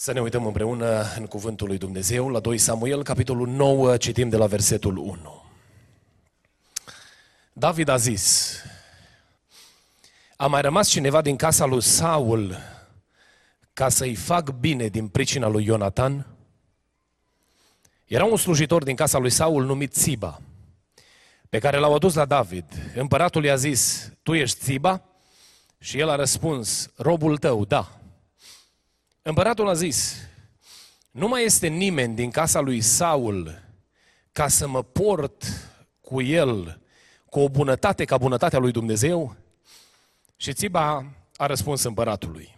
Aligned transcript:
Să 0.00 0.12
ne 0.12 0.20
uităm 0.20 0.46
împreună 0.46 1.04
în 1.16 1.26
Cuvântul 1.26 1.66
lui 1.66 1.78
Dumnezeu, 1.78 2.28
la 2.28 2.40
2 2.40 2.58
Samuel, 2.58 3.02
capitolul 3.02 3.48
9, 3.48 3.96
citim 3.96 4.28
de 4.28 4.36
la 4.36 4.46
versetul 4.46 4.96
1. 4.96 5.42
David 7.52 7.88
a 7.88 7.96
zis, 7.96 8.54
a 10.36 10.46
mai 10.46 10.60
rămas 10.60 10.88
cineva 10.88 11.20
din 11.20 11.36
casa 11.36 11.64
lui 11.64 11.82
Saul 11.82 12.56
ca 13.72 13.88
să-i 13.88 14.14
fac 14.14 14.50
bine 14.50 14.86
din 14.86 15.08
pricina 15.08 15.46
lui 15.46 15.64
Ionatan? 15.64 16.26
Era 18.06 18.24
un 18.24 18.36
slujitor 18.36 18.82
din 18.82 18.96
casa 18.96 19.18
lui 19.18 19.30
Saul 19.30 19.64
numit 19.64 19.92
Țiba, 19.92 20.40
pe 21.48 21.58
care 21.58 21.78
l-au 21.78 21.94
adus 21.94 22.14
la 22.14 22.24
David. 22.24 22.64
Împăratul 22.94 23.44
i-a 23.44 23.56
zis, 23.56 24.12
tu 24.22 24.34
ești 24.34 24.58
Țiba? 24.58 25.02
Și 25.78 25.98
el 25.98 26.08
a 26.08 26.16
răspuns, 26.16 26.90
robul 26.96 27.38
tău, 27.38 27.64
da. 27.64 27.97
Împăratul 29.28 29.68
a 29.68 29.74
zis, 29.74 30.16
nu 31.10 31.28
mai 31.28 31.44
este 31.44 31.66
nimeni 31.66 32.14
din 32.14 32.30
casa 32.30 32.60
lui 32.60 32.80
Saul 32.80 33.62
ca 34.32 34.48
să 34.48 34.68
mă 34.68 34.82
port 34.82 35.44
cu 36.00 36.22
el 36.22 36.80
cu 37.30 37.40
o 37.40 37.48
bunătate 37.48 38.04
ca 38.04 38.18
bunătatea 38.18 38.58
lui 38.58 38.72
Dumnezeu? 38.72 39.36
Și 40.36 40.52
Țiba 40.52 41.04
a 41.36 41.46
răspuns 41.46 41.82
împăratului. 41.82 42.56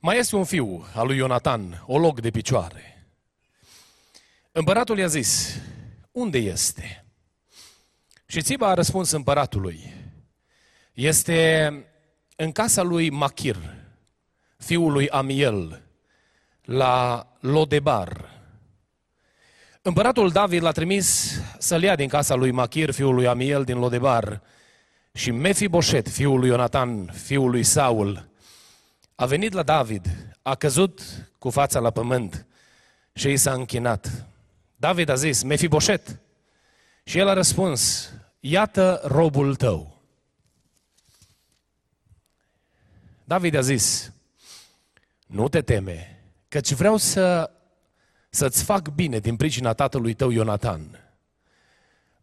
Mai 0.00 0.18
este 0.18 0.36
un 0.36 0.44
fiu 0.44 0.86
al 0.94 1.06
lui 1.06 1.16
Ionatan, 1.16 1.84
o 1.86 1.98
loc 1.98 2.20
de 2.20 2.30
picioare. 2.30 3.06
Împăratul 4.52 4.98
i-a 4.98 5.06
zis, 5.06 5.60
unde 6.12 6.38
este? 6.38 7.04
Și 8.26 8.42
Țiba 8.42 8.68
a 8.68 8.74
răspuns 8.74 9.10
împăratului, 9.10 9.92
este 10.92 11.72
în 12.36 12.52
casa 12.52 12.82
lui 12.82 13.10
Machir, 13.10 13.80
fiul 14.62 14.92
lui 14.92 15.08
Amiel, 15.08 15.82
la 16.62 17.26
Lodebar. 17.40 18.30
Împăratul 19.82 20.30
David 20.30 20.62
l-a 20.62 20.72
trimis 20.72 21.38
să-l 21.58 21.82
ia 21.82 21.96
din 21.96 22.08
casa 22.08 22.34
lui 22.34 22.50
Machir, 22.50 22.90
fiul 22.90 23.14
lui 23.14 23.26
Amiel, 23.26 23.64
din 23.64 23.78
Lodebar. 23.78 24.42
Și 25.12 25.30
Mefiboset, 25.30 26.08
fiul 26.08 26.38
lui 26.38 26.48
Ionatan, 26.48 27.10
fiul 27.12 27.50
lui 27.50 27.62
Saul, 27.62 28.28
a 29.14 29.26
venit 29.26 29.52
la 29.52 29.62
David, 29.62 30.36
a 30.42 30.54
căzut 30.54 31.00
cu 31.38 31.50
fața 31.50 31.78
la 31.78 31.90
pământ 31.90 32.46
și 33.12 33.28
i 33.28 33.36
s-a 33.36 33.52
închinat. 33.52 34.26
David 34.76 35.08
a 35.08 35.14
zis, 35.14 35.42
Mefiboset. 35.42 36.20
Și 37.04 37.18
el 37.18 37.28
a 37.28 37.32
răspuns, 37.32 38.10
iată 38.40 39.00
robul 39.04 39.54
tău. 39.54 40.00
David 43.24 43.54
a 43.54 43.60
zis, 43.60 44.12
nu 45.32 45.48
te 45.48 45.62
teme, 45.62 46.24
căci 46.48 46.72
vreau 46.72 46.96
să, 46.96 47.50
să-ți 48.30 48.64
fac 48.64 48.88
bine 48.88 49.18
din 49.18 49.36
pricina 49.36 49.72
tatălui 49.72 50.14
tău 50.14 50.30
Ionatan. 50.30 51.12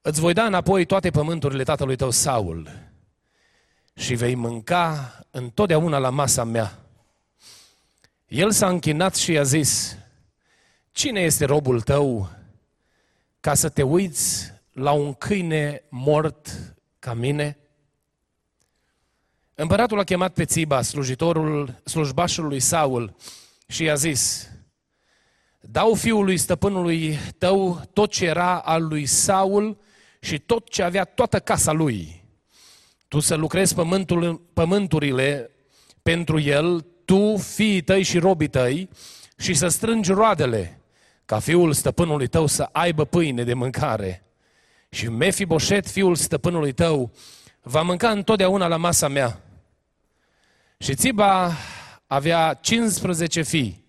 Îți 0.02 0.20
voi 0.20 0.34
da 0.34 0.46
înapoi 0.46 0.86
toate 0.86 1.10
pământurile 1.10 1.64
tatălui 1.64 1.96
tău 1.96 2.10
Saul 2.10 2.70
și 3.94 4.16
vei 4.16 4.36
mânca 4.36 5.20
întotdeauna 5.32 5.98
la 5.98 6.10
masa 6.10 6.44
mea. 6.44 6.80
El 8.28 8.52
s-a 8.52 8.68
închinat 8.70 9.16
și 9.16 9.32
i-a 9.32 9.44
zis, 9.44 9.98
cine 10.92 11.20
este 11.20 11.46
robul 11.46 11.82
tău 11.82 12.30
ca 13.40 13.54
să 13.54 13.70
te 13.70 13.84
uiți 13.84 14.54
la 14.72 14.92
un 14.92 15.14
câine 15.14 15.84
mort 15.90 16.74
ca 17.00 17.14
mine? 17.14 17.58
Împăratul 19.62 20.00
a 20.00 20.04
chemat 20.04 20.34
pe 20.34 20.46
Țiba, 20.46 20.82
slujitorul, 20.82 21.82
slujbașul 21.84 22.48
lui 22.48 22.60
Saul, 22.60 23.16
și 23.68 23.84
i-a 23.84 23.96
zis, 23.96 24.50
dau 25.60 25.94
fiului 25.94 26.38
stăpânului 26.38 27.20
tău 27.38 27.82
tot 27.94 28.12
ce 28.12 28.26
era 28.26 28.60
al 28.60 28.88
lui 28.88 29.06
Saul 29.06 29.78
și 30.20 30.40
tot 30.40 30.70
ce 30.70 30.84
avea 30.84 31.04
toată 31.04 31.40
casa 31.40 31.72
lui. 31.72 32.24
Tu 33.08 33.20
să 33.20 33.36
lucrezi 33.36 33.76
pământul, 33.76 34.42
pământurile 34.54 35.52
pentru 36.02 36.40
el, 36.40 36.86
tu, 37.06 37.38
fiii 37.38 37.82
tăi 37.82 38.04
și 38.04 38.20
robii 38.20 38.48
tăi, 38.48 38.90
și 39.38 39.54
să 39.54 39.68
strângi 39.68 40.12
roadele, 40.12 40.82
ca 41.26 41.40
fiul 41.40 41.74
stăpânului 41.74 42.28
tău 42.28 42.46
să 42.46 42.70
aibă 42.72 43.06
pâine 43.06 43.44
de 43.44 43.54
mâncare. 43.54 44.24
Și 44.90 45.10
Mefiboset, 45.10 45.88
fiul 45.88 46.16
stăpânului 46.16 46.72
tău, 46.72 47.12
va 47.62 47.82
mânca 47.82 48.10
întotdeauna 48.10 48.68
la 48.68 48.78
masa 48.78 49.08
mea. 49.08 49.44
Și 50.84 50.96
Țiba 50.96 51.52
avea 52.08 52.54
15 52.54 53.42
fii 53.42 53.86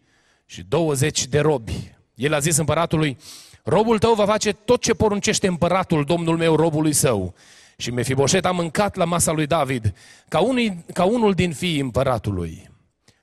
și 0.47 0.63
20 0.63 1.27
de 1.27 1.41
robi. 1.41 1.95
El 2.15 2.35
a 2.35 2.39
zis 2.39 2.57
împăratului, 2.57 3.17
robul 3.65 3.99
tău 3.99 4.15
va 4.15 4.27
face 4.27 4.53
tot 4.53 4.81
ce 4.81 4.95
poruncește 4.95 5.47
împăratul, 5.47 6.05
domnul 6.05 6.37
meu, 6.37 6.57
robului 6.57 6.93
său. 6.93 7.35
Și 7.77 7.91
Mefiboset 7.91 8.45
a 8.45 8.51
mâncat 8.51 8.97
la 8.97 9.05
masa 9.05 9.33
lui 9.33 9.47
David 9.47 9.95
ca, 10.29 10.41
unii, 10.41 10.85
ca 10.93 11.05
unul 11.05 11.35
din 11.35 11.53
fiii 11.53 11.81
împăratului. 11.81 12.71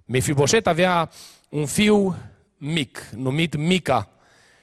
Mefiboset 0.05 0.67
avea 0.67 1.09
un 1.49 1.65
fiu 1.65 2.15
mic, 2.57 3.09
numit 3.15 3.55
Mica, 3.55 4.09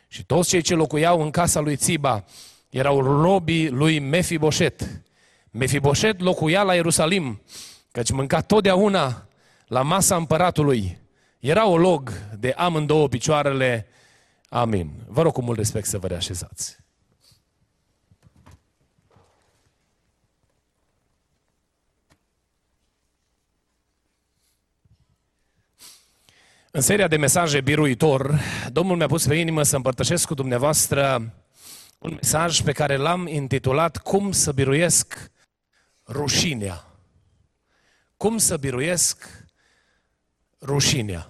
și 0.08 0.24
toți 0.24 0.48
cei 0.48 0.62
ce 0.62 0.74
locuiau 0.74 1.22
în 1.22 1.30
casa 1.30 1.60
lui 1.60 1.76
Țiba 1.76 2.24
erau 2.70 3.22
robii 3.22 3.68
lui 3.68 3.98
Mefiboset. 3.98 5.02
Mefiboset 5.50 6.20
locuia 6.20 6.62
la 6.62 6.74
Ierusalim 6.74 7.40
căci 7.94 8.10
mânca 8.10 8.40
totdeauna 8.40 9.28
la 9.66 9.82
masa 9.82 10.16
împăratului. 10.16 10.98
Era 11.38 11.66
o 11.66 11.76
log 11.76 12.12
de 12.38 12.50
amândouă 12.56 13.08
picioarele. 13.08 13.86
Amin. 14.48 14.90
Vă 15.06 15.22
rog 15.22 15.32
cu 15.32 15.42
mult 15.42 15.58
respect 15.58 15.86
să 15.86 15.98
vă 15.98 16.06
reașezați. 16.06 16.76
În 26.70 26.80
seria 26.80 27.08
de 27.08 27.16
mesaje 27.16 27.60
biruitor, 27.60 28.40
Domnul 28.72 28.96
mi-a 28.96 29.06
pus 29.06 29.26
pe 29.26 29.34
inimă 29.34 29.62
să 29.62 29.76
împărtășesc 29.76 30.26
cu 30.26 30.34
dumneavoastră 30.34 31.32
un 31.98 32.12
mesaj 32.14 32.60
pe 32.60 32.72
care 32.72 32.96
l-am 32.96 33.26
intitulat 33.26 33.96
Cum 33.96 34.32
să 34.32 34.52
biruiesc 34.52 35.30
rușinea. 36.06 36.93
Cum 38.16 38.38
să 38.38 38.56
biruiesc 38.56 39.44
rușinea? 40.60 41.28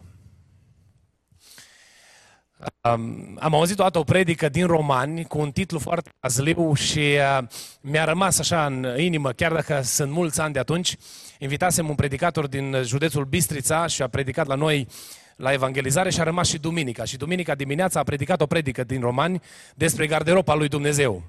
Um, 2.80 3.36
am 3.40 3.54
auzit 3.54 3.78
o 3.78 3.82
dată 3.82 3.98
o 3.98 4.02
predică 4.02 4.48
din 4.48 4.66
Romani 4.66 5.24
cu 5.24 5.38
un 5.38 5.50
titlu 5.50 5.78
foarte 5.78 6.10
azliu 6.20 6.74
și 6.74 6.98
uh, 6.98 7.46
mi-a 7.80 8.04
rămas 8.04 8.38
așa 8.38 8.66
în 8.66 8.86
inimă, 8.98 9.32
chiar 9.32 9.52
dacă 9.52 9.80
sunt 9.82 10.10
mulți 10.10 10.40
ani 10.40 10.52
de 10.52 10.58
atunci. 10.58 10.96
Invitasem 11.38 11.88
un 11.88 11.94
predicator 11.94 12.46
din 12.46 12.82
județul 12.84 13.24
Bistrița 13.24 13.86
și 13.86 14.02
a 14.02 14.08
predicat 14.08 14.46
la 14.46 14.54
noi 14.54 14.88
la 15.36 15.52
evangelizare 15.52 16.10
și 16.10 16.20
a 16.20 16.22
rămas 16.22 16.48
și 16.48 16.58
duminica. 16.58 17.04
Și 17.04 17.16
duminica 17.16 17.54
dimineața 17.54 18.00
a 18.00 18.02
predicat 18.02 18.40
o 18.40 18.46
predică 18.46 18.84
din 18.84 19.00
Romani 19.00 19.40
despre 19.74 20.06
garderoba 20.06 20.54
lui 20.54 20.68
Dumnezeu 20.68 21.22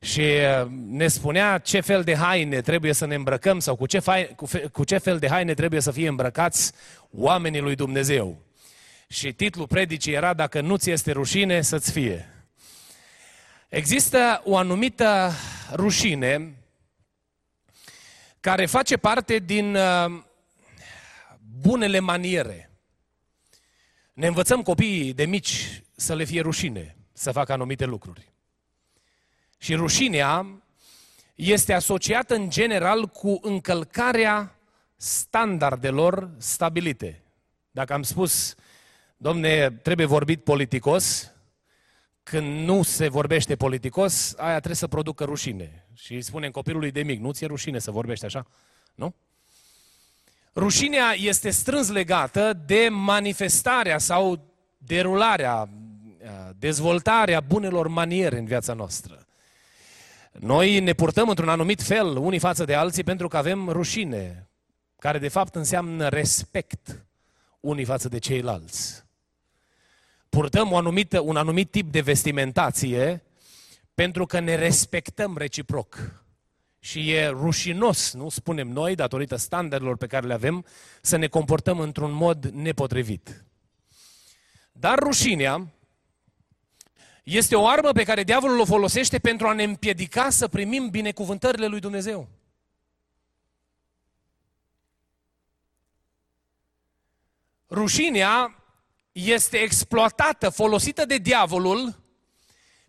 și 0.00 0.20
uh, 0.20 0.66
ne 0.70 1.08
spunea 1.08 1.58
ce 1.58 1.80
fel 1.80 2.02
de 2.02 2.14
haine 2.14 2.60
trebuie 2.60 2.92
să 2.92 3.06
ne 3.06 3.14
îmbrăcăm 3.14 3.58
sau 3.58 3.76
cu 3.76 3.86
ce, 3.86 3.98
fai, 3.98 4.32
cu, 4.36 4.46
fe, 4.46 4.58
cu 4.58 4.84
ce 4.84 4.98
fel 4.98 5.18
de 5.18 5.28
haine 5.28 5.54
trebuie 5.54 5.80
să 5.80 5.90
fie 5.90 6.08
îmbrăcați 6.08 6.72
oamenii 7.10 7.60
lui 7.60 7.74
Dumnezeu. 7.74 8.42
Și 9.08 9.32
titlul 9.32 9.66
predicii 9.66 10.12
era 10.12 10.34
Dacă 10.34 10.60
nu 10.60 10.76
ți 10.76 10.90
este 10.90 11.12
rușine, 11.12 11.60
să-ți 11.62 11.92
fie. 11.92 12.28
Există 13.68 14.42
o 14.44 14.56
anumită 14.56 15.32
rușine 15.72 16.54
care 18.40 18.66
face 18.66 18.96
parte 18.96 19.38
din 19.38 19.74
uh, 19.74 20.22
bunele 21.60 21.98
maniere. 21.98 22.70
Ne 24.12 24.26
învățăm 24.26 24.62
copiii 24.62 25.12
de 25.12 25.24
mici 25.24 25.82
să 25.96 26.14
le 26.14 26.24
fie 26.24 26.40
rușine 26.40 26.96
să 27.12 27.32
facă 27.32 27.52
anumite 27.52 27.84
lucruri. 27.84 28.29
Și 29.62 29.74
rușinea 29.74 30.62
este 31.34 31.72
asociată 31.72 32.34
în 32.34 32.50
general 32.50 33.06
cu 33.06 33.38
încălcarea 33.42 34.58
standardelor 34.96 36.30
stabilite. 36.38 37.22
Dacă 37.70 37.92
am 37.92 38.02
spus, 38.02 38.54
domne, 39.16 39.70
trebuie 39.70 40.06
vorbit 40.06 40.44
politicos, 40.44 41.32
când 42.22 42.64
nu 42.64 42.82
se 42.82 43.08
vorbește 43.08 43.56
politicos, 43.56 44.34
aia 44.36 44.56
trebuie 44.56 44.74
să 44.74 44.86
producă 44.86 45.24
rușine. 45.24 45.86
Și 45.94 46.14
îi 46.14 46.22
spunem 46.22 46.50
copilului 46.50 46.90
de 46.90 47.02
mic, 47.02 47.20
nu 47.20 47.32
ți-e 47.32 47.46
rușine 47.46 47.78
să 47.78 47.90
vorbești 47.90 48.24
așa? 48.24 48.46
Nu? 48.94 49.14
Rușinea 50.54 51.14
este 51.16 51.50
strâns 51.50 51.88
legată 51.88 52.52
de 52.66 52.88
manifestarea 52.90 53.98
sau 53.98 54.54
derularea, 54.78 55.68
dezvoltarea 56.58 57.40
bunelor 57.40 57.88
maniere 57.88 58.38
în 58.38 58.44
viața 58.44 58.72
noastră. 58.72 59.24
Noi 60.38 60.80
ne 60.80 60.92
purtăm 60.92 61.28
într-un 61.28 61.48
anumit 61.48 61.82
fel 61.82 62.16
unii 62.16 62.38
față 62.38 62.64
de 62.64 62.74
alții 62.74 63.04
pentru 63.04 63.28
că 63.28 63.36
avem 63.36 63.68
rușine, 63.68 64.48
care 64.98 65.18
de 65.18 65.28
fapt 65.28 65.54
înseamnă 65.54 66.08
respect 66.08 67.04
unii 67.60 67.84
față 67.84 68.08
de 68.08 68.18
ceilalți. 68.18 69.04
Purtăm 70.28 70.72
o 70.72 70.76
anumită, 70.76 71.20
un 71.20 71.36
anumit 71.36 71.70
tip 71.70 71.92
de 71.92 72.00
vestimentație 72.00 73.22
pentru 73.94 74.26
că 74.26 74.40
ne 74.40 74.54
respectăm 74.54 75.36
reciproc. 75.36 76.22
Și 76.78 77.10
e 77.10 77.28
rușinos, 77.28 78.12
nu 78.12 78.28
spunem 78.28 78.68
noi, 78.68 78.94
datorită 78.94 79.36
standardelor 79.36 79.96
pe 79.96 80.06
care 80.06 80.26
le 80.26 80.32
avem, 80.32 80.64
să 81.00 81.16
ne 81.16 81.26
comportăm 81.26 81.80
într-un 81.80 82.12
mod 82.12 82.44
nepotrivit. 82.44 83.44
Dar 84.72 84.98
rușinea 84.98 85.66
este 87.36 87.56
o 87.56 87.66
armă 87.66 87.92
pe 87.92 88.02
care 88.02 88.22
diavolul 88.22 88.60
o 88.60 88.64
folosește 88.64 89.18
pentru 89.18 89.46
a 89.46 89.52
ne 89.52 89.62
împiedica 89.62 90.30
să 90.30 90.48
primim 90.48 90.88
binecuvântările 90.88 91.66
lui 91.66 91.80
Dumnezeu. 91.80 92.28
Rușinea 97.70 98.64
este 99.12 99.56
exploatată, 99.56 100.48
folosită 100.48 101.04
de 101.04 101.16
diavolul 101.16 101.98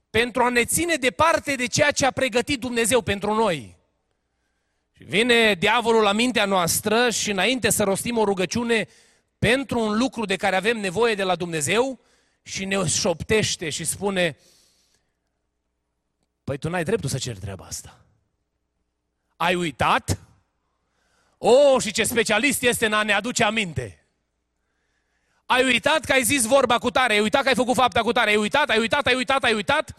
pentru 0.09 0.43
a 0.43 0.49
ne 0.49 0.65
ține 0.65 0.95
departe 0.95 1.55
de 1.55 1.65
ceea 1.65 1.91
ce 1.91 2.05
a 2.05 2.11
pregătit 2.11 2.59
Dumnezeu 2.59 3.01
pentru 3.01 3.33
noi. 3.33 3.77
Și 4.91 5.03
vine 5.03 5.53
diavolul 5.53 6.01
la 6.01 6.11
mintea 6.11 6.45
noastră 6.45 7.09
și 7.09 7.31
înainte 7.31 7.69
să 7.69 7.83
rostim 7.83 8.17
o 8.17 8.23
rugăciune 8.23 8.87
pentru 9.39 9.79
un 9.79 9.97
lucru 9.97 10.25
de 10.25 10.35
care 10.35 10.55
avem 10.55 10.77
nevoie 10.77 11.15
de 11.15 11.23
la 11.23 11.35
Dumnezeu 11.35 11.99
și 12.41 12.65
ne 12.65 12.85
șoptește 12.87 13.69
și 13.69 13.83
spune 13.83 14.37
Păi 16.43 16.57
tu 16.57 16.69
n-ai 16.69 16.83
dreptul 16.83 17.09
să 17.09 17.17
ceri 17.17 17.39
treaba 17.39 17.65
asta. 17.65 17.97
Ai 19.35 19.55
uitat? 19.55 20.17
O, 21.37 21.49
oh, 21.49 21.81
și 21.81 21.91
ce 21.91 22.03
specialist 22.03 22.61
este 22.61 22.85
în 22.85 22.93
a 22.93 23.03
ne 23.03 23.13
aduce 23.13 23.43
aminte. 23.43 24.05
Ai 25.45 25.63
uitat 25.63 26.05
că 26.05 26.11
ai 26.11 26.23
zis 26.23 26.45
vorba 26.45 26.77
cu 26.77 26.91
tare, 26.91 27.13
ai 27.13 27.19
uitat 27.19 27.41
că 27.41 27.47
ai 27.47 27.55
făcut 27.55 27.75
fapta 27.75 28.01
cu 28.01 28.11
tare, 28.11 28.29
ai 28.29 28.35
uitat, 28.35 28.69
ai 28.69 28.79
uitat, 28.79 29.05
ai 29.05 29.15
uitat, 29.15 29.43
ai 29.43 29.53
uitat 29.53 29.95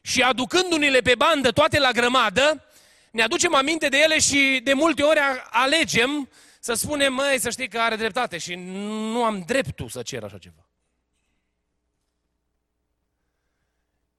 și 0.00 0.22
aducându-ne 0.22 1.00
pe 1.00 1.14
bandă 1.14 1.50
toate 1.50 1.78
la 1.78 1.90
grămadă, 1.90 2.64
ne 3.10 3.22
aducem 3.22 3.54
aminte 3.54 3.88
de 3.88 3.98
ele 3.98 4.18
și 4.18 4.60
de 4.64 4.72
multe 4.72 5.02
ori 5.02 5.18
alegem 5.50 6.28
să 6.60 6.74
spunem, 6.74 7.14
măi, 7.14 7.40
să 7.40 7.50
știi 7.50 7.68
că 7.68 7.78
are 7.78 7.96
dreptate 7.96 8.38
și 8.38 8.54
nu 8.54 9.24
am 9.24 9.42
dreptul 9.46 9.88
să 9.88 10.02
cer 10.02 10.22
așa 10.22 10.38
ceva. 10.38 10.65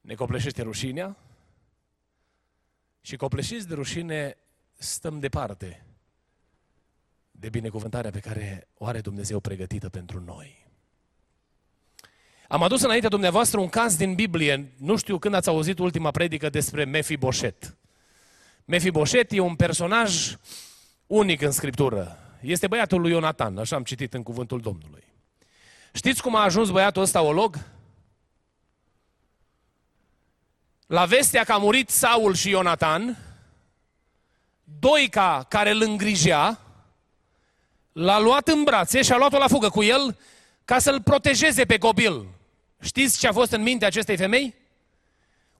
Ne 0.08 0.16
copleșește 0.16 0.62
rușinea 0.62 1.18
și 3.02 3.16
copleșiți 3.16 3.68
de 3.68 3.74
rușine 3.74 4.38
stăm 4.78 5.20
departe 5.20 5.86
de 7.32 7.50
binecuvântarea 7.50 8.12
pe 8.12 8.20
care 8.20 8.68
o 8.74 8.86
are 8.86 9.02
Dumnezeu 9.02 9.40
pregătită 9.40 9.90
pentru 9.90 10.20
noi. 10.20 10.68
Am 12.48 12.64
adus 12.64 12.82
înaintea 12.82 13.10
dumneavoastră 13.10 13.60
un 13.60 13.70
caz 13.70 13.96
din 13.96 14.16
Biblie. 14.16 14.72
Nu 14.78 14.98
știu 14.98 15.18
când 15.20 15.34
ați 15.34 15.50
auzit 15.50 15.80
ultima 15.80 16.12
predică 16.12 16.50
despre 16.50 16.86
Mefiboset. 16.86 17.78
Mefiboset 18.66 19.32
e 19.32 19.40
un 19.40 19.56
personaj 19.56 20.36
unic 21.08 21.42
în 21.42 21.52
Scriptură. 21.52 22.18
Este 22.42 22.68
băiatul 22.68 23.02
lui 23.02 23.12
Ionatan, 23.12 23.58
așa 23.58 23.76
am 23.76 23.84
citit 23.84 24.14
în 24.14 24.24
cuvântul 24.24 24.60
Domnului. 24.60 25.04
Știți 25.94 26.22
cum 26.22 26.36
a 26.36 26.44
ajuns 26.44 26.70
băiatul 26.70 27.02
ăsta 27.02 27.22
olog? 27.22 27.76
La 30.88 31.06
vestea 31.06 31.44
că 31.44 31.52
a 31.52 31.58
murit 31.58 31.90
Saul 31.90 32.34
și 32.36 32.50
Ionatan, 32.50 33.18
Doica 34.80 35.46
care 35.50 35.70
îl 35.70 35.82
îngrijea, 35.82 36.60
l-a 37.92 38.20
luat 38.20 38.48
în 38.48 38.64
brațe 38.64 39.02
și 39.02 39.12
a 39.12 39.18
luat-o 39.18 39.38
la 39.38 39.48
fugă 39.48 39.70
cu 39.70 39.84
el 39.84 40.18
ca 40.66 40.80
să-l 40.80 41.02
protejeze 41.02 41.66
pe 41.66 41.78
copil. 41.78 42.26
Știți 42.82 43.20
ce 43.20 43.28
a 43.28 43.32
fost 43.32 43.52
în 43.52 43.62
mintea 43.62 43.88
acestei 43.88 44.18
femei? 44.18 44.56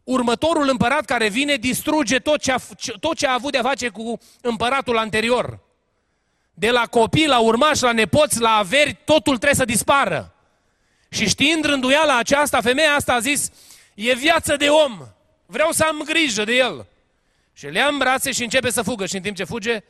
Următorul 0.04 0.70
împărat 0.70 1.06
care 1.06 1.28
vine 1.28 1.56
distruge 1.56 2.20
tot 2.20 2.42
ce 2.42 2.52
a, 2.52 2.58
tot 3.00 3.16
ce 3.18 3.28
a 3.28 3.34
avut 3.34 3.52
de 3.52 3.58
a 3.58 3.62
face 3.62 3.90
cu 3.90 4.20
împăratul 4.42 4.98
anterior. 4.98 5.60
De 6.54 6.72
la 6.72 6.86
copii, 6.86 7.28
la 7.28 7.40
urmași, 7.40 7.84
la 7.84 7.92
nepoți, 7.92 8.40
la 8.40 8.50
averi, 8.50 8.98
totul 9.06 9.36
trebuie 9.36 9.54
să 9.54 9.66
dispară. 9.66 10.34
Și 11.10 11.28
știind 11.28 11.66
rânduiala 11.66 12.18
aceasta, 12.18 12.62
femeia 12.62 12.94
asta 12.94 13.14
a 13.14 13.20
zis, 13.20 13.52
e 13.94 14.14
viață 14.14 14.56
de 14.56 14.70
om, 14.70 15.08
vreau 15.48 15.72
să 15.72 15.84
am 15.84 16.02
grijă 16.06 16.44
de 16.44 16.54
el. 16.54 16.86
Și 17.54 17.66
le 17.66 17.80
ia 17.80 17.88
în 17.88 17.98
brațe 17.98 18.32
și 18.32 18.44
începe 18.44 18.70
să 18.70 18.82
fugă 18.82 19.06
și 19.06 19.16
în 19.16 19.22
timp 19.22 19.36
ce 19.36 19.44
fuge, 19.44 19.84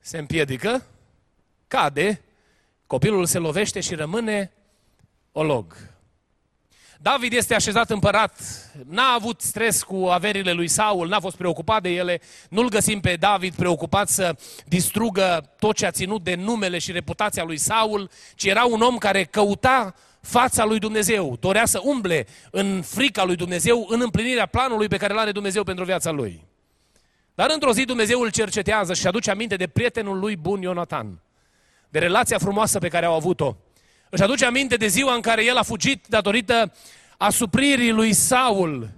se 0.00 0.18
împiedică, 0.18 0.86
cade, 1.68 2.22
copilul 2.86 3.26
se 3.26 3.38
lovește 3.38 3.80
și 3.80 3.94
rămâne 3.94 4.52
olog. 5.32 5.76
David 7.00 7.32
este 7.32 7.54
așezat 7.54 7.90
împărat, 7.90 8.40
n-a 8.88 9.12
avut 9.12 9.40
stres 9.40 9.82
cu 9.82 9.96
averile 9.96 10.52
lui 10.52 10.68
Saul, 10.68 11.08
n-a 11.08 11.20
fost 11.20 11.36
preocupat 11.36 11.82
de 11.82 11.88
ele, 11.88 12.20
nu-l 12.48 12.68
găsim 12.68 13.00
pe 13.00 13.16
David 13.16 13.54
preocupat 13.54 14.08
să 14.08 14.36
distrugă 14.66 15.54
tot 15.58 15.76
ce 15.76 15.86
a 15.86 15.90
ținut 15.90 16.22
de 16.22 16.34
numele 16.34 16.78
și 16.78 16.92
reputația 16.92 17.44
lui 17.44 17.56
Saul, 17.56 18.10
ci 18.34 18.44
era 18.44 18.64
un 18.64 18.80
om 18.80 18.98
care 18.98 19.24
căuta 19.24 19.94
fața 20.24 20.64
lui 20.64 20.78
Dumnezeu, 20.78 21.36
dorea 21.40 21.64
să 21.64 21.80
umble 21.82 22.26
în 22.50 22.82
frica 22.82 23.24
lui 23.24 23.36
Dumnezeu, 23.36 23.86
în 23.88 24.00
împlinirea 24.00 24.46
planului 24.46 24.88
pe 24.88 24.96
care 24.96 25.12
îl 25.12 25.18
are 25.18 25.32
Dumnezeu 25.32 25.62
pentru 25.62 25.84
viața 25.84 26.10
lui. 26.10 26.44
Dar 27.34 27.50
într-o 27.50 27.72
zi 27.72 27.84
Dumnezeu 27.84 28.20
îl 28.20 28.30
cercetează 28.30 28.94
și 28.94 29.06
aduce 29.06 29.30
aminte 29.30 29.56
de 29.56 29.66
prietenul 29.66 30.18
lui 30.18 30.36
bun 30.36 30.62
Ionatan, 30.62 31.18
de 31.88 31.98
relația 31.98 32.38
frumoasă 32.38 32.78
pe 32.78 32.88
care 32.88 33.06
au 33.06 33.14
avut-o. 33.14 33.56
Își 34.10 34.22
aduce 34.22 34.44
aminte 34.44 34.76
de 34.76 34.86
ziua 34.86 35.14
în 35.14 35.20
care 35.20 35.44
el 35.44 35.56
a 35.56 35.62
fugit 35.62 36.04
datorită 36.08 36.72
asupririi 37.16 37.90
lui 37.90 38.12
Saul. 38.12 38.90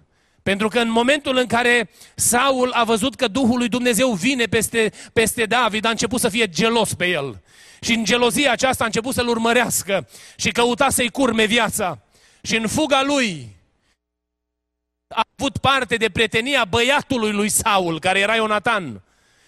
Pentru 0.43 0.69
că 0.69 0.79
în 0.79 0.91
momentul 0.91 1.37
în 1.37 1.47
care 1.47 1.91
Saul 2.15 2.71
a 2.73 2.85
văzut 2.85 3.15
că 3.15 3.29
Duhul 3.29 3.59
lui 3.59 3.69
Dumnezeu 3.69 4.13
vine 4.13 4.45
peste, 4.45 4.93
peste 5.13 5.45
David, 5.45 5.85
a 5.85 5.91
început 5.91 6.21
să 6.21 6.29
fie 6.29 6.49
gelos 6.49 6.95
pe 6.95 7.07
el. 7.07 7.43
Și 7.87 7.93
în 7.93 8.05
gelozia 8.05 8.53
aceasta 8.53 8.83
a 8.83 8.87
început 8.87 9.15
să-l 9.15 9.29
urmărească 9.29 10.09
și 10.37 10.51
căuta 10.51 10.91
să-i 10.91 11.11
curme 11.11 11.45
viața. 11.45 11.99
Și 12.43 12.57
în 12.57 12.67
fuga 12.67 13.03
lui 13.03 13.49
a 15.09 15.23
avut 15.39 15.59
parte 15.59 15.97
de 15.97 16.11
prietenia 16.11 16.65
băiatului 16.65 17.33
lui 17.33 17.49
Saul, 17.49 18.01
care 18.01 18.19
era 18.19 18.35
Ionatan. 18.35 19.03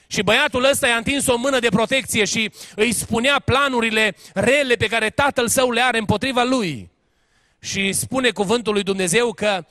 Și 0.07 0.23
băiatul 0.23 0.65
ăsta 0.65 0.87
i-a 0.87 0.97
întins 0.97 1.27
o 1.27 1.37
mână 1.37 1.59
de 1.59 1.69
protecție 1.69 2.25
și 2.25 2.53
îi 2.75 2.93
spunea 2.93 3.39
planurile 3.39 4.17
rele 4.35 4.75
pe 4.75 4.87
care 4.87 5.11
tatăl 5.11 5.49
său 5.49 5.71
le 5.71 5.81
are 5.81 5.99
împotriva 5.99 6.43
lui. 6.43 6.91
Și 7.61 7.93
spune 7.93 8.31
cuvântul 8.31 8.73
lui 8.73 8.83
Dumnezeu 8.83 9.33
că 9.33 9.65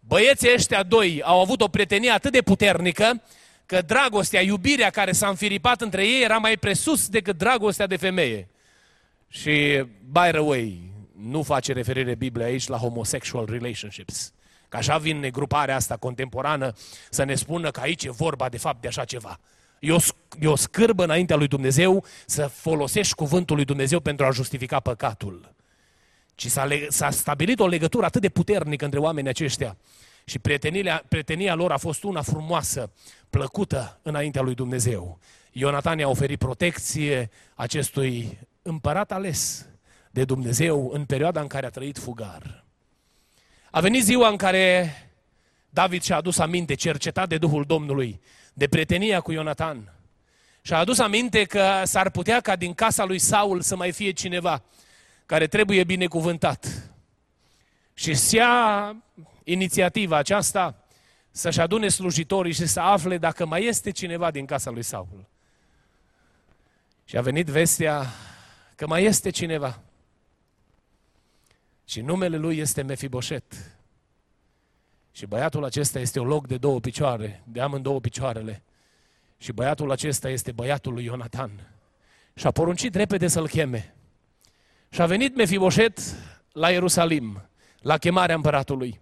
băieții 0.00 0.52
ăștia 0.54 0.82
doi 0.82 1.22
au 1.24 1.40
avut 1.40 1.60
o 1.60 1.68
prietenie 1.68 2.10
atât 2.10 2.32
de 2.32 2.42
puternică 2.42 3.22
că 3.70 3.82
dragostea, 3.82 4.42
iubirea 4.42 4.90
care 4.90 5.12
s-a 5.12 5.28
înfiripat 5.28 5.80
între 5.80 6.06
ei 6.06 6.22
era 6.22 6.38
mai 6.38 6.56
presus 6.56 7.08
decât 7.08 7.38
dragostea 7.38 7.86
de 7.86 7.96
femeie. 7.96 8.48
Și, 9.28 9.84
by 10.12 10.28
the 10.30 10.38
way, 10.38 10.80
nu 11.20 11.42
face 11.42 11.72
referire 11.72 12.14
Biblia 12.14 12.46
aici 12.46 12.66
la 12.66 12.76
homosexual 12.76 13.46
relationships. 13.50 14.32
Că 14.68 14.76
așa 14.76 14.98
vine 14.98 15.30
gruparea 15.30 15.76
asta 15.76 15.96
contemporană 15.96 16.72
să 17.10 17.24
ne 17.24 17.34
spună 17.34 17.70
că 17.70 17.80
aici 17.80 18.04
e 18.04 18.10
vorba 18.10 18.48
de 18.48 18.58
fapt 18.58 18.80
de 18.80 18.88
așa 18.88 19.04
ceva. 19.04 19.40
E 19.78 19.92
o, 19.92 19.98
e 20.40 20.46
o 20.46 20.56
scârbă 20.56 21.04
înaintea 21.04 21.36
lui 21.36 21.48
Dumnezeu 21.48 22.04
să 22.26 22.46
folosești 22.46 23.14
cuvântul 23.14 23.56
lui 23.56 23.64
Dumnezeu 23.64 24.00
pentru 24.00 24.26
a 24.26 24.30
justifica 24.30 24.80
păcatul. 24.80 25.54
Ci 26.34 26.46
s-a, 26.46 26.68
s-a 26.88 27.10
stabilit 27.10 27.60
o 27.60 27.66
legătură 27.66 28.06
atât 28.06 28.20
de 28.20 28.28
puternică 28.28 28.84
între 28.84 29.00
oamenii 29.00 29.30
aceștia. 29.30 29.76
Și 30.30 30.38
prietenia, 30.38 31.04
prietenia 31.08 31.54
lor 31.54 31.72
a 31.72 31.76
fost 31.76 32.02
una 32.02 32.22
frumoasă, 32.22 32.92
plăcută 33.30 33.98
înaintea 34.02 34.42
lui 34.42 34.54
Dumnezeu. 34.54 35.18
Ionatan 35.52 35.98
i-a 35.98 36.08
oferit 36.08 36.38
protecție 36.38 37.30
acestui 37.54 38.38
împărat 38.62 39.12
ales 39.12 39.66
de 40.10 40.24
Dumnezeu 40.24 40.90
în 40.92 41.04
perioada 41.04 41.40
în 41.40 41.46
care 41.46 41.66
a 41.66 41.70
trăit 41.70 41.98
fugar. 41.98 42.64
A 43.70 43.80
venit 43.80 44.04
ziua 44.04 44.28
în 44.28 44.36
care 44.36 44.94
David 45.70 46.02
și-a 46.02 46.16
adus 46.16 46.38
aminte, 46.38 46.74
cercetat 46.74 47.28
de 47.28 47.38
Duhul 47.38 47.64
Domnului, 47.64 48.20
de 48.52 48.68
prietenia 48.68 49.20
cu 49.20 49.32
Ionatan. 49.32 49.92
Și 50.62 50.72
a 50.72 50.78
adus 50.78 50.98
aminte 50.98 51.44
că 51.44 51.82
s-ar 51.84 52.10
putea 52.10 52.40
ca 52.40 52.56
din 52.56 52.74
casa 52.74 53.04
lui 53.04 53.18
Saul 53.18 53.60
să 53.60 53.76
mai 53.76 53.92
fie 53.92 54.10
cineva 54.10 54.62
care 55.26 55.46
trebuie 55.46 55.84
binecuvântat. 55.84 56.90
Și 57.94 58.14
se 58.14 58.36
ia 58.36 58.96
inițiativa 59.44 60.16
aceasta 60.16 60.84
să-și 61.30 61.60
adune 61.60 61.88
slujitorii 61.88 62.52
și 62.52 62.66
să 62.66 62.80
afle 62.80 63.18
dacă 63.18 63.46
mai 63.46 63.64
este 63.64 63.90
cineva 63.90 64.30
din 64.30 64.46
casa 64.46 64.70
lui 64.70 64.82
Saul. 64.82 65.28
Și 67.04 67.16
a 67.16 67.20
venit 67.20 67.46
vestea 67.46 68.06
că 68.76 68.86
mai 68.86 69.04
este 69.04 69.30
cineva. 69.30 69.80
Și 71.84 72.00
numele 72.00 72.36
lui 72.36 72.58
este 72.58 72.82
Mefiboset. 72.82 73.78
Și 75.12 75.26
băiatul 75.26 75.64
acesta 75.64 75.98
este 75.98 76.20
un 76.20 76.26
loc 76.26 76.46
de 76.46 76.56
două 76.56 76.80
picioare, 76.80 77.42
de 77.46 77.60
amândouă 77.60 78.00
picioarele. 78.00 78.62
Și 79.38 79.52
băiatul 79.52 79.90
acesta 79.90 80.28
este 80.28 80.52
băiatul 80.52 80.92
lui 80.92 81.04
Ionatan. 81.04 81.50
Și 82.34 82.46
a 82.46 82.50
poruncit 82.50 82.94
repede 82.94 83.26
să-l 83.28 83.48
cheme. 83.48 83.94
Și 84.90 85.00
a 85.00 85.06
venit 85.06 85.36
Mefiboset 85.36 86.00
la 86.52 86.70
Ierusalim, 86.70 87.48
la 87.78 87.98
chemarea 87.98 88.34
împăratului. 88.34 89.00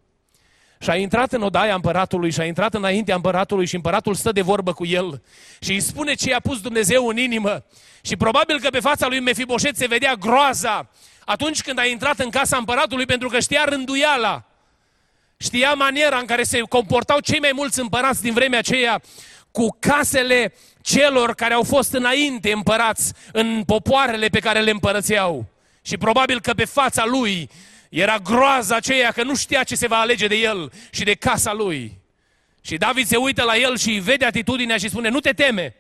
Și 0.81 0.91
a 0.91 0.97
intrat 0.97 1.33
în 1.33 1.43
odaia 1.43 1.75
împăratului 1.75 2.31
și 2.31 2.41
a 2.41 2.45
intrat 2.45 2.75
înaintea 2.75 3.15
împăratului 3.15 3.67
și 3.67 3.75
împăratul 3.75 4.15
stă 4.15 4.33
de 4.33 4.43
vorbă 4.43 4.73
cu 4.73 4.87
el 4.87 5.23
și 5.61 5.73
îi 5.73 5.81
spune 5.81 6.15
ce 6.15 6.31
i-a 6.31 6.41
pus 6.41 6.61
Dumnezeu 6.61 7.07
în 7.07 7.17
inimă. 7.17 7.65
Și 8.01 8.17
probabil 8.17 8.61
că 8.61 8.69
pe 8.69 8.81
fața 8.81 9.07
lui 9.07 9.21
Mefiboset 9.21 9.77
se 9.77 9.87
vedea 9.87 10.15
groaza 10.15 10.91
atunci 11.25 11.63
când 11.63 11.79
a 11.79 11.85
intrat 11.85 12.19
în 12.19 12.31
casa 12.31 12.57
împăratului 12.57 13.07
pentru 13.07 13.29
că 13.29 13.41
știa 13.41 13.65
rânduiala. 13.65 14.45
Știa 15.37 15.73
maniera 15.73 16.19
în 16.19 16.27
care 16.27 16.43
se 16.43 16.61
comportau 16.61 17.21
cei 17.21 17.39
mai 17.39 17.51
mulți 17.55 17.81
împărați 17.81 18.23
din 18.23 18.33
vremea 18.33 18.59
aceea 18.59 19.01
cu 19.51 19.77
casele 19.79 20.55
celor 20.81 21.35
care 21.35 21.55
au 21.55 21.63
fost 21.63 21.93
înainte 21.93 22.53
împărați 22.53 23.13
în 23.33 23.63
popoarele 23.67 24.29
pe 24.29 24.39
care 24.39 24.61
le 24.61 24.71
împărățeau. 24.71 25.47
Și 25.83 25.97
probabil 25.97 26.41
că 26.41 26.53
pe 26.53 26.65
fața 26.65 27.05
lui 27.07 27.51
era 27.89 28.19
groaza 28.19 28.77
aceea 28.77 29.11
că 29.11 29.23
nu 29.23 29.37
știa 29.37 29.65
ce 29.65 29.75
se 29.75 29.87
va 29.87 29.99
alege 29.99 30.27
de 30.27 30.37
el 30.37 30.73
și 30.91 31.05
de 31.05 31.15
casa 31.15 31.53
lui. 31.53 31.99
Și 32.61 32.77
David 32.77 33.07
se 33.07 33.17
uită 33.17 33.43
la 33.43 33.57
el 33.57 33.77
și 33.77 33.91
vede 33.91 34.25
atitudinea 34.25 34.77
și 34.77 34.89
spune, 34.89 35.09
nu 35.09 35.21
te 35.21 35.33
teme. 35.33 35.75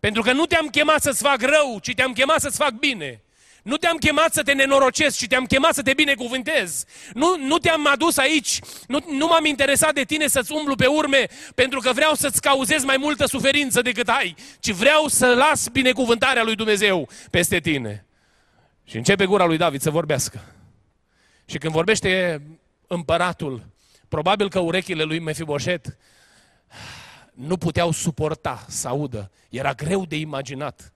Pentru 0.00 0.22
că 0.22 0.32
nu 0.32 0.46
te-am 0.46 0.66
chemat 0.66 1.02
să-ți 1.02 1.22
fac 1.22 1.40
rău, 1.40 1.78
ci 1.82 1.94
te-am 1.94 2.12
chemat 2.12 2.40
să-ți 2.40 2.56
fac 2.56 2.70
bine. 2.70 3.22
Nu 3.62 3.76
te-am 3.76 3.96
chemat 3.96 4.32
să 4.32 4.42
te 4.42 4.52
nenorocesc, 4.52 5.18
ci 5.18 5.26
te-am 5.26 5.44
chemat 5.44 5.74
să 5.74 5.82
te 5.82 5.94
binecuvântez. 5.94 6.84
Nu, 7.12 7.36
nu 7.38 7.58
te-am 7.58 7.86
adus 7.86 8.16
aici, 8.16 8.58
nu, 8.86 8.98
nu 9.10 9.26
m-am 9.26 9.44
interesat 9.44 9.94
de 9.94 10.04
tine 10.04 10.26
să-ți 10.26 10.52
umblu 10.52 10.74
pe 10.74 10.86
urme 10.86 11.26
pentru 11.54 11.80
că 11.80 11.92
vreau 11.92 12.14
să-ți 12.14 12.40
cauzez 12.40 12.84
mai 12.84 12.96
multă 12.96 13.26
suferință 13.26 13.82
decât 13.82 14.08
ai, 14.08 14.34
ci 14.60 14.70
vreau 14.70 15.08
să 15.08 15.26
las 15.26 15.68
binecuvântarea 15.68 16.42
lui 16.42 16.54
Dumnezeu 16.54 17.08
peste 17.30 17.60
tine. 17.60 18.06
Și 18.84 18.96
începe 18.96 19.24
gura 19.24 19.44
lui 19.44 19.56
David 19.56 19.80
să 19.80 19.90
vorbească. 19.90 20.44
Și 21.52 21.58
când 21.58 21.72
vorbește 21.72 22.42
împăratul, 22.86 23.66
probabil 24.08 24.48
că 24.48 24.58
urechile 24.58 25.02
lui 25.02 25.18
Mefiboset 25.18 25.96
nu 27.32 27.56
puteau 27.56 27.90
suporta 27.90 28.64
să 28.68 28.88
audă. 28.88 29.30
Era 29.48 29.72
greu 29.72 30.04
de 30.04 30.16
imaginat. 30.16 30.92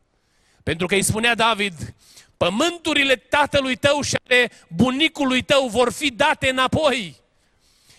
Pentru 0.62 0.86
că 0.86 0.94
îi 0.94 1.02
spunea 1.02 1.34
David, 1.34 1.94
pământurile 2.36 3.16
tatălui 3.16 3.76
tău 3.76 4.00
și 4.00 4.16
ale 4.26 4.50
bunicului 4.68 5.42
tău 5.42 5.68
vor 5.68 5.92
fi 5.92 6.10
date 6.10 6.48
înapoi. 6.48 7.16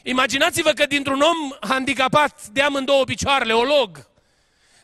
Imaginați-vă 0.04 0.72
că 0.72 0.86
dintr-un 0.86 1.22
om 1.22 1.70
handicapat 1.70 2.48
de 2.48 2.62
amândouă 2.62 3.04
picioarele, 3.04 3.54
olog, 3.54 4.10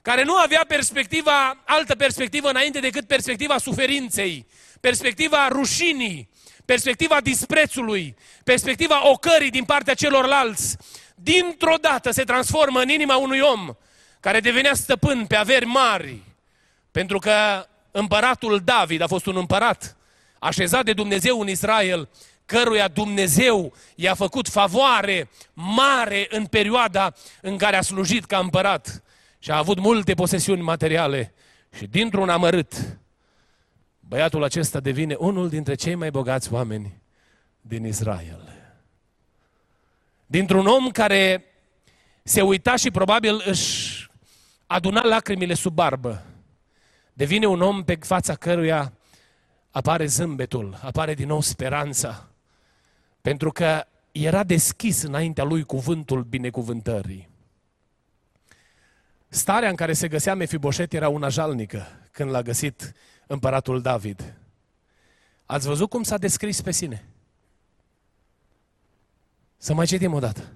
care 0.01 0.23
nu 0.23 0.35
avea 0.35 0.65
perspectiva, 0.67 1.63
altă 1.65 1.95
perspectivă 1.95 2.49
înainte 2.49 2.79
decât 2.79 3.07
perspectiva 3.07 3.57
suferinței, 3.57 4.45
perspectiva 4.79 5.47
rușinii, 5.47 6.31
perspectiva 6.65 7.21
disprețului, 7.21 8.15
perspectiva 8.43 9.09
ocării 9.09 9.49
din 9.49 9.63
partea 9.63 9.93
celorlalți, 9.93 10.77
dintr-o 11.15 11.75
dată 11.81 12.11
se 12.11 12.23
transformă 12.23 12.79
în 12.79 12.89
inima 12.89 13.15
unui 13.15 13.39
om 13.39 13.75
care 14.19 14.39
devenea 14.39 14.73
stăpân 14.73 15.25
pe 15.25 15.35
averi 15.35 15.65
mari, 15.65 16.21
pentru 16.91 17.19
că 17.19 17.67
împăratul 17.91 18.61
David 18.63 19.01
a 19.01 19.07
fost 19.07 19.25
un 19.25 19.35
împărat 19.35 19.97
așezat 20.39 20.85
de 20.85 20.93
Dumnezeu 20.93 21.39
în 21.39 21.49
Israel, 21.49 22.09
căruia 22.45 22.87
Dumnezeu 22.87 23.73
i-a 23.95 24.13
făcut 24.13 24.47
favoare 24.47 25.29
mare 25.53 26.27
în 26.29 26.45
perioada 26.45 27.13
în 27.41 27.57
care 27.57 27.75
a 27.75 27.81
slujit 27.81 28.25
ca 28.25 28.37
împărat 28.37 29.03
și 29.39 29.51
a 29.51 29.57
avut 29.57 29.79
multe 29.79 30.13
posesiuni 30.13 30.61
materiale 30.61 31.33
și 31.77 31.85
dintr-un 31.85 32.29
amărât 32.29 32.73
băiatul 34.07 34.43
acesta 34.43 34.79
devine 34.79 35.13
unul 35.13 35.49
dintre 35.49 35.75
cei 35.75 35.95
mai 35.95 36.11
bogați 36.11 36.53
oameni 36.53 37.01
din 37.61 37.85
Israel. 37.85 38.53
Dintr-un 40.25 40.65
om 40.65 40.89
care 40.89 41.45
se 42.23 42.41
uita 42.41 42.75
și 42.75 42.91
probabil 42.91 43.43
își 43.45 44.07
aduna 44.67 45.03
lacrimile 45.03 45.53
sub 45.53 45.73
barbă, 45.73 46.25
devine 47.13 47.45
un 47.45 47.61
om 47.61 47.83
pe 47.83 47.97
fața 48.01 48.35
căruia 48.35 48.93
apare 49.71 50.05
zâmbetul, 50.05 50.79
apare 50.81 51.13
din 51.13 51.27
nou 51.27 51.41
speranța, 51.41 52.29
pentru 53.21 53.51
că 53.51 53.85
era 54.11 54.43
deschis 54.43 55.01
înaintea 55.01 55.43
lui 55.43 55.63
cuvântul 55.63 56.23
binecuvântării. 56.23 57.29
Starea 59.27 59.69
în 59.69 59.75
care 59.75 59.93
se 59.93 60.07
găsea 60.07 60.35
Mefiboset 60.35 60.93
era 60.93 61.09
una 61.09 61.29
jalnică 61.29 61.87
când 62.11 62.29
l-a 62.29 62.41
găsit 62.41 62.93
împăratul 63.27 63.81
David. 63.81 64.33
Ați 65.45 65.67
văzut 65.67 65.89
cum 65.89 66.03
s-a 66.03 66.17
descris 66.17 66.61
pe 66.61 66.71
sine? 66.71 67.05
Să 69.57 69.73
mai 69.73 69.85
citim 69.85 70.13
o 70.13 70.19
dată. 70.19 70.51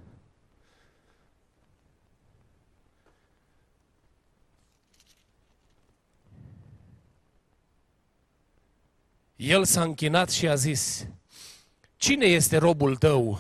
El 9.35 9.65
s-a 9.65 9.81
închinat 9.81 10.29
și 10.29 10.47
a 10.47 10.55
zis, 10.55 11.07
cine 11.97 12.25
este 12.25 12.57
robul 12.57 12.95
tău 12.95 13.39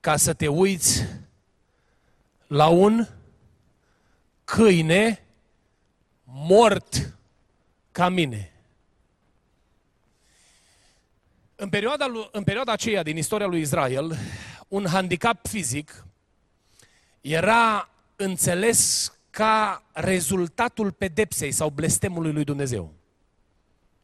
ca 0.00 0.16
să 0.16 0.32
te 0.32 0.48
uiți 0.48 1.04
la 2.46 2.68
un 2.68 3.06
câine 4.44 5.24
mort 6.24 7.18
ca 8.00 8.08
mine. 8.08 8.52
În 11.56 11.68
perioada, 11.68 12.06
în 12.32 12.42
perioada 12.42 12.72
aceea 12.72 13.02
din 13.02 13.16
istoria 13.16 13.46
lui 13.46 13.60
Israel, 13.60 14.16
un 14.68 14.86
handicap 14.86 15.46
fizic 15.46 16.06
era 17.20 17.88
înțeles 18.16 19.12
ca 19.30 19.82
rezultatul 19.92 20.92
pedepsei 20.92 21.52
sau 21.52 21.70
blestemului 21.70 22.32
lui 22.32 22.44
Dumnezeu. 22.44 22.92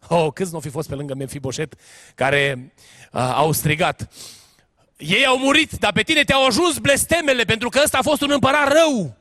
Oh, 0.08 0.32
câți 0.32 0.52
nu 0.52 0.60
fi 0.60 0.68
fost 0.68 0.88
pe 0.88 0.94
lângă 0.94 1.14
Mefiboset 1.14 1.74
care 2.14 2.72
uh, 3.12 3.20
au 3.20 3.52
strigat. 3.52 4.12
Ei 4.96 5.26
au 5.26 5.38
murit, 5.38 5.72
dar 5.72 5.92
pe 5.92 6.02
tine 6.02 6.22
te-au 6.22 6.46
ajuns 6.46 6.78
blestemele 6.78 7.44
pentru 7.44 7.68
că 7.68 7.80
ăsta 7.84 7.98
a 7.98 8.02
fost 8.02 8.22
un 8.22 8.30
împărat 8.30 8.72
rău 8.72 9.16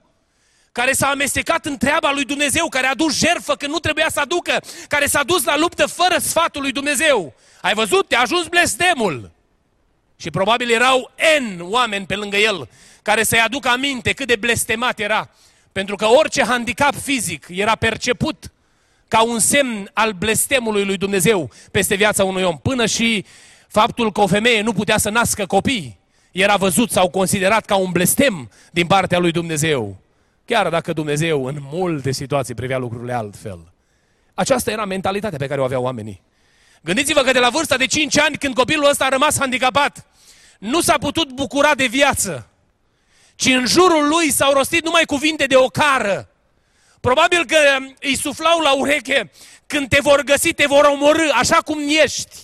care 0.75 0.93
s-a 0.93 1.07
amestecat 1.07 1.65
în 1.65 1.77
treaba 1.77 2.11
lui 2.11 2.25
Dumnezeu, 2.25 2.67
care 2.67 2.87
a 2.87 2.95
dus 2.95 3.17
jerfă 3.17 3.55
când 3.55 3.71
nu 3.71 3.79
trebuia 3.79 4.07
să 4.11 4.19
aducă, 4.19 4.63
care 4.87 5.05
s-a 5.05 5.23
dus 5.23 5.43
la 5.43 5.57
luptă 5.57 5.85
fără 5.85 6.17
sfatul 6.17 6.61
lui 6.61 6.71
Dumnezeu. 6.71 7.33
Ai 7.61 7.73
văzut? 7.73 8.07
Te-a 8.07 8.19
ajuns 8.19 8.47
blestemul. 8.47 9.31
Și 10.15 10.29
probabil 10.29 10.71
erau 10.71 11.11
N 11.39 11.59
oameni 11.59 12.05
pe 12.05 12.15
lângă 12.15 12.37
el 12.37 12.69
care 13.01 13.23
să-i 13.23 13.39
aducă 13.39 13.69
aminte 13.69 14.13
cât 14.13 14.27
de 14.27 14.35
blestemat 14.35 14.99
era. 14.99 15.29
Pentru 15.71 15.95
că 15.95 16.05
orice 16.05 16.43
handicap 16.43 16.95
fizic 16.95 17.45
era 17.49 17.75
perceput 17.75 18.51
ca 19.07 19.23
un 19.23 19.39
semn 19.39 19.89
al 19.93 20.11
blestemului 20.11 20.85
lui 20.85 20.97
Dumnezeu 20.97 21.51
peste 21.71 21.95
viața 21.95 22.23
unui 22.23 22.43
om. 22.43 22.57
Până 22.57 22.85
și 22.85 23.25
faptul 23.67 24.11
că 24.11 24.21
o 24.21 24.27
femeie 24.27 24.61
nu 24.61 24.73
putea 24.73 24.97
să 24.97 25.09
nască 25.09 25.45
copii 25.45 25.99
era 26.31 26.55
văzut 26.55 26.91
sau 26.91 27.09
considerat 27.09 27.65
ca 27.65 27.75
un 27.75 27.91
blestem 27.91 28.49
din 28.71 28.87
partea 28.87 29.19
lui 29.19 29.31
Dumnezeu. 29.31 30.03
Chiar 30.45 30.69
dacă 30.69 30.93
Dumnezeu 30.93 31.45
în 31.45 31.57
multe 31.59 32.11
situații 32.11 32.53
privea 32.53 32.77
lucrurile 32.77 33.13
altfel. 33.13 33.73
Aceasta 34.33 34.71
era 34.71 34.85
mentalitatea 34.85 35.37
pe 35.37 35.47
care 35.47 35.61
o 35.61 35.63
aveau 35.63 35.83
oamenii. 35.83 36.21
Gândiți-vă 36.81 37.21
că 37.21 37.31
de 37.31 37.39
la 37.39 37.49
vârsta 37.49 37.77
de 37.77 37.85
5 37.85 38.19
ani, 38.19 38.37
când 38.37 38.55
copilul 38.55 38.89
ăsta 38.89 39.05
a 39.05 39.09
rămas 39.09 39.37
handicapat, 39.39 40.05
nu 40.59 40.81
s-a 40.81 40.97
putut 40.97 41.31
bucura 41.31 41.75
de 41.75 41.85
viață, 41.85 42.49
ci 43.35 43.45
în 43.45 43.65
jurul 43.65 44.07
lui 44.07 44.31
s-au 44.31 44.53
rostit 44.53 44.83
numai 44.83 45.03
cuvinte 45.05 45.45
de 45.45 45.55
ocară. 45.55 46.29
Probabil 46.99 47.45
că 47.45 47.57
îi 47.99 48.15
suflau 48.15 48.59
la 48.59 48.73
ureche, 48.73 49.31
când 49.65 49.89
te 49.89 49.99
vor 50.01 50.21
găsi, 50.21 50.53
te 50.53 50.65
vor 50.65 50.85
omorâ, 50.85 51.29
așa 51.33 51.55
cum 51.55 51.79
ești. 52.03 52.35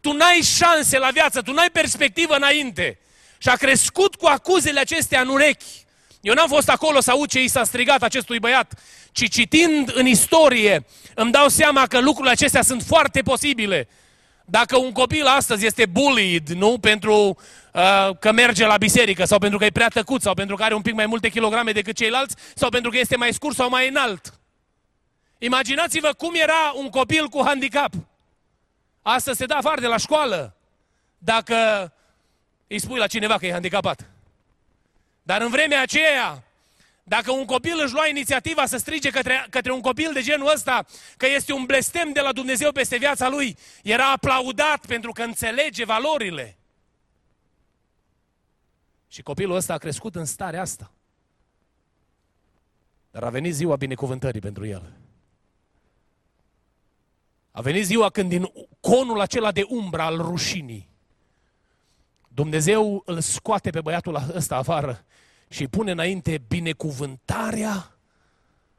Tu 0.00 0.12
n-ai 0.12 0.40
șanse 0.42 0.98
la 0.98 1.08
viață, 1.08 1.40
tu 1.40 1.52
n-ai 1.52 1.70
perspectivă 1.72 2.34
înainte. 2.34 2.98
Și 3.38 3.48
a 3.48 3.56
crescut 3.56 4.14
cu 4.14 4.26
acuzele 4.26 4.80
acestea 4.80 5.20
în 5.20 5.28
urechi. 5.28 5.81
Eu 6.22 6.34
n-am 6.34 6.48
fost 6.48 6.68
acolo 6.68 7.00
să 7.00 7.10
aud 7.10 7.28
ce 7.28 7.42
i 7.42 7.48
s-a 7.48 7.64
strigat 7.64 8.02
acestui 8.02 8.38
băiat, 8.38 8.80
ci 9.12 9.28
citind 9.28 9.92
în 9.94 10.06
istorie 10.06 10.86
îmi 11.14 11.32
dau 11.32 11.48
seama 11.48 11.86
că 11.86 12.00
lucrurile 12.00 12.32
acestea 12.32 12.62
sunt 12.62 12.82
foarte 12.82 13.22
posibile. 13.22 13.88
Dacă 14.44 14.76
un 14.76 14.92
copil 14.92 15.26
astăzi 15.26 15.66
este 15.66 15.86
bullied, 15.86 16.48
nu 16.48 16.78
pentru 16.78 17.14
uh, 17.72 18.10
că 18.18 18.32
merge 18.32 18.66
la 18.66 18.76
biserică, 18.76 19.24
sau 19.24 19.38
pentru 19.38 19.58
că 19.58 19.64
e 19.64 19.70
prea 19.70 19.88
tăcut, 19.88 20.22
sau 20.22 20.34
pentru 20.34 20.56
că 20.56 20.62
are 20.62 20.74
un 20.74 20.82
pic 20.82 20.94
mai 20.94 21.06
multe 21.06 21.28
kilograme 21.28 21.72
decât 21.72 21.96
ceilalți, 21.96 22.34
sau 22.54 22.68
pentru 22.68 22.90
că 22.90 22.98
este 22.98 23.16
mai 23.16 23.32
scurt 23.32 23.56
sau 23.56 23.68
mai 23.68 23.88
înalt. 23.88 24.40
Imaginați-vă 25.38 26.12
cum 26.16 26.34
era 26.34 26.72
un 26.74 26.88
copil 26.88 27.28
cu 27.28 27.42
handicap. 27.44 27.92
Astăzi 29.02 29.38
se 29.38 29.46
dă 29.46 29.54
afară 29.54 29.80
de 29.80 29.86
la 29.86 29.96
școală 29.96 30.56
dacă 31.18 31.92
îi 32.66 32.80
spui 32.80 32.98
la 32.98 33.06
cineva 33.06 33.38
că 33.38 33.46
e 33.46 33.52
handicapat. 33.52 34.11
Dar 35.22 35.40
în 35.40 35.50
vremea 35.50 35.82
aceea, 35.82 36.44
dacă 37.04 37.30
un 37.30 37.44
copil 37.44 37.80
își 37.84 37.92
lua 37.92 38.06
inițiativa 38.06 38.66
să 38.66 38.76
strige 38.76 39.10
către, 39.10 39.46
către 39.50 39.72
un 39.72 39.80
copil 39.80 40.12
de 40.12 40.22
genul 40.22 40.52
ăsta 40.54 40.86
că 41.16 41.26
este 41.26 41.52
un 41.52 41.64
blestem 41.64 42.12
de 42.12 42.20
la 42.20 42.32
Dumnezeu 42.32 42.72
peste 42.72 42.96
viața 42.96 43.28
lui, 43.28 43.56
era 43.82 44.10
aplaudat 44.10 44.86
pentru 44.86 45.12
că 45.12 45.22
înțelege 45.22 45.84
valorile. 45.84 46.56
Și 49.08 49.22
copilul 49.22 49.56
ăsta 49.56 49.72
a 49.72 49.78
crescut 49.78 50.14
în 50.14 50.24
starea 50.24 50.60
asta. 50.60 50.92
Dar 53.10 53.22
a 53.22 53.30
venit 53.30 53.54
ziua 53.54 53.76
binecuvântării 53.76 54.40
pentru 54.40 54.66
el. 54.66 54.92
A 57.50 57.60
venit 57.60 57.84
ziua 57.84 58.10
când 58.10 58.28
din 58.28 58.52
conul 58.80 59.20
acela 59.20 59.52
de 59.52 59.62
umbră 59.68 60.02
al 60.02 60.16
rușinii, 60.16 60.88
Dumnezeu 62.28 63.02
îl 63.06 63.20
scoate 63.20 63.70
pe 63.70 63.80
băiatul 63.80 64.30
ăsta 64.34 64.56
afară 64.56 65.04
și 65.52 65.60
îi 65.60 65.68
pune 65.68 65.90
înainte 65.90 66.42
binecuvântarea 66.48 67.96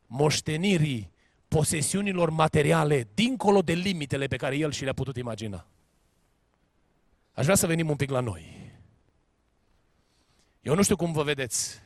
moștenirii 0.08 1.12
posesiunilor 1.48 2.30
materiale 2.30 3.08
dincolo 3.13 3.62
de 3.62 3.74
limitele 3.74 4.27
pe 4.27 4.36
care 4.36 4.58
el 4.58 4.72
și 4.72 4.84
le-a 4.84 4.94
putut 4.94 5.18
imagina. 5.18 5.65
Aș 7.34 7.44
vrea 7.44 7.56
să 7.56 7.68
venim 7.68 7.89
un 7.89 7.96
pic 7.96 8.10
la 8.10 8.20
noi. 8.20 8.72
Eu 10.62 10.75
nu 10.75 10.84
știu 10.84 10.96
cum 10.96 11.12
vă 11.12 11.24
vedeți. 11.24 11.82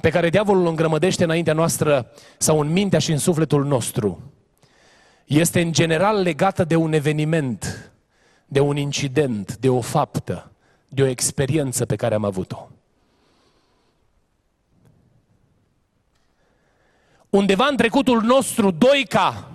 Pe 0.00 0.10
care 0.10 0.30
diavolul 0.30 0.66
îngrămădește 0.66 1.24
înaintea 1.24 1.54
noastră 1.54 2.12
sau 2.38 2.60
în 2.60 2.68
mintea 2.68 2.98
și 2.98 3.12
în 3.12 3.18
sufletul 3.18 3.64
nostru 3.64 4.32
este 5.24 5.60
în 5.60 5.72
general 5.72 6.22
legată 6.22 6.64
de 6.64 6.76
un 6.76 6.92
eveniment 6.92 7.91
de 8.52 8.60
un 8.60 8.76
incident, 8.76 9.56
de 9.56 9.68
o 9.68 9.80
faptă, 9.80 10.50
de 10.88 11.02
o 11.02 11.06
experiență 11.06 11.86
pe 11.86 11.96
care 11.96 12.14
am 12.14 12.24
avut-o. 12.24 12.68
Undeva 17.30 17.66
în 17.66 17.76
trecutul 17.76 18.22
nostru, 18.22 18.70
Doica, 18.70 19.50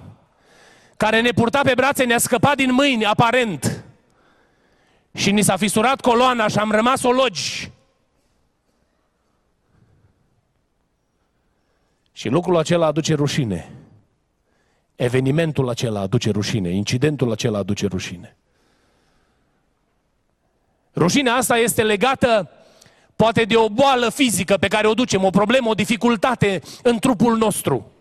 care 0.97 1.21
ne 1.21 1.31
purta 1.31 1.61
pe 1.63 1.73
brațe, 1.75 2.03
ne-a 2.03 2.17
scăpat 2.17 2.55
din 2.55 2.73
mâini, 2.73 3.05
aparent, 3.05 3.83
și 5.13 5.31
ni 5.31 5.41
s-a 5.41 5.55
fisurat 5.55 6.01
coloana 6.01 6.47
și 6.47 6.57
am 6.57 6.71
rămas 6.71 7.03
ologi. 7.03 7.71
Și 12.11 12.29
lucrul 12.29 12.57
acela 12.57 12.85
aduce 12.85 13.13
rușine. 13.13 13.71
Evenimentul 14.95 15.69
acela 15.69 15.99
aduce 15.99 16.31
rușine, 16.31 16.69
incidentul 16.69 17.31
acela 17.31 17.57
aduce 17.57 17.87
rușine. 17.87 18.37
Rușinea 20.97 21.33
asta 21.33 21.57
este 21.57 21.83
legată 21.83 22.49
poate 23.15 23.43
de 23.43 23.55
o 23.55 23.69
boală 23.69 24.09
fizică 24.09 24.57
pe 24.57 24.67
care 24.67 24.87
o 24.87 24.93
ducem, 24.93 25.23
o 25.23 25.29
problemă, 25.29 25.69
o 25.69 25.73
dificultate 25.73 26.61
în 26.83 26.99
trupul 26.99 27.37
nostru. 27.37 27.91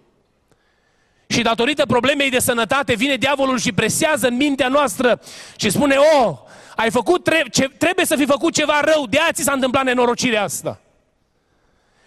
Și 1.26 1.42
datorită 1.42 1.86
problemei 1.86 2.30
de 2.30 2.38
sănătate 2.38 2.94
vine 2.94 3.16
diavolul 3.16 3.58
și 3.58 3.72
presează 3.72 4.26
în 4.26 4.36
mintea 4.36 4.68
noastră 4.68 5.20
și 5.56 5.70
spune, 5.70 5.96
oh, 6.24 6.38
ai 6.76 6.90
făcut, 6.90 7.28
trebuie 7.78 8.04
să 8.04 8.16
fi 8.16 8.26
făcut 8.26 8.54
ceva 8.54 8.80
rău, 8.80 9.06
de 9.06 9.18
aia 9.18 9.32
ți 9.32 9.42
s-a 9.42 9.52
întâmplat 9.52 9.84
nenorocirea 9.84 10.42
asta. 10.42 10.80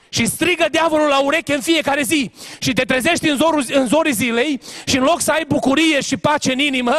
Și 0.09 0.25
strigă 0.25 0.65
diavolul 0.71 1.07
la 1.07 1.23
ureche 1.23 1.53
în 1.53 1.61
fiecare 1.61 2.01
zi 2.01 2.31
și 2.59 2.73
te 2.73 2.83
trezești 2.83 3.29
în, 3.29 3.37
zorul, 3.37 3.63
în 3.71 3.87
zorii 3.87 4.13
zilei 4.13 4.61
și 4.85 4.97
în 4.97 5.03
loc 5.03 5.21
să 5.21 5.31
ai 5.31 5.45
bucurie 5.47 6.01
și 6.01 6.17
pace 6.17 6.51
în 6.51 6.59
inimă, 6.59 6.95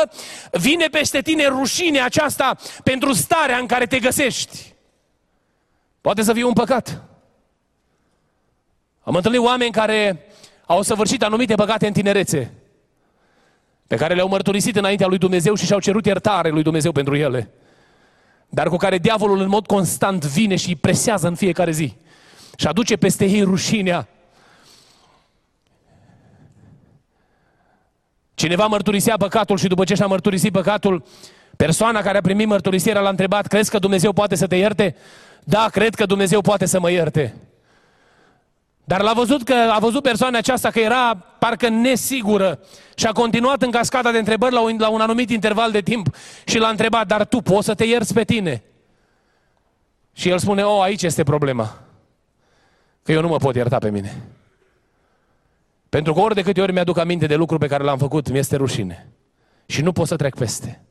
vine 0.53 0.87
peste 0.87 1.21
tine 1.21 1.47
rușinea 1.47 2.05
aceasta 2.05 2.57
pentru 2.85 3.13
starea 3.13 3.59
în 3.59 3.67
care 3.67 3.87
te 3.87 3.99
găsești. 3.99 4.75
Poate 6.01 6.23
să 6.23 6.33
fie 6.33 6.45
un 6.45 6.53
păcat. 6.53 7.03
Am 9.03 9.15
întâlnit 9.15 9.41
oameni 9.41 9.73
care 9.73 10.27
au 10.67 10.83
săvârșit 10.83 11.23
anumite 11.23 11.55
păcate 11.55 11.87
în 11.87 11.93
tinerețe, 11.93 12.53
pe 13.87 13.97
care 13.97 14.15
le-au 14.15 14.29
mărturisit 14.29 14.77
înaintea 14.77 15.07
lui 15.07 15.19
Dumnezeu 15.19 15.55
și 15.55 15.67
și-au 15.67 15.81
cerut 15.81 16.07
iertare 16.07 16.49
lui 16.49 16.63
Dumnezeu 16.63 16.93
pentru 16.93 17.17
ele, 17.17 17.51
dar 18.49 18.69
cu 18.69 18.77
care 18.77 18.99
diavolul 18.99 19.41
în 19.41 19.49
mod 19.49 19.67
constant 19.67 20.25
vine 20.25 20.57
și 20.57 20.69
îi 20.69 20.77
presează 20.77 21.27
în 21.27 21.35
fiecare 21.35 21.71
zi 21.71 21.95
și 22.57 22.67
aduce 22.67 22.97
peste 22.97 23.25
ei 23.25 23.43
rușinea. 23.43 24.09
Cineva 28.35 28.67
mărturisea 28.67 29.17
păcatul 29.17 29.59
și 29.59 29.67
după 29.67 29.85
ce 29.85 29.95
și-a 29.95 30.07
mărturisit 30.07 30.53
păcatul, 30.53 31.05
persoana 31.57 32.01
care 32.01 32.19
a 32.19 32.21
primit 32.21 32.47
mărturisirea 32.47 33.01
l-a 33.01 33.09
întrebat, 33.09 33.47
crezi 33.47 33.71
că 33.71 33.79
Dumnezeu 33.79 34.13
poate 34.13 34.35
să 34.35 34.47
te 34.47 34.57
ierte? 34.57 34.97
Da, 35.45 35.69
cred 35.73 35.95
că 35.95 36.07
Dumnezeu 36.07 36.41
poate 36.41 36.67
să 36.67 36.81
mă 36.81 36.91
ierte. 36.91 37.35
Dar 38.85 39.01
l-a 39.03 39.13
văzut 39.13 39.43
că 39.43 39.55
a 39.55 39.79
văzut 39.79 40.03
persoana 40.03 40.39
aceasta 40.39 40.71
că 40.71 40.81
era 40.81 41.15
parcă 41.39 41.69
nesigură 41.69 42.59
și 42.95 43.07
a 43.07 43.13
continuat 43.13 43.63
în 43.63 43.71
cascada 43.71 44.11
de 44.11 44.19
întrebări 44.19 44.55
la 44.55 44.61
un, 44.61 44.77
la 44.79 44.89
un 44.89 45.01
anumit 45.01 45.31
interval 45.31 45.71
de 45.71 45.81
timp 45.81 46.15
și 46.45 46.59
l-a 46.59 46.69
întrebat, 46.69 47.07
dar 47.07 47.25
tu 47.25 47.41
poți 47.41 47.67
să 47.67 47.75
te 47.75 47.85
ierți 47.85 48.15
pe 48.15 48.25
tine? 48.25 48.63
Și 50.13 50.29
el 50.29 50.39
spune, 50.39 50.63
o, 50.63 50.81
aici 50.81 51.03
este 51.03 51.23
problema. 51.23 51.79
Că 53.03 53.13
eu 53.13 53.21
nu 53.21 53.29
mă 53.29 53.37
pot 53.37 53.55
ierta 53.55 53.79
pe 53.79 53.91
mine. 53.91 54.23
Pentru 55.89 56.13
că 56.13 56.21
ori 56.21 56.35
de 56.35 56.43
câte 56.43 56.61
ori 56.61 56.73
mi-aduc 56.73 56.99
aminte 56.99 57.27
de 57.27 57.35
lucruri 57.35 57.61
pe 57.61 57.67
care 57.67 57.83
l-am 57.83 57.99
făcut, 57.99 58.31
mi-este 58.31 58.57
rușine. 58.57 59.09
Și 59.67 59.83
nu 59.83 59.93
pot 59.93 60.07
să 60.07 60.17
trec 60.17 60.35
peste. 60.35 60.83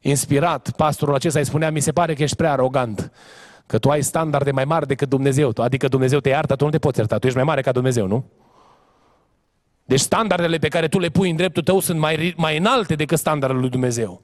Inspirat, 0.00 0.70
pastorul 0.70 1.14
acesta 1.14 1.38
îi 1.38 1.44
spunea, 1.44 1.70
mi 1.70 1.80
se 1.80 1.92
pare 1.92 2.14
că 2.14 2.22
ești 2.22 2.36
prea 2.36 2.52
arogant. 2.52 3.12
Că 3.66 3.78
tu 3.78 3.90
ai 3.90 4.02
standarde 4.02 4.50
mai 4.50 4.64
mari 4.64 4.86
decât 4.86 5.08
Dumnezeu. 5.08 5.52
Adică 5.56 5.88
Dumnezeu 5.88 6.18
te 6.20 6.28
iartă, 6.28 6.56
tu 6.56 6.64
nu 6.64 6.70
te 6.70 6.78
poți 6.78 6.98
ierta. 6.98 7.18
Tu 7.18 7.26
ești 7.26 7.38
mai 7.38 7.46
mare 7.46 7.60
ca 7.60 7.72
Dumnezeu, 7.72 8.06
nu? 8.06 8.24
Deci 9.84 10.00
standardele 10.00 10.58
pe 10.58 10.68
care 10.68 10.88
tu 10.88 10.98
le 10.98 11.08
pui 11.08 11.30
în 11.30 11.36
dreptul 11.36 11.62
tău 11.62 11.80
sunt 11.80 11.98
mai, 11.98 12.34
mai 12.36 12.56
înalte 12.56 12.94
decât 12.94 13.18
standardele 13.18 13.60
lui 13.60 13.70
Dumnezeu. 13.70 14.22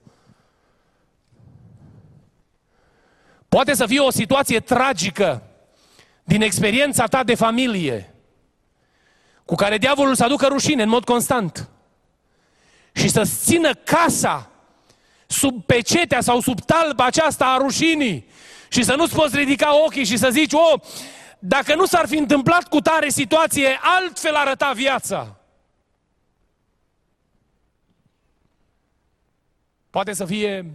Poate 3.49 3.75
să 3.75 3.87
fie 3.87 4.01
o 4.01 4.11
situație 4.11 4.61
tragică 4.61 5.43
din 6.25 6.43
experiența 6.43 7.07
ta 7.07 7.25
de 7.25 7.35
familie, 7.35 8.15
cu 9.45 9.55
care 9.55 9.79
diavolul 9.79 10.15
să 10.15 10.25
aducă 10.25 10.47
rușine 10.47 10.83
în 10.83 10.89
mod 10.89 11.05
constant 11.05 11.69
și 12.93 13.09
să-ți 13.09 13.45
țină 13.45 13.75
casa 13.75 14.51
sub 15.27 15.65
pecetea 15.65 16.21
sau 16.21 16.41
sub 16.41 16.61
talpa 16.61 17.05
aceasta 17.05 17.47
a 17.47 17.57
rușinii 17.57 18.29
și 18.69 18.83
să 18.83 18.95
nu-ți 18.95 19.15
poți 19.15 19.37
ridica 19.37 19.85
ochii 19.85 20.05
și 20.05 20.17
să 20.17 20.31
zici, 20.31 20.53
oh, 20.53 20.81
dacă 21.39 21.75
nu 21.75 21.87
s-ar 21.87 22.07
fi 22.07 22.17
întâmplat 22.17 22.69
cu 22.69 22.81
tare 22.81 23.09
situație, 23.09 23.79
altfel 23.81 24.35
arăta 24.35 24.73
viața. 24.75 25.37
Poate 29.91 30.13
să 30.13 30.25
fie 30.25 30.71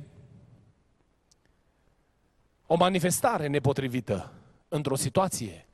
o 2.68 2.76
manifestare 2.76 3.48
nepotrivită 3.48 4.39
într-o 4.70 4.96
situație. 4.96 5.66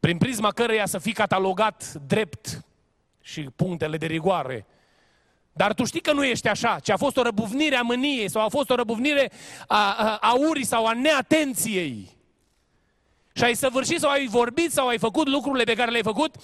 Prin 0.00 0.18
prisma 0.18 0.50
căreia 0.50 0.86
să 0.86 0.98
fii 0.98 1.12
catalogat 1.12 1.92
drept 1.92 2.64
și 3.20 3.42
punctele 3.56 3.96
de 3.96 4.06
rigoare. 4.06 4.66
Dar 5.52 5.74
tu 5.74 5.84
știi 5.84 6.00
că 6.00 6.12
nu 6.12 6.24
ești 6.24 6.48
așa, 6.48 6.78
ci 6.78 6.90
a 6.90 6.96
fost 6.96 7.16
o 7.16 7.22
răbuvnire 7.22 7.76
a 7.76 7.82
mâniei 7.82 8.30
sau 8.30 8.42
a 8.42 8.48
fost 8.48 8.70
o 8.70 8.74
răbuvnire 8.74 9.32
a, 9.66 9.94
a, 9.94 10.16
a 10.16 10.34
urii 10.48 10.64
sau 10.64 10.86
a 10.86 10.92
neatenției. 10.92 12.16
Și 13.32 13.44
ai 13.44 13.54
săvârșit 13.54 14.00
sau 14.00 14.10
ai 14.10 14.26
vorbit 14.26 14.72
sau 14.72 14.88
ai 14.88 14.98
făcut 14.98 15.28
lucrurile 15.28 15.64
pe 15.64 15.74
care 15.74 15.90
le-ai 15.90 16.02
făcut 16.02 16.34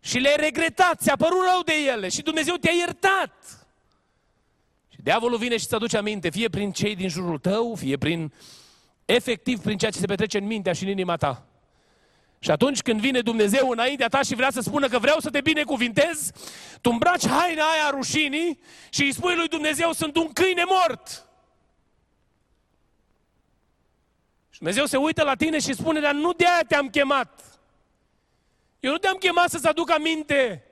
și 0.00 0.18
le-ai 0.18 0.36
regretat, 0.36 1.00
ți-a 1.00 1.16
părut 1.16 1.44
rău 1.52 1.62
de 1.62 1.72
ele 1.86 2.08
și 2.08 2.22
Dumnezeu 2.22 2.54
te-a 2.54 2.72
iertat. 2.72 3.57
Diavolul 5.02 5.38
vine 5.38 5.56
și 5.56 5.64
îți 5.64 5.74
aduce 5.74 5.96
aminte, 5.96 6.30
fie 6.30 6.48
prin 6.48 6.72
cei 6.72 6.94
din 6.94 7.08
jurul 7.08 7.38
tău, 7.38 7.74
fie 7.74 7.96
prin, 7.96 8.32
efectiv, 9.04 9.60
prin 9.60 9.78
ceea 9.78 9.90
ce 9.90 9.98
se 9.98 10.06
petrece 10.06 10.38
în 10.38 10.44
mintea 10.44 10.72
și 10.72 10.82
în 10.82 10.88
inima 10.88 11.16
ta. 11.16 11.46
Și 12.38 12.50
atunci 12.50 12.82
când 12.82 13.00
vine 13.00 13.20
Dumnezeu 13.20 13.70
înaintea 13.70 14.08
ta 14.08 14.22
și 14.22 14.34
vrea 14.34 14.50
să 14.50 14.60
spună 14.60 14.88
că 14.88 14.98
vreau 14.98 15.18
să 15.18 15.30
te 15.30 15.40
binecuvintez, 15.40 16.30
tu 16.80 16.90
îmbraci 16.90 17.26
haina 17.26 17.64
aia 17.64 17.90
rușinii 17.90 18.60
și 18.90 19.02
îi 19.02 19.12
spui 19.12 19.36
lui 19.36 19.48
Dumnezeu, 19.48 19.92
sunt 19.92 20.16
un 20.16 20.32
câine 20.32 20.62
mort. 20.66 21.26
Și 24.50 24.58
Dumnezeu 24.58 24.84
se 24.84 24.96
uită 24.96 25.22
la 25.22 25.34
tine 25.34 25.58
și 25.58 25.74
spune, 25.74 26.00
dar 26.00 26.14
nu 26.14 26.32
de 26.32 26.46
aia 26.46 26.64
te-am 26.68 26.88
chemat. 26.88 27.60
Eu 28.80 28.90
nu 28.90 28.98
te-am 28.98 29.16
chemat 29.16 29.50
să-ți 29.50 29.66
aduc 29.66 29.90
aminte 29.90 30.67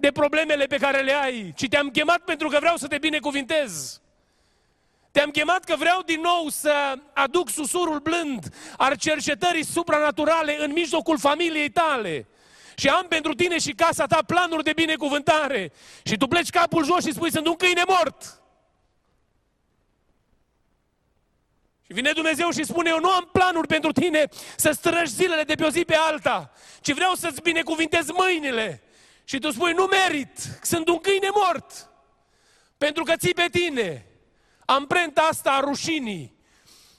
de 0.00 0.10
problemele 0.10 0.64
pe 0.64 0.76
care 0.76 1.00
le 1.00 1.12
ai, 1.12 1.52
ci 1.56 1.68
te-am 1.68 1.88
chemat 1.88 2.18
pentru 2.18 2.48
că 2.48 2.56
vreau 2.60 2.76
să 2.76 2.86
te 2.86 2.98
binecuvintez. 2.98 4.00
Te-am 5.10 5.30
chemat 5.30 5.64
că 5.64 5.76
vreau 5.76 6.02
din 6.02 6.20
nou 6.20 6.48
să 6.48 6.94
aduc 7.12 7.50
susurul 7.50 7.98
blând 7.98 8.54
al 8.76 8.96
cercetării 8.96 9.64
supranaturale 9.64 10.56
în 10.64 10.72
mijlocul 10.72 11.18
familiei 11.18 11.70
tale. 11.70 12.26
Și 12.76 12.88
am 12.88 13.06
pentru 13.08 13.34
tine 13.34 13.58
și 13.58 13.72
casa 13.72 14.06
ta 14.06 14.22
planuri 14.26 14.64
de 14.64 14.72
binecuvântare. 14.72 15.72
Și 16.02 16.16
tu 16.16 16.26
pleci 16.26 16.50
capul 16.50 16.84
jos 16.84 17.04
și 17.04 17.12
spui, 17.12 17.30
sunt 17.30 17.46
un 17.46 17.56
câine 17.56 17.82
mort. 17.86 18.42
Și 21.86 21.92
vine 21.92 22.12
Dumnezeu 22.12 22.50
și 22.50 22.64
spune, 22.64 22.90
eu 22.90 23.00
nu 23.00 23.10
am 23.10 23.28
planuri 23.32 23.66
pentru 23.66 23.92
tine 23.92 24.28
să 24.56 24.70
străgi 24.70 25.12
zilele 25.12 25.42
de 25.42 25.54
pe 25.54 25.64
o 25.64 25.70
zi 25.70 25.84
pe 25.84 25.94
alta, 25.94 26.52
ci 26.80 26.92
vreau 26.92 27.14
să-ți 27.14 27.42
binecuvintez 27.42 28.10
mâinile. 28.10 28.82
Și 29.30 29.38
tu 29.38 29.50
spui, 29.50 29.72
nu 29.72 29.84
merit, 29.84 30.38
sunt 30.62 30.88
un 30.88 30.98
câine 30.98 31.28
mort. 31.34 31.90
Pentru 32.78 33.02
că 33.02 33.16
ții 33.16 33.34
pe 33.34 33.48
tine 33.50 34.06
amprenta 34.64 35.20
asta 35.20 35.50
a 35.50 35.60
rușinii, 35.60 36.34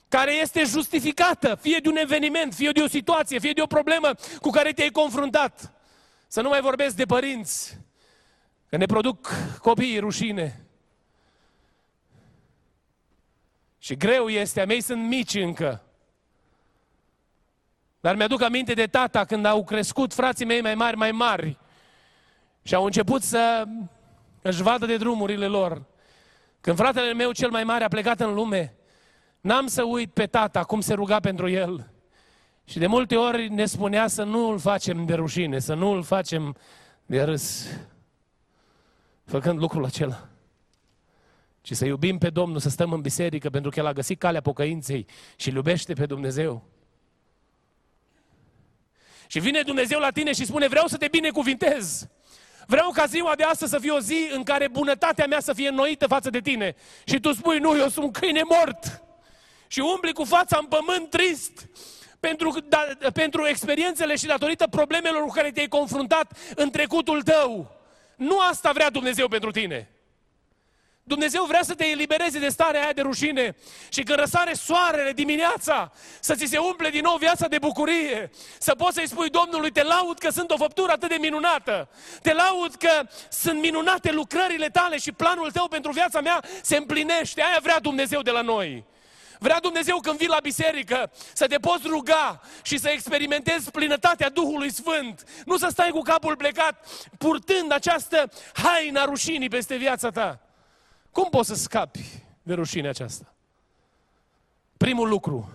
care 0.07 0.33
este 0.33 0.63
justificată, 0.63 1.55
fie 1.55 1.79
de 1.81 1.89
un 1.89 1.95
eveniment, 1.95 2.53
fie 2.53 2.71
de 2.71 2.81
o 2.81 2.87
situație, 2.87 3.39
fie 3.39 3.51
de 3.51 3.61
o 3.61 3.65
problemă 3.65 4.15
cu 4.41 4.49
care 4.49 4.71
te-ai 4.71 4.89
confruntat. 4.89 5.73
Să 6.27 6.41
nu 6.41 6.49
mai 6.49 6.61
vorbesc 6.61 6.95
de 6.95 7.05
părinți, 7.05 7.77
că 8.69 8.77
ne 8.77 8.85
produc 8.85 9.29
copiii 9.59 9.99
rușine. 9.99 10.65
Și 13.79 13.95
greu 13.95 14.29
este, 14.29 14.61
a 14.61 14.65
mei 14.65 14.81
sunt 14.81 15.07
mici 15.07 15.33
încă. 15.33 15.83
Dar 17.99 18.15
mi-aduc 18.15 18.41
aminte 18.41 18.73
de 18.73 18.87
tata 18.87 19.25
când 19.25 19.45
au 19.45 19.63
crescut 19.63 20.13
frații 20.13 20.45
mei 20.45 20.61
mai 20.61 20.75
mari, 20.75 20.97
mai 20.97 21.11
mari. 21.11 21.59
Și 22.63 22.75
au 22.75 22.85
început 22.85 23.21
să 23.21 23.63
își 24.41 24.61
vadă 24.61 24.85
de 24.85 24.97
drumurile 24.97 25.47
lor. 25.47 25.83
Când 26.61 26.77
fratele 26.77 27.13
meu 27.13 27.31
cel 27.31 27.49
mai 27.49 27.63
mare 27.63 27.83
a 27.83 27.87
plecat 27.87 28.19
în 28.19 28.33
lume, 28.33 28.75
n-am 29.41 29.67
să 29.67 29.83
uit 29.83 30.13
pe 30.13 30.25
tata 30.25 30.63
cum 30.63 30.81
se 30.81 30.93
ruga 30.93 31.19
pentru 31.19 31.49
el. 31.49 31.91
Și 32.65 32.79
de 32.79 32.87
multe 32.87 33.15
ori 33.15 33.49
ne 33.49 33.65
spunea 33.65 34.07
să 34.07 34.23
nu 34.23 34.49
îl 34.49 34.59
facem 34.59 35.05
de 35.05 35.13
rușine, 35.13 35.59
să 35.59 35.73
nu 35.73 35.89
îl 35.89 36.03
facem 36.03 36.55
de 37.05 37.23
râs, 37.23 37.67
făcând 39.25 39.59
lucrul 39.59 39.85
acela. 39.85 40.27
Ci 41.61 41.73
să 41.73 41.85
iubim 41.85 42.17
pe 42.17 42.29
Domnul, 42.29 42.59
să 42.59 42.69
stăm 42.69 42.91
în 42.91 43.01
biserică, 43.01 43.49
pentru 43.49 43.69
că 43.69 43.79
El 43.79 43.85
a 43.85 43.93
găsit 43.93 44.19
calea 44.19 44.41
pocăinței 44.41 45.05
și 45.35 45.49
îl 45.49 45.55
iubește 45.55 45.93
pe 45.93 46.05
Dumnezeu. 46.05 46.63
Și 49.27 49.39
vine 49.39 49.61
Dumnezeu 49.61 49.99
la 49.99 50.09
tine 50.09 50.33
și 50.33 50.45
spune, 50.45 50.67
vreau 50.67 50.87
să 50.87 50.97
te 50.97 51.07
binecuvintez. 51.07 52.07
Vreau 52.67 52.89
ca 52.89 53.05
ziua 53.05 53.35
de 53.35 53.43
astăzi 53.43 53.71
să 53.71 53.79
fie 53.79 53.91
o 53.91 53.99
zi 53.99 54.29
în 54.33 54.43
care 54.43 54.67
bunătatea 54.67 55.25
mea 55.25 55.39
să 55.39 55.53
fie 55.53 55.67
înnoită 55.67 56.07
față 56.07 56.29
de 56.29 56.39
tine. 56.39 56.75
Și 57.03 57.19
tu 57.19 57.33
spui, 57.33 57.59
nu, 57.59 57.77
eu 57.77 57.87
sunt 57.87 58.13
câine 58.13 58.41
mort. 58.43 59.03
Și 59.67 59.79
umbli 59.79 60.13
cu 60.13 60.23
fața 60.23 60.57
în 60.61 60.65
pământ 60.65 61.09
trist. 61.09 61.69
Pentru, 62.19 62.59
da, 62.59 62.87
pentru 63.13 63.47
experiențele 63.47 64.15
și 64.15 64.25
datorită 64.25 64.67
problemelor 64.67 65.21
cu 65.21 65.31
care 65.31 65.51
te-ai 65.51 65.67
confruntat 65.67 66.37
în 66.55 66.69
trecutul 66.69 67.21
tău. 67.21 67.71
Nu 68.15 68.39
asta 68.39 68.71
vrea 68.71 68.89
Dumnezeu 68.89 69.27
pentru 69.27 69.51
tine. 69.51 69.89
Dumnezeu 71.03 71.45
vrea 71.45 71.63
să 71.63 71.73
te 71.73 71.85
elibereze 71.85 72.39
de 72.39 72.49
starea 72.49 72.81
aia 72.81 72.93
de 72.93 73.01
rușine 73.01 73.55
și 73.89 74.03
când 74.03 74.19
răsare 74.19 74.53
soarele 74.53 75.11
dimineața, 75.11 75.91
să 76.19 76.35
ți 76.35 76.45
se 76.45 76.57
umple 76.57 76.89
din 76.89 77.01
nou 77.01 77.17
viața 77.17 77.47
de 77.47 77.57
bucurie, 77.59 78.31
să 78.59 78.75
poți 78.75 78.95
să-i 78.95 79.07
spui 79.07 79.29
Domnului, 79.29 79.71
te 79.71 79.83
laud 79.83 80.17
că 80.17 80.29
sunt 80.29 80.51
o 80.51 80.57
făptură 80.57 80.91
atât 80.91 81.09
de 81.09 81.17
minunată, 81.19 81.89
te 82.21 82.33
laud 82.33 82.75
că 82.75 83.07
sunt 83.29 83.59
minunate 83.59 84.11
lucrările 84.11 84.69
tale 84.69 84.97
și 84.97 85.11
planul 85.11 85.51
tău 85.51 85.67
pentru 85.67 85.91
viața 85.91 86.21
mea 86.21 86.43
se 86.61 86.77
împlinește, 86.77 87.41
aia 87.41 87.59
vrea 87.61 87.79
Dumnezeu 87.79 88.21
de 88.21 88.31
la 88.31 88.41
noi. 88.41 88.85
Vrea 89.39 89.59
Dumnezeu 89.59 89.99
când 89.99 90.17
vii 90.17 90.27
la 90.27 90.39
biserică 90.41 91.11
să 91.33 91.47
te 91.47 91.57
poți 91.57 91.87
ruga 91.87 92.41
și 92.61 92.77
să 92.77 92.89
experimentezi 92.89 93.71
plinătatea 93.71 94.29
Duhului 94.29 94.71
Sfânt. 94.71 95.23
Nu 95.45 95.57
să 95.57 95.67
stai 95.71 95.89
cu 95.89 96.01
capul 96.01 96.35
plecat 96.35 96.87
purtând 97.17 97.71
această 97.71 98.31
haina 98.53 99.05
rușinii 99.05 99.49
peste 99.49 99.75
viața 99.75 100.09
ta. 100.09 100.50
Cum 101.11 101.29
poți 101.29 101.47
să 101.47 101.55
scapi 101.55 102.23
de 102.43 102.53
rușinea 102.53 102.89
aceasta? 102.89 103.33
Primul 104.77 105.09
lucru. 105.09 105.49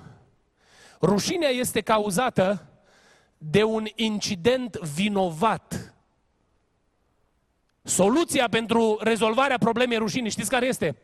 Rușinea 1.00 1.48
este 1.48 1.80
cauzată 1.80 2.66
de 3.38 3.62
un 3.62 3.86
incident 3.94 4.76
vinovat. 4.76 5.94
Soluția 7.82 8.48
pentru 8.48 8.98
rezolvarea 9.00 9.58
problemei 9.58 9.98
rușinii, 9.98 10.30
știți 10.30 10.50
care 10.50 10.66
este? 10.66 10.96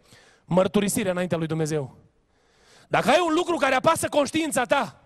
Mărturisirea 0.44 1.10
înaintea 1.10 1.38
lui 1.38 1.46
Dumnezeu. 1.46 1.96
Dacă 2.88 3.08
ai 3.08 3.22
un 3.26 3.34
lucru 3.34 3.56
care 3.56 3.74
apasă 3.74 4.08
conștiința 4.08 4.64
ta 4.64 5.00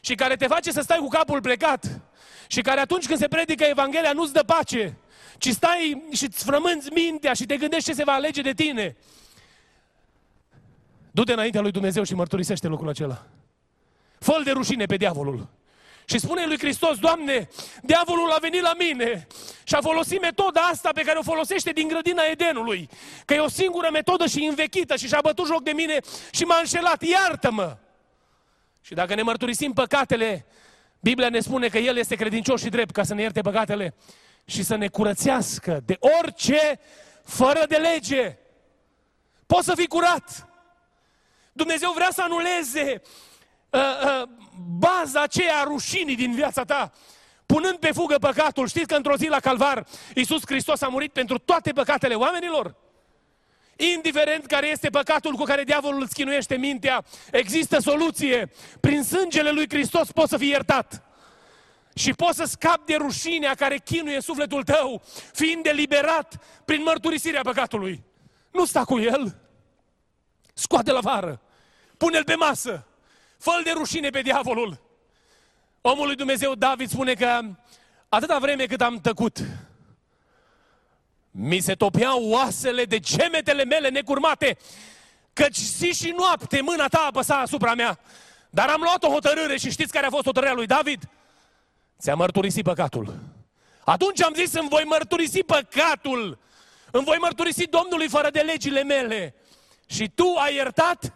și 0.00 0.14
care 0.14 0.36
te 0.36 0.46
face 0.46 0.72
să 0.72 0.80
stai 0.80 0.98
cu 0.98 1.08
capul 1.08 1.40
plecat 1.40 2.00
și 2.46 2.60
care 2.60 2.80
atunci 2.80 3.06
când 3.06 3.18
se 3.18 3.28
predică 3.28 3.64
Evanghelia 3.64 4.12
nu-ți 4.12 4.32
dă 4.32 4.42
pace, 4.42 4.96
ci 5.38 5.48
stai 5.48 6.02
și 6.12 6.24
îți 6.24 6.44
frămânți 6.44 6.92
mintea 6.92 7.32
și 7.32 7.46
te 7.46 7.56
gândești 7.56 7.88
ce 7.88 7.94
se 7.94 8.04
va 8.04 8.12
alege 8.12 8.42
de 8.42 8.52
tine. 8.52 8.96
Du-te 11.10 11.32
înaintea 11.32 11.60
lui 11.60 11.70
Dumnezeu 11.70 12.02
și 12.02 12.14
mărturisește 12.14 12.66
lucrul 12.66 12.88
acela. 12.88 13.26
fă 14.18 14.40
de 14.44 14.50
rușine 14.50 14.86
pe 14.86 14.96
diavolul. 14.96 15.48
Și 16.04 16.18
spune 16.18 16.46
lui 16.46 16.58
Hristos, 16.58 16.98
Doamne, 16.98 17.48
diavolul 17.82 18.30
a 18.30 18.38
venit 18.40 18.60
la 18.60 18.72
mine 18.78 19.26
și 19.64 19.74
a 19.74 19.80
folosit 19.80 20.20
metoda 20.20 20.60
asta 20.60 20.90
pe 20.94 21.02
care 21.02 21.18
o 21.18 21.22
folosește 21.22 21.70
din 21.70 21.88
grădina 21.88 22.22
Edenului. 22.30 22.88
Că 23.24 23.34
e 23.34 23.38
o 23.38 23.48
singură 23.48 23.88
metodă 23.92 24.26
și 24.26 24.44
învechită 24.44 24.96
și 24.96 25.06
și-a 25.06 25.20
bătut 25.22 25.46
joc 25.46 25.62
de 25.62 25.70
mine 25.70 25.98
și 26.30 26.44
m-a 26.44 26.58
înșelat. 26.58 27.02
Iartă-mă! 27.02 27.76
Și 28.80 28.94
dacă 28.94 29.14
ne 29.14 29.22
mărturisim 29.22 29.72
păcatele, 29.72 30.46
Biblia 31.00 31.28
ne 31.28 31.40
spune 31.40 31.68
că 31.68 31.78
El 31.78 31.96
este 31.96 32.14
credincios 32.14 32.62
și 32.62 32.68
drept 32.68 32.90
ca 32.90 33.02
să 33.02 33.14
ne 33.14 33.22
ierte 33.22 33.40
păcatele 33.40 33.94
și 34.44 34.62
să 34.62 34.76
ne 34.76 34.88
curățească 34.88 35.80
de 35.84 35.98
orice 36.20 36.80
fără 37.24 37.64
de 37.68 37.76
lege. 37.76 38.36
Poți 39.46 39.66
să 39.66 39.74
fii 39.74 39.86
curat. 39.86 40.48
Dumnezeu 41.52 41.92
vrea 41.92 42.08
să 42.12 42.22
anuleze 42.22 43.02
uh, 43.70 43.80
uh, 43.80 44.28
baza 44.78 45.22
aceea 45.22 45.58
a 45.58 45.64
rușinii 45.64 46.16
din 46.16 46.34
viața 46.34 46.64
ta, 46.64 46.92
punând 47.46 47.76
pe 47.78 47.92
fugă 47.92 48.16
păcatul. 48.18 48.68
Știți 48.68 48.86
că 48.86 48.94
într-o 48.94 49.16
zi 49.16 49.26
la 49.26 49.40
Calvar, 49.40 49.86
Iisus 50.14 50.42
Hristos 50.46 50.82
a 50.82 50.88
murit 50.88 51.12
pentru 51.12 51.38
toate 51.38 51.72
păcatele 51.72 52.14
oamenilor? 52.14 52.76
Indiferent 53.76 54.46
care 54.46 54.66
este 54.66 54.88
păcatul 54.88 55.34
cu 55.34 55.42
care 55.42 55.64
diavolul 55.64 56.02
îți 56.02 56.14
chinuiește 56.14 56.56
mintea, 56.56 57.04
există 57.30 57.78
soluție. 57.78 58.50
Prin 58.80 59.02
sângele 59.02 59.50
lui 59.50 59.68
Hristos 59.68 60.10
poți 60.10 60.30
să 60.30 60.36
fii 60.36 60.48
iertat. 60.48 61.02
Și 61.94 62.12
poți 62.12 62.36
să 62.36 62.44
scapi 62.44 62.86
de 62.86 62.94
rușinea 62.94 63.54
care 63.54 63.78
chinuie 63.78 64.20
sufletul 64.20 64.62
tău, 64.62 65.02
fiind 65.32 65.62
deliberat 65.62 66.42
prin 66.64 66.82
mărturisirea 66.82 67.42
păcatului. 67.42 68.04
Nu 68.50 68.64
sta 68.64 68.84
cu 68.84 68.98
el. 68.98 69.36
Scoate 70.54 70.92
la 70.92 71.00
vară. 71.00 71.40
Pune-l 71.96 72.24
pe 72.24 72.34
masă. 72.34 72.86
fă 73.38 73.50
de 73.64 73.70
rușine 73.70 74.10
pe 74.10 74.20
diavolul. 74.20 74.80
Omul 75.80 76.06
lui 76.06 76.16
Dumnezeu 76.16 76.54
David 76.54 76.88
spune 76.88 77.14
că 77.14 77.40
atâta 78.08 78.38
vreme 78.38 78.66
cât 78.66 78.80
am 78.80 79.00
tăcut, 79.00 79.38
mi 81.30 81.60
se 81.60 81.74
topeau 81.74 82.28
oasele 82.28 82.84
de 82.84 82.98
gemetele 82.98 83.64
mele 83.64 83.88
necurmate, 83.88 84.58
căci 85.32 85.56
zi 85.56 85.92
și 85.92 86.14
noapte 86.16 86.60
mâna 86.60 86.88
ta 86.88 87.04
apăsa 87.08 87.40
asupra 87.40 87.74
mea. 87.74 87.98
Dar 88.50 88.68
am 88.68 88.80
luat 88.80 89.02
o 89.02 89.08
hotărâre 89.08 89.56
și 89.56 89.70
știți 89.70 89.92
care 89.92 90.06
a 90.06 90.10
fost 90.10 90.24
hotărârea 90.24 90.54
lui 90.54 90.66
David? 90.66 91.08
Ți-a 92.02 92.14
mărturisit 92.14 92.64
păcatul. 92.64 93.14
Atunci 93.84 94.22
am 94.22 94.32
zis, 94.34 94.52
îmi 94.52 94.68
voi 94.68 94.84
mărturisi 94.86 95.42
păcatul. 95.42 96.38
Îmi 96.90 97.04
voi 97.04 97.16
mărturisi 97.20 97.66
Domnului 97.66 98.08
fără 98.08 98.30
de 98.30 98.40
legile 98.40 98.82
mele. 98.82 99.34
Și 99.86 100.10
tu 100.14 100.34
ai 100.44 100.54
iertat 100.54 101.12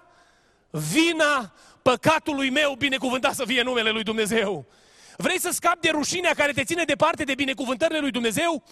vina 0.71 1.53
păcatului 1.83 2.51
meu, 2.51 2.75
binecuvântat 2.79 3.35
să 3.35 3.45
fie 3.45 3.63
numele 3.63 3.91
lui 3.91 4.03
Dumnezeu. 4.03 4.67
Vrei 5.17 5.41
să 5.41 5.51
scapi 5.53 5.81
de 5.81 5.91
rușinea 5.91 6.33
care 6.35 6.53
te 6.53 6.65
ține 6.65 6.85
departe 6.85 7.25
de 7.25 7.35
binecuvântările 7.35 7.99
lui 7.99 8.11
Dumnezeu? 8.11 8.63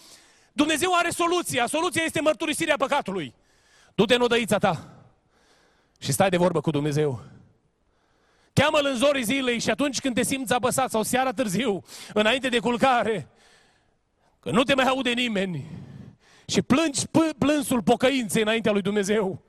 Dumnezeu 0.52 0.94
are 0.94 1.10
soluția. 1.10 1.66
Soluția 1.66 2.02
este 2.04 2.20
mărturisirea 2.20 2.76
păcatului. 2.76 3.34
Du-te 3.94 4.14
în 4.14 4.20
odăița 4.20 4.58
ta 4.58 4.88
și 5.98 6.12
stai 6.12 6.28
de 6.28 6.36
vorbă 6.36 6.60
cu 6.60 6.70
Dumnezeu. 6.70 7.33
Cheamă-L 8.54 8.86
în 8.86 8.96
zorii 8.96 9.22
zilei 9.22 9.58
și 9.58 9.70
atunci 9.70 10.00
când 10.00 10.14
te 10.14 10.22
simți 10.22 10.52
apăsat 10.52 10.90
sau 10.90 11.02
seara 11.02 11.32
târziu, 11.32 11.82
înainte 12.12 12.48
de 12.48 12.58
culcare, 12.58 13.28
că 14.40 14.50
nu 14.50 14.62
te 14.62 14.74
mai 14.74 14.84
aude 14.84 15.10
nimeni 15.10 15.64
și 16.46 16.62
plângi 16.62 17.06
plânsul 17.38 17.82
pocăinței 17.82 18.42
înaintea 18.42 18.72
lui 18.72 18.82
Dumnezeu. 18.82 19.43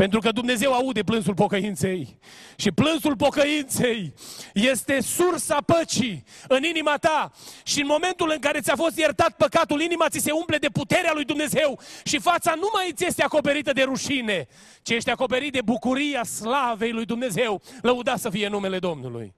Pentru 0.00 0.20
că 0.20 0.32
Dumnezeu 0.32 0.72
aude 0.72 1.02
plânsul 1.02 1.34
pocăinței. 1.34 2.18
Și 2.56 2.70
plânsul 2.70 3.16
pocăinței 3.16 4.14
este 4.54 5.00
sursa 5.00 5.56
păcii 5.66 6.24
în 6.48 6.62
inima 6.62 6.96
ta. 6.96 7.32
Și 7.62 7.80
în 7.80 7.86
momentul 7.86 8.30
în 8.30 8.38
care 8.38 8.60
ți-a 8.60 8.76
fost 8.76 8.96
iertat 8.96 9.36
păcatul, 9.36 9.80
inima 9.80 10.08
ți 10.08 10.18
se 10.18 10.30
umple 10.30 10.58
de 10.58 10.68
puterea 10.68 11.12
lui 11.12 11.24
Dumnezeu 11.24 11.80
și 12.04 12.18
fața 12.18 12.54
nu 12.54 12.70
mai 12.72 12.92
ți 12.94 13.04
este 13.04 13.22
acoperită 13.22 13.72
de 13.72 13.82
rușine, 13.82 14.46
ci 14.82 14.90
ești 14.90 15.10
acoperit 15.10 15.52
de 15.52 15.62
bucuria 15.62 16.24
slavei 16.24 16.92
lui 16.92 17.04
Dumnezeu. 17.04 17.62
Lăuda 17.82 18.16
să 18.16 18.30
fie 18.30 18.48
numele 18.48 18.78
Domnului. 18.78 19.34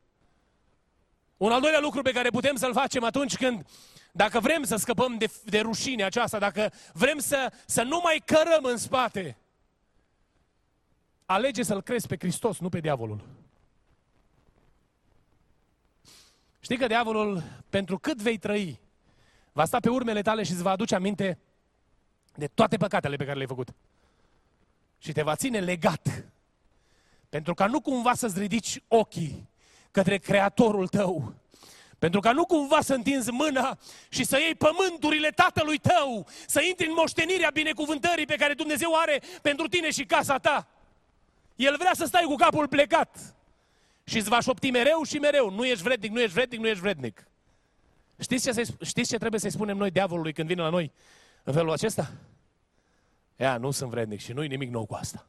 Un 1.36 1.52
al 1.52 1.60
doilea 1.60 1.80
lucru 1.80 2.02
pe 2.02 2.12
care 2.12 2.28
putem 2.28 2.56
să-l 2.56 2.72
facem 2.72 3.04
atunci 3.04 3.36
când, 3.36 3.66
dacă 4.12 4.40
vrem 4.40 4.64
să 4.64 4.76
scăpăm 4.76 5.14
de, 5.18 5.26
de 5.44 5.60
rușine 5.60 6.04
aceasta, 6.04 6.38
dacă 6.38 6.72
vrem 6.92 7.18
să, 7.18 7.52
să 7.66 7.82
nu 7.82 8.00
mai 8.02 8.22
cărăm 8.24 8.64
în 8.64 8.76
spate, 8.76 9.36
alege 11.26 11.62
să-L 11.62 11.82
crezi 11.82 12.06
pe 12.06 12.16
Hristos, 12.18 12.58
nu 12.58 12.68
pe 12.68 12.80
diavolul. 12.80 13.24
Știi 16.60 16.78
că 16.78 16.86
diavolul, 16.86 17.42
pentru 17.70 17.98
cât 17.98 18.22
vei 18.22 18.38
trăi, 18.38 18.80
va 19.52 19.64
sta 19.64 19.80
pe 19.80 19.88
urmele 19.88 20.22
tale 20.22 20.42
și 20.42 20.52
îți 20.52 20.62
va 20.62 20.70
aduce 20.70 20.94
aminte 20.94 21.38
de 22.34 22.46
toate 22.46 22.76
păcatele 22.76 23.16
pe 23.16 23.24
care 23.24 23.34
le-ai 23.34 23.48
făcut. 23.48 23.68
Și 24.98 25.12
te 25.12 25.22
va 25.22 25.36
ține 25.36 25.60
legat. 25.60 26.24
Pentru 27.28 27.54
ca 27.54 27.66
nu 27.66 27.80
cumva 27.80 28.14
să-ți 28.14 28.38
ridici 28.38 28.82
ochii 28.88 29.50
către 29.90 30.18
Creatorul 30.18 30.88
tău. 30.88 31.34
Pentru 31.98 32.20
ca 32.20 32.32
nu 32.32 32.46
cumva 32.46 32.80
să 32.80 32.94
întinzi 32.94 33.30
mâna 33.30 33.78
și 34.08 34.24
să 34.24 34.38
iei 34.38 34.54
pământurile 34.54 35.30
tatălui 35.30 35.78
tău, 35.78 36.26
să 36.46 36.60
intri 36.68 36.86
în 36.86 36.94
moștenirea 36.96 37.50
binecuvântării 37.52 38.26
pe 38.26 38.34
care 38.34 38.54
Dumnezeu 38.54 38.94
are 38.94 39.22
pentru 39.42 39.68
tine 39.68 39.90
și 39.90 40.04
casa 40.04 40.38
ta. 40.38 40.68
El 41.64 41.76
vrea 41.76 41.92
să 41.94 42.04
stai 42.04 42.24
cu 42.24 42.34
capul 42.34 42.68
plecat. 42.68 43.34
Și 44.04 44.16
îți 44.16 44.28
va 44.28 44.40
șopti 44.40 44.70
mereu 44.70 45.02
și 45.02 45.18
mereu. 45.18 45.50
Nu 45.50 45.66
ești 45.66 45.82
vrednic, 45.82 46.10
nu 46.10 46.20
ești 46.20 46.32
vrednic, 46.32 46.60
nu 46.60 46.68
ești 46.68 46.80
vrednic. 46.80 47.26
Știți 48.20 48.52
ce, 48.52 48.62
știți 48.84 49.08
ce 49.08 49.18
trebuie 49.18 49.40
să-i 49.40 49.50
spunem 49.50 49.76
noi 49.76 49.90
diavolului 49.90 50.32
când 50.32 50.48
vine 50.48 50.62
la 50.62 50.68
noi 50.68 50.92
în 51.42 51.52
felul 51.52 51.70
acesta? 51.70 52.12
Ea, 53.36 53.56
nu 53.56 53.70
sunt 53.70 53.90
vrednic 53.90 54.20
și 54.20 54.32
nu-i 54.32 54.48
nimic 54.48 54.70
nou 54.70 54.86
cu 54.86 54.94
asta. 54.94 55.26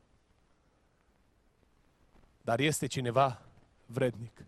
Dar 2.41 2.59
este 2.59 2.87
cineva 2.87 3.41
vrednic. 3.85 4.45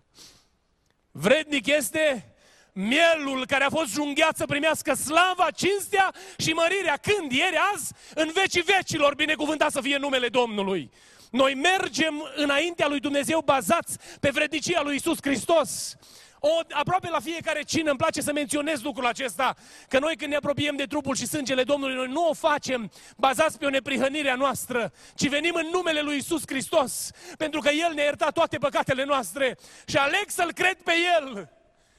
Vrednic 1.12 1.68
este 1.68 2.36
mielul 2.74 3.46
care 3.46 3.64
a 3.64 3.70
fost 3.70 3.94
junghiat 3.94 4.36
să 4.36 4.46
primească 4.46 4.94
slava, 4.94 5.52
cinstea 5.52 6.14
și 6.38 6.54
mărirea. 6.54 6.98
Când? 6.98 7.32
Ieri, 7.32 7.58
azi, 7.74 7.94
în 8.16 8.32
vecii 8.34 8.62
vecilor, 8.62 9.16
binecuvântat 9.16 9.72
să 9.72 9.82
fie 9.82 9.98
numele 9.98 10.30
Domnului. 10.30 10.92
Noi 11.36 11.54
mergem 11.54 12.32
înaintea 12.36 12.88
lui 12.88 13.00
Dumnezeu 13.00 13.42
bazați 13.42 13.98
pe 14.20 14.30
vrednicia 14.30 14.82
lui 14.82 14.96
Isus 14.96 15.18
Hristos. 15.22 15.96
O, 16.40 16.50
aproape 16.72 17.10
la 17.10 17.20
fiecare 17.20 17.62
cină 17.62 17.90
îmi 17.90 17.98
place 17.98 18.22
să 18.22 18.32
menționez 18.32 18.82
lucrul 18.82 19.06
acesta, 19.06 19.56
că 19.88 20.00
noi 20.00 20.16
când 20.16 20.30
ne 20.30 20.36
apropiem 20.36 20.76
de 20.76 20.84
trupul 20.84 21.16
și 21.16 21.28
sângele 21.28 21.64
Domnului, 21.64 21.96
noi 21.96 22.08
nu 22.08 22.28
o 22.28 22.34
facem 22.34 22.92
bazați 23.18 23.58
pe 23.58 23.66
o 23.66 23.70
neprihănire 23.70 24.30
a 24.30 24.36
noastră, 24.36 24.94
ci 25.16 25.28
venim 25.28 25.56
în 25.56 25.68
numele 25.72 26.02
lui 26.02 26.18
Isus 26.18 26.42
Hristos, 26.46 27.10
pentru 27.38 27.60
că 27.60 27.70
El 27.70 27.94
ne-a 27.94 28.04
iertat 28.04 28.34
toate 28.34 28.58
păcatele 28.58 29.04
noastre 29.04 29.58
și 29.86 29.98
aleg 29.98 30.26
să-L 30.28 30.52
cred 30.52 30.78
pe 30.84 30.94
El. 31.20 31.50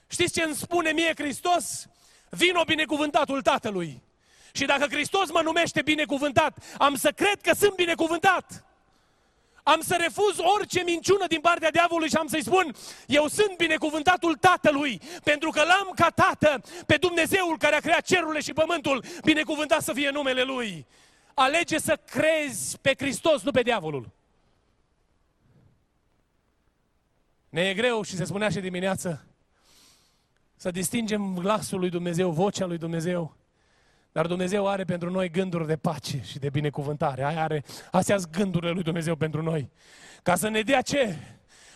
Știți 0.06 0.32
ce 0.32 0.42
îmi 0.42 0.54
spune 0.54 0.90
mie 0.90 1.12
Hristos? 1.16 1.86
Vino 2.30 2.62
binecuvântatul 2.64 3.42
Tatălui. 3.42 4.02
Și 4.52 4.64
dacă 4.64 4.86
Hristos 4.90 5.30
mă 5.30 5.40
numește 5.44 5.82
binecuvântat, 5.82 6.58
am 6.78 6.94
să 6.94 7.10
cred 7.10 7.40
că 7.40 7.54
sunt 7.54 7.74
binecuvântat 7.74 8.65
am 9.72 9.80
să 9.80 9.96
refuz 10.00 10.38
orice 10.56 10.82
minciună 10.82 11.26
din 11.26 11.40
partea 11.40 11.70
diavolului 11.70 12.08
și 12.08 12.16
am 12.16 12.26
să-i 12.26 12.42
spun, 12.42 12.74
eu 13.06 13.26
sunt 13.28 13.56
binecuvântatul 13.56 14.34
Tatălui, 14.34 15.00
pentru 15.24 15.50
că 15.50 15.62
l-am 15.62 15.92
ca 15.94 16.10
Tată 16.10 16.60
pe 16.86 16.96
Dumnezeul 16.96 17.58
care 17.58 17.74
a 17.74 17.80
creat 17.80 18.04
cerurile 18.04 18.40
și 18.40 18.52
pământul, 18.52 19.04
binecuvântat 19.24 19.82
să 19.82 19.92
fie 19.92 20.10
numele 20.10 20.42
Lui. 20.42 20.86
Alege 21.34 21.78
să 21.78 22.00
crezi 22.04 22.78
pe 22.78 22.94
Hristos, 22.98 23.42
nu 23.42 23.50
pe 23.50 23.62
diavolul. 23.62 24.10
Ne 27.48 27.68
e 27.68 27.74
greu 27.74 28.02
și 28.02 28.16
se 28.16 28.24
spunea 28.24 28.48
și 28.48 28.60
dimineață 28.60 29.26
să 30.56 30.70
distingem 30.70 31.34
glasul 31.34 31.78
lui 31.78 31.90
Dumnezeu, 31.90 32.30
vocea 32.30 32.66
lui 32.66 32.78
Dumnezeu 32.78 33.36
dar 34.16 34.26
Dumnezeu 34.26 34.68
are 34.68 34.84
pentru 34.84 35.10
noi 35.10 35.30
gânduri 35.30 35.66
de 35.66 35.76
pace 35.76 36.20
și 36.24 36.38
de 36.38 36.48
binecuvântare. 36.50 37.24
Aia 37.24 37.42
are, 37.42 37.64
astea 37.90 38.18
sunt 38.18 38.32
gândurile 38.32 38.70
lui 38.70 38.82
Dumnezeu 38.82 39.16
pentru 39.16 39.42
noi. 39.42 39.70
Ca 40.22 40.34
să 40.34 40.48
ne 40.48 40.60
dea 40.60 40.82
ce? 40.82 41.16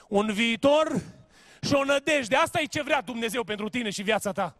Un 0.09 0.33
viitor 0.33 1.03
și 1.63 1.75
o 1.75 1.85
nădejde. 1.85 2.37
Asta 2.37 2.61
e 2.61 2.65
ce 2.65 2.83
vrea 2.83 3.03
Dumnezeu 3.03 3.45
pentru 3.45 3.69
tine 3.69 3.91
și 3.91 4.03
viața 4.03 4.33
ta. 4.33 4.57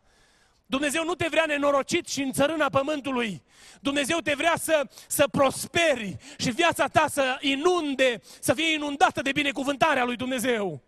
Dumnezeu 0.67 1.05
nu 1.05 1.15
te 1.15 1.27
vrea 1.31 1.45
nenorocit 1.47 2.09
și 2.09 2.23
în 2.23 2.33
țărâna 2.33 2.69
pământului. 2.69 3.43
Dumnezeu 3.81 4.19
te 4.19 4.35
vrea 4.37 4.55
să, 4.59 4.83
să 5.07 5.29
prosperi 5.31 6.17
și 6.39 6.51
viața 6.51 6.87
ta 6.87 7.07
să 7.09 7.39
inunde, 7.41 8.21
să 8.41 8.55
fie 8.55 8.75
inundată 8.75 9.23
de 9.23 9.33
binecuvântarea 9.33 10.05
lui 10.05 10.17
Dumnezeu. 10.17 10.83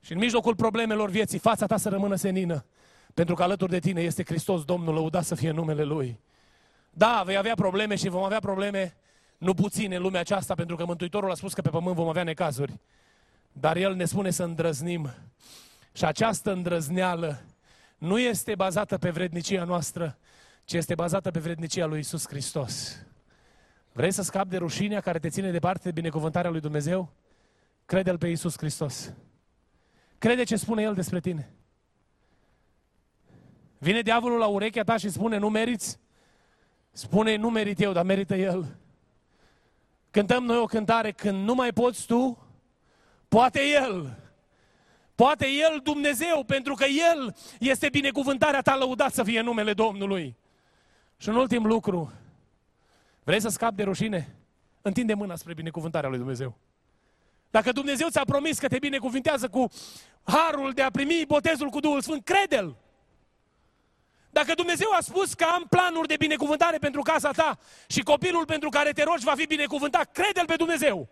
Și 0.00 0.12
în 0.12 0.18
mijlocul 0.18 0.54
problemelor 0.54 1.10
vieții, 1.10 1.38
fața 1.38 1.66
ta 1.66 1.76
să 1.76 1.88
rămână 1.88 2.14
senină. 2.14 2.64
Pentru 3.14 3.34
că 3.34 3.42
alături 3.42 3.70
de 3.70 3.78
tine 3.78 4.00
este 4.00 4.24
Hristos 4.24 4.64
Domnul, 4.64 4.94
lăudat 4.94 5.24
să 5.24 5.34
fie 5.34 5.50
numele 5.50 5.82
Lui. 5.82 6.20
Da, 6.90 7.22
vei 7.24 7.36
avea 7.36 7.54
probleme 7.54 7.94
și 7.94 8.08
vom 8.08 8.22
avea 8.22 8.38
probleme 8.38 8.96
nu 9.38 9.54
puține 9.54 9.96
în 9.96 10.02
lumea 10.02 10.20
aceasta, 10.20 10.54
pentru 10.54 10.76
că 10.76 10.84
Mântuitorul 10.84 11.30
a 11.30 11.34
spus 11.34 11.52
că 11.54 11.60
pe 11.60 11.68
pământ 11.68 11.96
vom 11.96 12.08
avea 12.08 12.22
necazuri. 12.22 12.80
Dar 13.52 13.76
El 13.76 13.94
ne 13.94 14.04
spune 14.04 14.30
să 14.30 14.42
îndrăznim. 14.42 15.10
Și 15.92 16.04
această 16.04 16.52
îndrăzneală 16.52 17.42
nu 17.98 18.18
este 18.18 18.54
bazată 18.54 18.98
pe 18.98 19.10
vrednicia 19.10 19.64
noastră, 19.64 20.18
ci 20.64 20.72
este 20.72 20.94
bazată 20.94 21.30
pe 21.30 21.38
vrednicia 21.38 21.86
lui 21.86 21.98
Isus 21.98 22.26
Hristos. 22.26 23.04
Vrei 23.92 24.10
să 24.12 24.22
scapi 24.22 24.48
de 24.48 24.56
rușinea 24.56 25.00
care 25.00 25.18
te 25.18 25.28
ține 25.28 25.50
departe 25.50 25.82
de 25.82 25.90
binecuvântarea 25.90 26.50
lui 26.50 26.60
Dumnezeu? 26.60 27.12
Crede-L 27.86 28.18
pe 28.18 28.28
Isus 28.28 28.56
Hristos. 28.56 29.12
Crede 30.18 30.42
ce 30.42 30.56
spune 30.56 30.82
El 30.82 30.94
despre 30.94 31.20
tine. 31.20 31.52
Vine 33.82 34.02
diavolul 34.02 34.38
la 34.38 34.46
urechea 34.46 34.82
ta 34.82 34.96
și 34.96 35.10
spune, 35.10 35.36
nu 35.36 35.48
meriți? 35.48 35.98
Spune, 36.92 37.36
nu 37.36 37.50
merit 37.50 37.80
eu, 37.80 37.92
dar 37.92 38.04
merită 38.04 38.34
el. 38.34 38.76
Cântăm 40.10 40.44
noi 40.44 40.56
o 40.56 40.64
cântare, 40.64 41.10
când 41.10 41.44
nu 41.44 41.54
mai 41.54 41.72
poți 41.72 42.06
tu, 42.06 42.46
poate 43.28 43.60
el. 43.60 44.18
Poate 45.14 45.46
el 45.46 45.80
Dumnezeu, 45.82 46.44
pentru 46.46 46.74
că 46.74 46.84
el 46.84 47.36
este 47.58 47.88
binecuvântarea 47.88 48.60
ta, 48.60 48.76
lăudat 48.76 49.12
să 49.12 49.22
fie 49.22 49.40
numele 49.40 49.72
Domnului. 49.72 50.36
Și 51.16 51.28
un 51.28 51.34
ultim 51.34 51.66
lucru, 51.66 52.12
vrei 53.24 53.40
să 53.40 53.48
scapi 53.48 53.76
de 53.76 53.82
rușine? 53.82 54.36
Întinde 54.82 55.14
mâna 55.14 55.36
spre 55.36 55.54
binecuvântarea 55.54 56.08
lui 56.08 56.18
Dumnezeu. 56.18 56.54
Dacă 57.50 57.72
Dumnezeu 57.72 58.08
ți-a 58.08 58.24
promis 58.24 58.58
că 58.58 58.68
te 58.68 58.78
binecuvintează 58.78 59.48
cu 59.48 59.70
harul 60.22 60.72
de 60.72 60.82
a 60.82 60.90
primi 60.90 61.24
botezul 61.26 61.68
cu 61.68 61.80
Duhul 61.80 62.00
Sfânt, 62.00 62.24
crede-L. 62.24 62.76
Dacă 64.32 64.54
Dumnezeu 64.54 64.88
a 64.92 65.00
spus 65.00 65.34
că 65.34 65.44
am 65.44 65.66
planuri 65.68 66.08
de 66.08 66.16
binecuvântare 66.16 66.78
pentru 66.78 67.02
casa 67.02 67.30
ta 67.30 67.58
și 67.86 68.02
copilul 68.02 68.44
pentru 68.44 68.68
care 68.68 68.92
te 68.92 69.02
rogi 69.02 69.24
va 69.24 69.34
fi 69.34 69.46
binecuvântat, 69.46 70.12
crede-L 70.12 70.44
pe 70.44 70.56
Dumnezeu. 70.56 71.08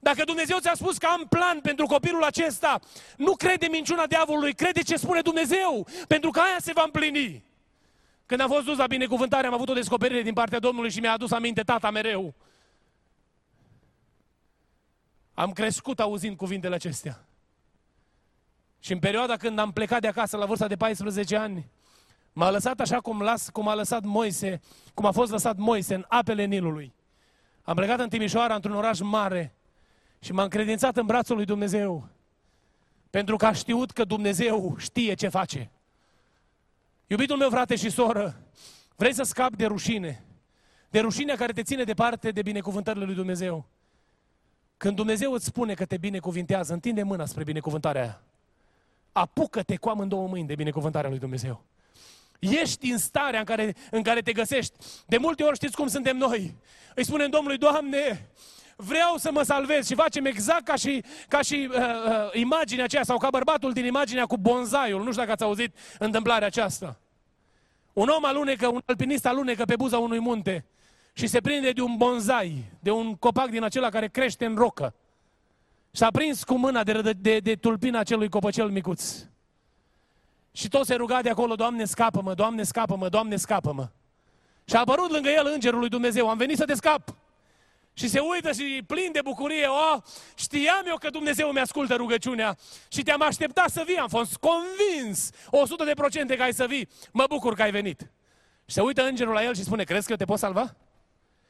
Dacă 0.00 0.24
Dumnezeu 0.24 0.58
ți-a 0.58 0.74
spus 0.74 0.98
că 0.98 1.06
am 1.06 1.26
plan 1.28 1.60
pentru 1.60 1.86
copilul 1.86 2.22
acesta, 2.22 2.80
nu 3.16 3.36
crede 3.36 3.66
minciuna 3.66 4.06
diavolului, 4.06 4.54
crede 4.54 4.82
ce 4.82 4.96
spune 4.96 5.20
Dumnezeu, 5.20 5.86
pentru 6.08 6.30
că 6.30 6.40
aia 6.40 6.56
se 6.60 6.72
va 6.72 6.82
împlini. 6.84 7.44
Când 8.26 8.40
am 8.40 8.48
fost 8.48 8.64
dus 8.64 8.76
la 8.76 8.86
binecuvântare, 8.86 9.46
am 9.46 9.54
avut 9.54 9.68
o 9.68 9.74
descoperire 9.74 10.22
din 10.22 10.32
partea 10.32 10.58
Domnului 10.58 10.90
și 10.90 11.00
mi-a 11.00 11.12
adus 11.12 11.30
aminte 11.30 11.62
tata 11.62 11.90
mereu. 11.90 12.34
Am 15.34 15.52
crescut 15.52 16.00
auzind 16.00 16.36
cuvintele 16.36 16.74
acestea. 16.74 17.26
Și 18.78 18.92
în 18.92 18.98
perioada 18.98 19.36
când 19.36 19.58
am 19.58 19.72
plecat 19.72 20.00
de 20.00 20.08
acasă 20.08 20.36
la 20.36 20.46
vârsta 20.46 20.66
de 20.66 20.76
14 20.76 21.36
ani, 21.36 21.70
M-a 22.36 22.50
lăsat 22.50 22.80
așa 22.80 23.00
cum, 23.00 23.22
las, 23.22 23.48
cum 23.48 23.68
a 23.68 23.74
lăsat 23.74 24.02
Moise, 24.02 24.60
cum 24.94 25.04
a 25.04 25.10
fost 25.10 25.30
lăsat 25.30 25.56
Moise 25.56 25.94
în 25.94 26.04
apele 26.08 26.44
Nilului. 26.44 26.94
Am 27.62 27.74
plecat 27.74 27.98
în 27.98 28.08
Timișoara, 28.08 28.54
într-un 28.54 28.74
oraș 28.74 29.00
mare, 29.00 29.54
și 30.18 30.32
m-am 30.32 30.48
credințat 30.48 30.96
în 30.96 31.06
brațul 31.06 31.36
lui 31.36 31.44
Dumnezeu. 31.44 32.08
Pentru 33.10 33.36
că 33.36 33.46
a 33.46 33.52
știut 33.52 33.90
că 33.90 34.04
Dumnezeu 34.04 34.74
știe 34.78 35.14
ce 35.14 35.28
face. 35.28 35.70
Iubitul 37.06 37.36
meu 37.36 37.50
frate 37.50 37.76
și 37.76 37.90
soră, 37.90 38.36
vrei 38.96 39.14
să 39.14 39.22
scapi 39.22 39.56
de 39.56 39.66
rușine, 39.66 40.24
de 40.90 41.00
rușinea 41.00 41.36
care 41.36 41.52
te 41.52 41.62
ține 41.62 41.84
departe 41.84 42.30
de 42.30 42.42
binecuvântările 42.42 43.04
lui 43.04 43.14
Dumnezeu. 43.14 43.64
Când 44.76 44.96
Dumnezeu 44.96 45.32
îți 45.32 45.44
spune 45.44 45.74
că 45.74 45.84
te 45.84 45.96
binecuvintează, 45.96 46.72
întinde 46.72 47.02
mâna 47.02 47.26
spre 47.26 47.44
binecuvântarea 47.44 48.02
aia. 48.02 48.22
Apucă-te 49.12 49.76
cu 49.76 49.88
amândouă 49.88 50.28
mâini 50.28 50.46
de 50.46 50.54
binecuvântarea 50.54 51.10
lui 51.10 51.18
Dumnezeu. 51.18 51.64
Ești 52.50 52.90
în 52.90 52.98
starea 52.98 53.38
în 53.38 53.44
care, 53.44 53.74
în 53.90 54.02
care 54.02 54.20
te 54.20 54.32
găsești. 54.32 54.72
De 55.06 55.16
multe 55.16 55.42
ori 55.42 55.56
știți 55.56 55.76
cum 55.76 55.88
suntem 55.88 56.16
noi. 56.16 56.54
Îi 56.94 57.04
spunem 57.04 57.30
Domnului, 57.30 57.58
Doamne, 57.58 58.28
vreau 58.76 59.16
să 59.16 59.30
mă 59.32 59.42
salvez 59.42 59.86
și 59.86 59.94
facem 59.94 60.24
exact 60.24 60.64
ca 60.64 60.74
și, 60.74 61.04
ca 61.28 61.42
și 61.42 61.68
uh, 61.70 61.76
uh, 61.76 62.40
imaginea 62.40 62.84
aceea 62.84 63.02
sau 63.02 63.18
ca 63.18 63.30
bărbatul 63.30 63.72
din 63.72 63.84
imaginea 63.84 64.26
cu 64.26 64.36
bonzaiul. 64.36 64.98
Nu 64.98 65.10
știu 65.10 65.20
dacă 65.20 65.32
ați 65.32 65.42
auzit 65.42 65.76
întâmplarea 65.98 66.46
aceasta. 66.46 66.98
Un 67.92 68.08
om 68.08 68.24
alunecă, 68.24 68.66
un 68.66 68.80
alpinist 68.84 69.26
alunecă 69.26 69.64
pe 69.64 69.76
buza 69.76 69.98
unui 69.98 70.18
munte 70.18 70.64
și 71.12 71.26
se 71.26 71.40
prinde 71.40 71.70
de 71.70 71.80
un 71.80 71.96
bonzai, 71.96 72.64
de 72.80 72.90
un 72.90 73.14
copac 73.14 73.50
din 73.50 73.62
acela 73.62 73.88
care 73.88 74.08
crește 74.08 74.44
în 74.44 74.54
rocă. 74.54 74.94
S-a 75.90 76.08
prins 76.10 76.44
cu 76.44 76.54
mâna 76.54 76.82
de, 76.82 77.12
de, 77.20 77.38
de 77.38 77.54
tulpina 77.54 77.98
acelui 77.98 78.28
copăcel 78.28 78.68
micuț. 78.68 79.14
Și 80.56 80.68
tot 80.68 80.86
se 80.86 80.94
ruga 80.94 81.22
de 81.22 81.30
acolo, 81.30 81.54
Doamne, 81.54 81.84
scapă-mă, 81.84 82.34
Doamne, 82.34 82.62
scapă-mă, 82.62 83.08
Doamne, 83.08 83.36
scapă-mă. 83.36 83.88
Și 84.64 84.76
a 84.76 84.78
apărut 84.78 85.10
lângă 85.10 85.28
el 85.28 85.50
îngerul 85.52 85.78
lui 85.78 85.88
Dumnezeu, 85.88 86.28
am 86.28 86.36
venit 86.36 86.56
să 86.56 86.64
te 86.64 86.74
scap. 86.74 87.14
Și 87.92 88.08
se 88.08 88.20
uită 88.20 88.52
și 88.52 88.82
plin 88.86 89.12
de 89.12 89.20
bucurie, 89.24 89.66
oh, 89.66 90.02
știam 90.34 90.84
eu 90.86 90.96
că 90.96 91.10
Dumnezeu 91.10 91.50
mi-ascultă 91.50 91.94
rugăciunea 91.94 92.56
și 92.88 93.02
te-am 93.02 93.22
așteptat 93.22 93.70
să 93.70 93.82
vii, 93.86 93.96
am 93.96 94.08
fost 94.08 94.36
convins, 94.36 95.30
100 95.50 95.84
de 95.84 95.92
procente 95.94 96.36
că 96.36 96.42
ai 96.42 96.52
să 96.52 96.66
vii, 96.66 96.88
mă 97.12 97.24
bucur 97.28 97.54
că 97.54 97.62
ai 97.62 97.70
venit. 97.70 98.00
Și 98.66 98.74
se 98.74 98.80
uită 98.80 99.02
îngerul 99.02 99.34
la 99.34 99.44
el 99.44 99.54
și 99.54 99.62
spune, 99.62 99.84
crezi 99.84 100.04
că 100.04 100.10
eu 100.10 100.18
te 100.18 100.24
pot 100.24 100.38
salva? 100.38 100.74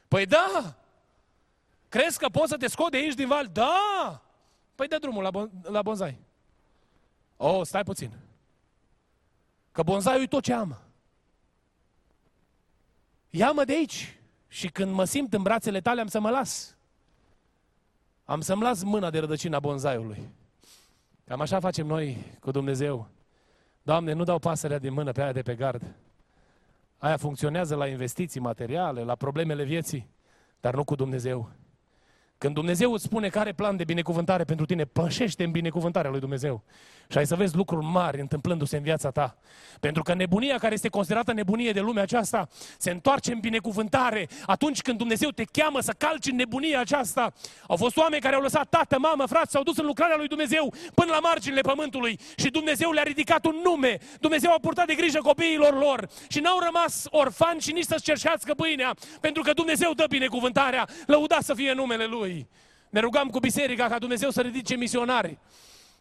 Păi 0.08 0.26
da! 0.26 0.76
Crezi 1.88 2.18
că 2.18 2.28
poți 2.28 2.50
să 2.50 2.56
te 2.56 2.68
scot 2.68 2.90
de 2.90 2.96
aici 2.96 3.14
din 3.14 3.28
val? 3.28 3.46
Da! 3.52 4.22
Păi 4.74 4.88
dă 4.88 4.98
drumul 4.98 5.22
la, 5.22 5.30
bon- 5.30 5.50
la 5.62 5.82
bonzai. 5.82 6.18
Oh, 7.36 7.60
stai 7.66 7.82
puțin. 7.82 8.10
Că 9.74 9.82
bonzaiul 9.82 10.22
e 10.22 10.26
tot 10.26 10.42
ce 10.42 10.52
am. 10.52 10.78
Ia-mă 13.30 13.64
de 13.64 13.72
aici 13.72 14.18
și 14.48 14.68
când 14.68 14.92
mă 14.92 15.04
simt 15.04 15.32
în 15.32 15.42
brațele 15.42 15.80
tale 15.80 16.00
am 16.00 16.06
să 16.06 16.20
mă 16.20 16.30
las. 16.30 16.76
Am 18.24 18.40
să-mi 18.40 18.62
las 18.62 18.82
mâna 18.82 19.10
de 19.10 19.18
rădăcina 19.18 19.60
bonzaiului. 19.60 20.28
Cam 21.24 21.40
așa 21.40 21.60
facem 21.60 21.86
noi 21.86 22.36
cu 22.40 22.50
Dumnezeu. 22.50 23.08
Doamne, 23.82 24.12
nu 24.12 24.24
dau 24.24 24.38
pasărea 24.38 24.78
din 24.78 24.92
mână 24.92 25.12
pe 25.12 25.22
aia 25.22 25.32
de 25.32 25.42
pe 25.42 25.54
gard. 25.54 25.94
Aia 26.98 27.16
funcționează 27.16 27.74
la 27.74 27.86
investiții 27.86 28.40
materiale, 28.40 29.02
la 29.02 29.14
problemele 29.14 29.64
vieții, 29.64 30.08
dar 30.60 30.74
nu 30.74 30.84
cu 30.84 30.94
Dumnezeu. 30.94 31.50
Când 32.44 32.56
Dumnezeu 32.56 32.92
îți 32.92 33.04
spune 33.04 33.28
că 33.28 33.38
are 33.38 33.52
plan 33.52 33.76
de 33.76 33.84
binecuvântare 33.84 34.44
pentru 34.44 34.66
tine, 34.66 34.84
pășește 34.84 35.44
în 35.44 35.50
binecuvântarea 35.50 36.10
lui 36.10 36.20
Dumnezeu. 36.20 36.64
Și 37.08 37.18
ai 37.18 37.26
să 37.26 37.34
vezi 37.34 37.56
lucruri 37.56 37.84
mari 37.84 38.20
întâmplându-se 38.20 38.76
în 38.76 38.82
viața 38.82 39.10
ta. 39.10 39.36
Pentru 39.80 40.02
că 40.02 40.14
nebunia 40.14 40.58
care 40.58 40.74
este 40.74 40.88
considerată 40.88 41.32
nebunie 41.32 41.72
de 41.72 41.80
lumea 41.80 42.02
aceasta 42.02 42.48
se 42.78 42.90
întoarce 42.90 43.32
în 43.32 43.40
binecuvântare 43.40 44.28
atunci 44.46 44.82
când 44.82 44.98
Dumnezeu 44.98 45.30
te 45.30 45.44
cheamă 45.52 45.80
să 45.80 45.94
calci 45.98 46.26
în 46.26 46.36
nebunia 46.36 46.80
aceasta. 46.80 47.32
Au 47.68 47.76
fost 47.76 47.96
oameni 47.96 48.22
care 48.22 48.34
au 48.34 48.40
lăsat 48.40 48.68
tată, 48.68 48.98
mamă, 48.98 49.26
frate, 49.26 49.48
s-au 49.50 49.62
dus 49.62 49.76
în 49.76 49.86
lucrarea 49.86 50.16
lui 50.16 50.28
Dumnezeu 50.28 50.74
până 50.94 51.12
la 51.12 51.18
marginile 51.18 51.60
pământului 51.60 52.18
și 52.36 52.48
Dumnezeu 52.48 52.90
le-a 52.90 53.02
ridicat 53.02 53.44
un 53.44 53.56
nume. 53.64 53.98
Dumnezeu 54.20 54.50
a 54.50 54.58
purtat 54.60 54.86
de 54.86 54.94
grijă 54.94 55.18
copiilor 55.22 55.78
lor 55.78 56.08
și 56.28 56.40
n-au 56.40 56.58
rămas 56.58 57.06
orfani 57.10 57.60
și 57.60 57.72
nici 57.72 57.84
să-și 57.84 58.02
cerșească 58.02 58.54
pâinea, 58.54 58.94
pentru 59.20 59.42
că 59.42 59.52
Dumnezeu 59.52 59.92
dă 59.92 60.04
binecuvântarea. 60.08 60.88
Lăuda 61.06 61.38
să 61.40 61.54
fie 61.54 61.72
numele 61.72 62.04
Lui. 62.04 62.33
Ne 62.90 63.00
rugam 63.00 63.28
cu 63.28 63.38
biserica 63.38 63.88
ca 63.88 63.98
Dumnezeu 63.98 64.30
să 64.30 64.40
ridice 64.40 64.76
misionari 64.76 65.38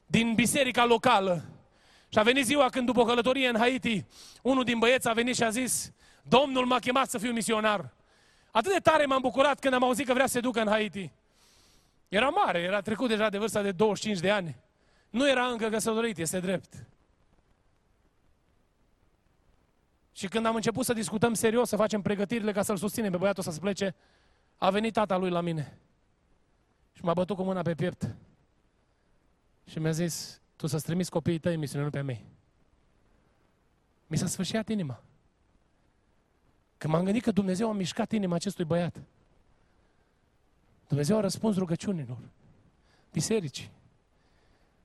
din 0.06 0.34
biserica 0.34 0.86
locală. 0.86 1.46
Și 2.10 2.20
a 2.20 2.24
venit 2.24 2.46
ziua 2.46 2.70
când 2.70 2.86
după 2.86 3.06
călătorie 3.06 3.48
în 3.48 3.58
Haiti, 3.58 4.06
unul 4.42 4.64
din 4.64 4.80
băieți 4.80 5.08
a 5.08 5.14
venit 5.14 5.36
și 5.36 5.44
a 5.44 5.50
zis, 5.50 5.92
Domnul 6.24 6.66
m-a 6.66 6.80
chemat 6.80 7.10
să 7.10 7.18
fiu 7.18 7.32
misionar. 7.32 7.94
Atât 8.52 8.74
de 8.74 8.80
tare 8.80 9.06
m-am 9.06 9.22
bucurat 9.22 9.60
când 9.60 9.74
am 9.74 9.84
auzit 9.84 10.06
că 10.06 10.14
vrea 10.14 10.26
să 10.26 10.32
se 10.32 10.40
ducă 10.40 10.62
în 10.62 10.68
Haiti. 10.68 11.12
Era 12.10 12.30
mare, 12.30 12.60
era 12.60 12.82
trecut 12.82 13.08
deja 13.08 13.30
de 13.30 13.38
vârsta 13.38 13.62
de 13.62 13.72
25 13.72 14.20
de 14.20 14.30
ani. 14.32 14.56
Nu 15.10 15.30
era 15.30 15.46
încă 15.46 15.70
căsătorit, 15.70 16.18
este 16.18 16.40
drept. 16.40 16.88
Și 20.12 20.28
când 20.28 20.46
am 20.46 20.56
început 20.56 20.86
să 20.86 20.94
discutăm 20.94 21.34
serios, 21.34 21.70
să 21.70 21.76
facem 21.76 22.02
pregătirile 22.02 22.52
ca 22.52 22.62
să-l 22.62 22.78
susținem 22.78 23.12
pe 23.12 23.18
băiatul 23.18 23.44
să 23.44 23.52
se 23.52 23.60
plece, 23.60 23.96
a 24.58 24.70
venit 24.70 24.94
tata 24.94 25.18
lui 25.18 25.30
la 25.30 25.42
mine. 25.42 25.78
Și 26.94 27.04
m-a 27.04 27.14
bătut 27.14 27.36
cu 27.36 27.44
mâna 27.44 27.62
pe 27.62 27.76
piept. 27.76 28.16
Și 29.66 29.80
mi-a 29.80 29.92
zis, 29.92 30.42
tu 30.56 30.68
să-ți 30.68 30.86
trimiți 30.86 31.10
copiii 31.10 31.40
tăi 31.40 31.54
în 31.54 31.60
misiune, 31.60 31.84
nu 31.84 31.90
pe 31.90 32.02
mei. 32.02 32.26
Mi 34.08 34.18
s-a 34.18 34.28
sfârșit 34.28 34.70
inima. 34.70 35.04
Că 36.78 36.88
m-am 36.88 37.04
gândit 37.04 37.24
că 37.24 37.32
Dumnezeu 37.32 37.70
a 37.70 37.74
mișcat 37.74 38.12
inima 38.12 38.36
acestui 38.36 38.66
băiat. 38.66 39.02
Dumnezeu 40.88 41.18
a 41.18 41.22
răspuns 41.22 41.58
rugăciunilor, 41.58 42.18
bisericii. 43.12 43.72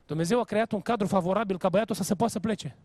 Dumnezeu 0.06 0.40
a 0.40 0.44
creat 0.44 0.72
un 0.72 0.80
cadru 0.80 1.06
favorabil 1.06 1.58
ca 1.58 1.68
băiatul 1.68 1.94
să 1.94 2.02
se 2.02 2.14
poată 2.14 2.32
să 2.32 2.40
plece. 2.40 2.76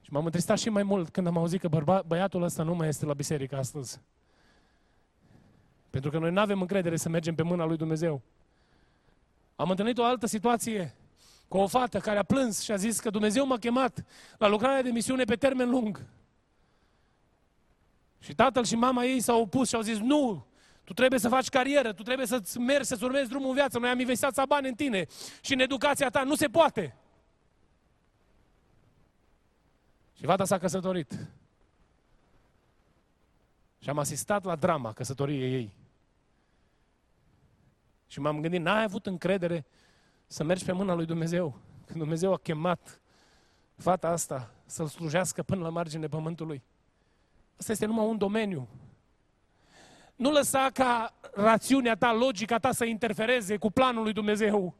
Și 0.00 0.12
m-am 0.12 0.24
întristat 0.24 0.58
și 0.58 0.68
mai 0.68 0.82
mult 0.82 1.08
când 1.08 1.26
am 1.26 1.36
auzit 1.36 1.60
că 1.60 1.68
bărba, 1.68 2.02
băiatul 2.06 2.42
ăsta 2.42 2.62
nu 2.62 2.74
mai 2.74 2.88
este 2.88 3.04
la 3.06 3.14
biserică 3.14 3.56
astăzi. 3.56 4.00
Pentru 5.94 6.12
că 6.12 6.18
noi 6.18 6.30
nu 6.30 6.40
avem 6.40 6.60
încredere 6.60 6.96
să 6.96 7.08
mergem 7.08 7.34
pe 7.34 7.42
mâna 7.42 7.64
lui 7.64 7.76
Dumnezeu. 7.76 8.22
Am 9.56 9.70
întâlnit 9.70 9.98
o 9.98 10.04
altă 10.04 10.26
situație 10.26 10.94
cu 11.48 11.56
o 11.56 11.66
fată 11.66 11.98
care 11.98 12.18
a 12.18 12.22
plâns 12.22 12.62
și 12.62 12.72
a 12.72 12.76
zis 12.76 13.00
că 13.00 13.10
Dumnezeu 13.10 13.46
m-a 13.46 13.58
chemat 13.58 14.04
la 14.38 14.46
lucrarea 14.46 14.82
de 14.82 14.90
misiune 14.90 15.24
pe 15.24 15.36
termen 15.36 15.70
lung. 15.70 16.06
Și 18.18 18.34
tatăl 18.34 18.64
și 18.64 18.74
mama 18.74 19.04
ei 19.04 19.20
s-au 19.20 19.40
opus 19.40 19.68
și 19.68 19.74
au 19.74 19.80
zis, 19.80 19.98
nu, 19.98 20.46
tu 20.84 20.92
trebuie 20.92 21.20
să 21.20 21.28
faci 21.28 21.48
carieră, 21.48 21.92
tu 21.92 22.02
trebuie 22.02 22.26
să 22.26 22.42
mergi, 22.58 22.86
să-ți 22.86 23.04
urmezi 23.04 23.28
drumul 23.28 23.48
în 23.48 23.54
viață, 23.54 23.78
noi 23.78 23.90
am 23.90 24.00
investit 24.00 24.44
bani 24.48 24.68
în 24.68 24.74
tine 24.74 25.06
și 25.40 25.52
în 25.52 25.60
educația 25.60 26.08
ta, 26.08 26.22
nu 26.22 26.34
se 26.34 26.46
poate. 26.46 26.96
Și 30.14 30.24
fata 30.24 30.44
s-a 30.44 30.58
căsătorit. 30.58 31.28
Și 33.78 33.88
am 33.88 33.98
asistat 33.98 34.44
la 34.44 34.56
drama 34.56 34.92
căsătoriei 34.92 35.52
ei. 35.52 35.82
Și 38.14 38.20
m-am 38.20 38.40
gândit, 38.40 38.60
n-ai 38.60 38.82
avut 38.82 39.06
încredere 39.06 39.64
să 40.26 40.44
mergi 40.44 40.64
pe 40.64 40.72
mâna 40.72 40.94
lui 40.94 41.06
Dumnezeu. 41.06 41.56
Când 41.86 41.98
Dumnezeu 41.98 42.32
a 42.32 42.36
chemat 42.36 43.00
fata 43.76 44.08
asta 44.08 44.50
să-L 44.66 44.86
slujească 44.86 45.42
până 45.42 45.62
la 45.62 45.68
marginea 45.68 46.08
pământului. 46.08 46.62
Asta 47.58 47.72
este 47.72 47.86
numai 47.86 48.06
un 48.06 48.18
domeniu. 48.18 48.68
Nu 50.16 50.30
lăsa 50.30 50.70
ca 50.72 51.14
rațiunea 51.32 51.96
ta, 51.96 52.12
logica 52.12 52.58
ta 52.58 52.72
să 52.72 52.84
interfereze 52.84 53.56
cu 53.56 53.70
planul 53.70 54.02
lui 54.02 54.12
Dumnezeu, 54.12 54.74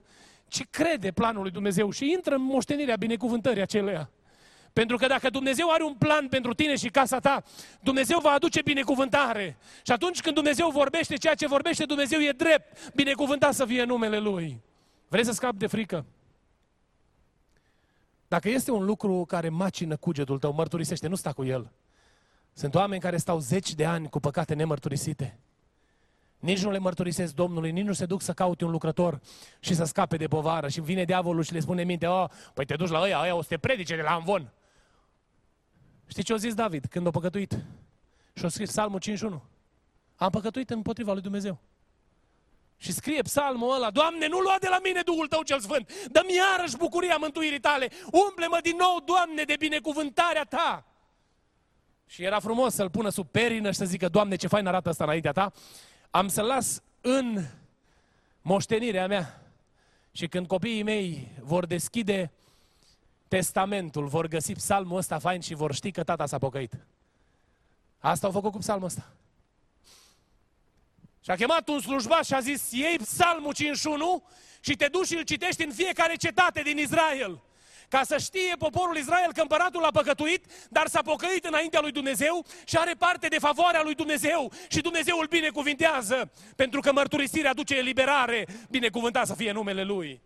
ci 0.49 0.65
crede 0.71 1.13
planul 1.13 1.43
lui 1.43 1.51
Dumnezeu 1.51 1.91
și 1.91 2.11
intră 2.11 2.35
în 2.35 2.43
moștenirea 2.43 2.97
binecuvântării 2.97 3.63
aceleia. 3.63 4.11
Pentru 4.75 4.97
că 4.97 5.07
dacă 5.07 5.31
Dumnezeu 5.31 5.71
are 5.71 5.83
un 5.83 5.95
plan 5.95 6.29
pentru 6.29 6.55
tine 6.55 6.77
și 6.77 6.89
casa 6.89 7.19
ta, 7.19 7.43
Dumnezeu 7.81 8.19
va 8.19 8.31
aduce 8.31 8.63
binecuvântare. 8.63 9.57
Și 9.83 9.93
atunci 9.93 10.21
când 10.21 10.35
Dumnezeu 10.35 10.71
vorbește, 10.71 11.17
ceea 11.17 11.35
ce 11.35 11.47
vorbește 11.47 11.85
Dumnezeu 11.85 12.21
e 12.21 12.31
drept, 12.31 12.95
binecuvântat 12.95 13.55
să 13.55 13.65
fie 13.65 13.85
numele 13.85 14.19
Lui. 14.19 14.61
Vrei 15.09 15.25
să 15.25 15.33
scapi 15.33 15.59
de 15.59 15.67
frică? 15.67 16.05
Dacă 18.29 18.49
este 18.49 18.71
un 18.71 18.85
lucru 18.85 19.25
care 19.29 19.49
macină 19.49 19.97
cugetul 19.97 20.39
tău, 20.39 20.53
mărturisește, 20.53 21.09
nu 21.09 21.15
sta 21.15 21.33
cu 21.33 21.45
el. 21.45 21.71
Sunt 22.53 22.75
oameni 22.75 23.01
care 23.01 23.17
stau 23.17 23.39
zeci 23.39 23.75
de 23.75 23.85
ani 23.85 24.09
cu 24.09 24.21
păcate 24.21 24.55
nemărturisite. 24.55 25.39
Nici 26.39 26.63
nu 26.63 26.71
le 26.71 26.79
mărturisesc 26.79 27.35
Domnului, 27.35 27.71
nici 27.71 27.85
nu 27.85 27.93
se 27.93 28.07
duc 28.07 28.23
să 28.23 28.33
caute 28.33 28.65
un 28.65 28.71
lucrător 28.71 29.21
și 29.61 29.75
să 29.75 29.85
scape 29.85 30.17
de 30.17 30.27
povară. 30.27 30.69
Și 30.69 30.81
vine 30.81 31.05
diavolul 31.05 31.43
și 31.43 31.53
le 31.53 31.61
spune 31.61 31.81
în 31.81 31.87
minte, 31.87 32.07
oh, 32.07 32.31
păi 32.55 32.65
te 32.65 32.75
duci 32.75 32.89
la 32.89 33.01
ăia, 33.01 33.21
ăia 33.21 33.35
o 33.35 33.43
să 33.43 33.49
te 33.49 33.59
predice 33.59 33.97
de 33.97 34.03
la 34.03 34.11
Amvon. 34.11 34.53
Știi 36.07 36.23
ce 36.23 36.33
a 36.33 36.37
zis 36.37 36.55
David 36.55 36.85
când 36.91 37.07
a 37.07 37.11
păcătuit? 37.11 37.59
Și 38.35 38.45
a 38.45 38.49
scris 38.49 38.71
psalmul 38.71 38.99
51. 38.99 39.43
Am 40.17 40.31
păcătuit 40.31 40.71
împotriva 40.71 41.13
lui 41.13 41.23
Dumnezeu. 41.23 41.59
Și 42.77 42.93
scrie 42.93 43.23
psalmul 43.23 43.75
ăla, 43.75 43.91
Doamne, 43.91 44.27
nu 44.27 44.39
lua 44.39 44.57
de 44.61 44.69
la 44.69 44.79
mine 44.83 45.01
Duhul 45.01 45.27
Tău 45.29 45.43
cel 45.43 45.61
Sfânt, 45.61 46.07
dă-mi 46.07 46.35
iarăși 46.35 46.77
bucuria 46.77 47.17
mântuirii 47.17 47.61
Tale, 47.61 47.91
umple-mă 48.11 48.59
din 48.63 48.77
nou, 48.77 49.01
Doamne, 49.05 49.43
de 49.43 49.55
binecuvântarea 49.59 50.45
Ta. 50.45 50.87
Și 52.07 52.23
era 52.23 52.41
frumos 52.41 52.75
să-l 52.75 52.91
pună 52.91 53.09
sub 53.09 53.29
perină 53.31 53.71
și 53.71 53.79
să 53.79 53.85
zică, 53.85 54.09
Doamne, 54.09 54.37
ce 54.37 54.47
fain 54.47 54.67
arată 54.67 54.89
asta 54.89 55.05
înaintea 55.05 55.33
Ta. 55.33 55.53
Am 56.11 56.29
să 56.29 56.43
las 56.43 56.83
în 57.01 57.45
moștenirea 58.43 59.07
mea 59.07 59.43
și 60.13 60.29
când 60.29 60.47
copiii 60.47 60.83
mei 60.83 61.29
vor 61.41 61.67
deschide 61.67 62.33
testamentul, 63.35 64.07
vor 64.07 64.27
găsi 64.27 64.53
psalmul 64.53 64.97
ăsta 64.97 65.19
fain 65.19 65.41
și 65.41 65.55
vor 65.55 65.75
ști 65.75 65.91
că 65.91 66.03
tata 66.03 66.27
s-a 66.27 66.39
pocăit. 66.39 66.73
Asta 67.99 68.27
au 68.27 68.33
făcut 68.33 68.53
cu 68.53 68.59
psalmul 68.59 68.87
ăsta. 68.87 69.13
Și 71.21 71.31
a 71.31 71.35
chemat 71.35 71.69
un 71.69 71.81
slujbaș 71.81 72.27
și 72.27 72.35
a 72.35 72.41
zis, 72.41 72.71
iei 72.71 72.99
psalmul 72.99 73.53
51 73.53 74.23
și 74.61 74.77
te 74.77 74.87
duci 74.87 75.07
și 75.07 75.17
îl 75.17 75.23
citești 75.23 75.65
în 75.65 75.73
fiecare 75.73 76.15
cetate 76.15 76.63
din 76.63 76.79
Israel 76.79 77.43
ca 77.89 78.03
să 78.03 78.19
știe 78.19 78.55
poporul 78.59 78.97
Israel 78.97 79.33
că 79.33 79.41
împăratul 79.41 79.85
a 79.85 79.91
păcătuit, 79.91 80.45
dar 80.71 80.87
s-a 80.87 81.03
pocăit 81.03 81.45
înaintea 81.45 81.81
lui 81.81 81.93
Dumnezeu 81.93 82.45
și 82.65 82.77
are 82.77 82.95
parte 82.99 83.29
de 83.29 83.39
favoarea 83.39 83.83
lui 83.83 83.95
Dumnezeu 83.95 84.53
și 84.69 84.81
Dumnezeu 84.81 85.19
îl 85.19 85.27
binecuvintează, 85.27 86.31
pentru 86.57 86.81
că 86.81 86.93
mărturisirea 86.93 87.51
aduce 87.51 87.77
eliberare, 87.77 88.47
binecuvântat 88.71 89.27
să 89.27 89.35
fie 89.35 89.53
numele 89.53 89.83
Lui. 89.83 90.21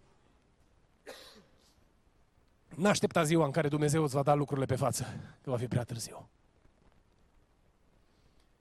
N-aștepta 2.78 3.22
ziua 3.22 3.44
în 3.44 3.50
care 3.50 3.68
Dumnezeu 3.68 4.02
îți 4.02 4.14
va 4.14 4.22
da 4.22 4.34
lucrurile 4.34 4.66
pe 4.66 4.76
față, 4.76 5.06
că 5.42 5.50
va 5.50 5.56
fi 5.56 5.66
prea 5.68 5.84
târziu. 5.84 6.28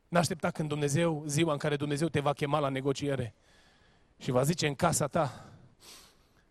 N-aștepta 0.07 0.51
când 0.51 0.69
Dumnezeu, 0.69 1.23
ziua 1.27 1.51
în 1.51 1.57
care 1.57 1.75
Dumnezeu 1.75 2.07
te 2.07 2.19
va 2.19 2.33
chema 2.33 2.59
la 2.59 2.69
negociere 2.69 3.33
și 4.17 4.31
va 4.31 4.43
zice 4.43 4.67
în 4.67 4.75
casa 4.75 5.07
ta, 5.07 5.45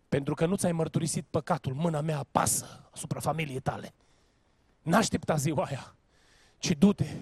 pentru 0.08 0.34
că 0.34 0.46
nu 0.46 0.56
ți-ai 0.56 0.72
mărturisit 0.72 1.24
păcatul, 1.30 1.74
mâna 1.74 2.00
mea 2.00 2.18
apasă 2.18 2.88
asupra 2.90 3.20
familiei 3.20 3.60
tale. 3.60 3.94
N-aștepta 4.82 5.36
ziua 5.36 5.64
aia, 5.64 5.94
ci 6.58 6.70
du-te, 6.78 7.16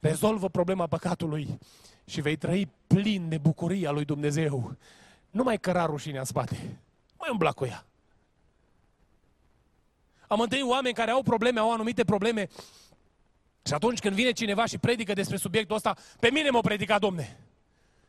rezolvă 0.00 0.48
problema 0.48 0.86
păcatului 0.86 1.58
și 2.04 2.20
vei 2.20 2.36
trăi 2.36 2.70
plin 2.86 3.28
de 3.28 3.38
bucuria 3.38 3.90
lui 3.90 4.04
Dumnezeu. 4.04 4.76
Nu 5.30 5.42
mai 5.42 5.58
căra 5.58 5.86
rușinea 5.86 6.20
în 6.20 6.26
spate, 6.26 6.78
mai 7.18 7.28
umbla 7.30 7.52
cu 7.52 7.64
ea. 7.64 7.86
Am 10.28 10.40
întâlnit 10.40 10.68
oameni 10.68 10.94
care 10.94 11.10
au 11.10 11.22
probleme, 11.22 11.60
au 11.60 11.72
anumite 11.72 12.04
probleme 12.04 12.48
și 13.66 13.74
atunci 13.74 13.98
când 13.98 14.14
vine 14.14 14.30
cineva 14.30 14.66
și 14.66 14.78
predică 14.78 15.12
despre 15.12 15.36
subiectul 15.36 15.76
ăsta, 15.76 15.96
pe 16.20 16.30
mine 16.30 16.50
m-a 16.50 16.60
predicat, 16.60 17.00
domne. 17.00 17.40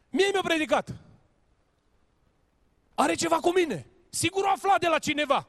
Mie 0.09 0.29
mi-a 0.31 0.41
predicat. 0.41 0.95
Are 2.95 3.13
ceva 3.13 3.35
cu 3.35 3.51
mine. 3.51 3.85
Sigur 4.09 4.45
a 4.45 4.51
aflat 4.51 4.79
de 4.79 4.87
la 4.87 4.99
cineva. 4.99 5.47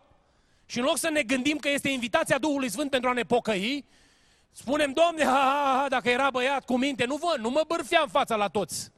Și 0.67 0.79
în 0.79 0.85
loc 0.85 0.99
să 0.99 1.09
ne 1.11 1.23
gândim 1.23 1.57
că 1.57 1.69
este 1.69 1.89
invitația 1.89 2.39
Duhului 2.39 2.71
Sfânt 2.71 2.91
pentru 2.91 3.09
a 3.09 3.13
ne 3.13 3.23
pocăi, 3.23 3.85
spunem, 4.53 4.93
Domne, 4.93 5.25
ha, 5.25 5.31
ha, 5.31 5.79
ha, 5.81 5.89
dacă 5.89 6.09
era 6.09 6.31
băiat 6.31 6.65
cu 6.65 6.77
minte, 6.77 7.05
nu 7.05 7.17
vă, 7.17 7.37
nu 7.39 7.51
mă 7.51 7.65
bârfeam 7.67 8.09
fața 8.09 8.37
la 8.37 8.49
toți. 8.49 8.91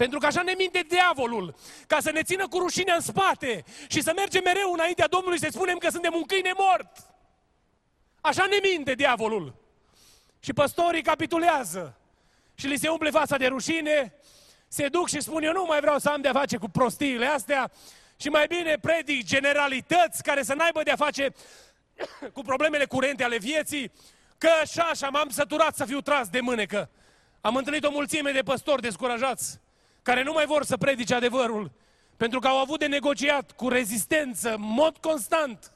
Pentru 0.00 0.18
că 0.18 0.26
așa 0.26 0.42
ne 0.42 0.54
minte 0.56 0.84
diavolul, 0.88 1.54
ca 1.86 2.00
să 2.00 2.10
ne 2.10 2.22
țină 2.22 2.48
cu 2.48 2.58
rușinea 2.58 2.94
în 2.94 3.00
spate 3.00 3.64
și 3.88 4.02
să 4.02 4.12
mergem 4.16 4.42
mereu 4.44 4.72
înaintea 4.72 5.06
Domnului 5.06 5.38
să 5.38 5.48
spunem 5.50 5.78
că 5.78 5.90
suntem 5.90 6.14
un 6.14 6.22
câine 6.22 6.50
mort. 6.56 6.96
Așa 8.20 8.46
ne 8.46 8.56
minte 8.68 8.94
diavolul. 8.94 9.54
Și 10.38 10.52
păstorii 10.52 11.02
capitulează 11.02 11.98
și 12.54 12.66
li 12.66 12.76
se 12.76 12.88
umple 12.88 13.10
fața 13.10 13.36
de 13.36 13.46
rușine, 13.46 14.14
se 14.68 14.88
duc 14.88 15.08
și 15.08 15.20
spun, 15.20 15.42
eu 15.42 15.52
nu 15.52 15.64
mai 15.64 15.80
vreau 15.80 15.98
să 15.98 16.08
am 16.08 16.20
de-a 16.20 16.32
face 16.32 16.56
cu 16.56 16.68
prostiile 16.68 17.26
astea 17.26 17.70
și 18.16 18.28
mai 18.28 18.46
bine 18.46 18.78
predic 18.78 19.24
generalități 19.24 20.22
care 20.22 20.42
să 20.42 20.54
n-aibă 20.54 20.82
de-a 20.82 20.96
face 20.96 21.34
cu 22.36 22.42
problemele 22.42 22.84
curente 22.84 23.24
ale 23.24 23.38
vieții, 23.38 23.92
că 24.38 24.48
așa, 24.62 24.82
așa 24.82 25.08
m-am 25.08 25.28
săturat 25.28 25.76
să 25.76 25.84
fiu 25.84 26.00
tras 26.00 26.28
de 26.28 26.40
mânecă. 26.40 26.90
Am 27.40 27.56
întâlnit 27.56 27.84
o 27.84 27.90
mulțime 27.90 28.30
de 28.32 28.42
păstori 28.42 28.82
descurajați, 28.82 29.60
care 30.02 30.22
nu 30.22 30.32
mai 30.32 30.46
vor 30.46 30.64
să 30.64 30.76
predice 30.76 31.14
adevărul, 31.14 31.70
pentru 32.16 32.38
că 32.38 32.48
au 32.48 32.56
avut 32.56 32.78
de 32.78 32.86
negociat 32.86 33.52
cu 33.52 33.68
rezistență, 33.68 34.54
în 34.54 34.60
mod 34.60 34.96
constant, 34.96 35.72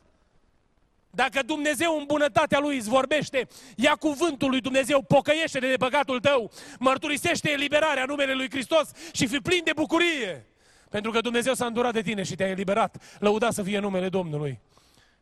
dacă 1.11 1.43
Dumnezeu 1.43 1.97
în 1.99 2.05
bunătatea 2.07 2.59
Lui 2.59 2.77
îți 2.77 2.89
vorbește, 2.89 3.49
ia 3.77 3.95
cuvântul 3.95 4.51
lui 4.51 4.61
Dumnezeu, 4.61 5.03
pocăiește 5.03 5.59
de 5.59 5.75
păcatul 5.79 6.21
tău, 6.21 6.51
mărturisește 6.79 7.51
eliberarea 7.51 8.05
numele 8.05 8.35
Lui 8.35 8.51
Hristos 8.51 8.91
și 9.13 9.27
fi 9.27 9.39
plin 9.39 9.61
de 9.65 9.73
bucurie. 9.75 10.47
Pentru 10.91 11.11
că 11.11 11.21
Dumnezeu 11.21 11.55
s-a 11.55 11.67
îndurat 11.67 11.93
de 11.93 12.03
tine 12.03 12.23
și 12.23 12.35
te-a 12.35 12.49
eliberat. 12.49 13.17
Lăuda 13.19 13.51
să 13.51 13.63
fie 13.63 13.79
numele 13.79 14.09
Domnului. 14.09 14.61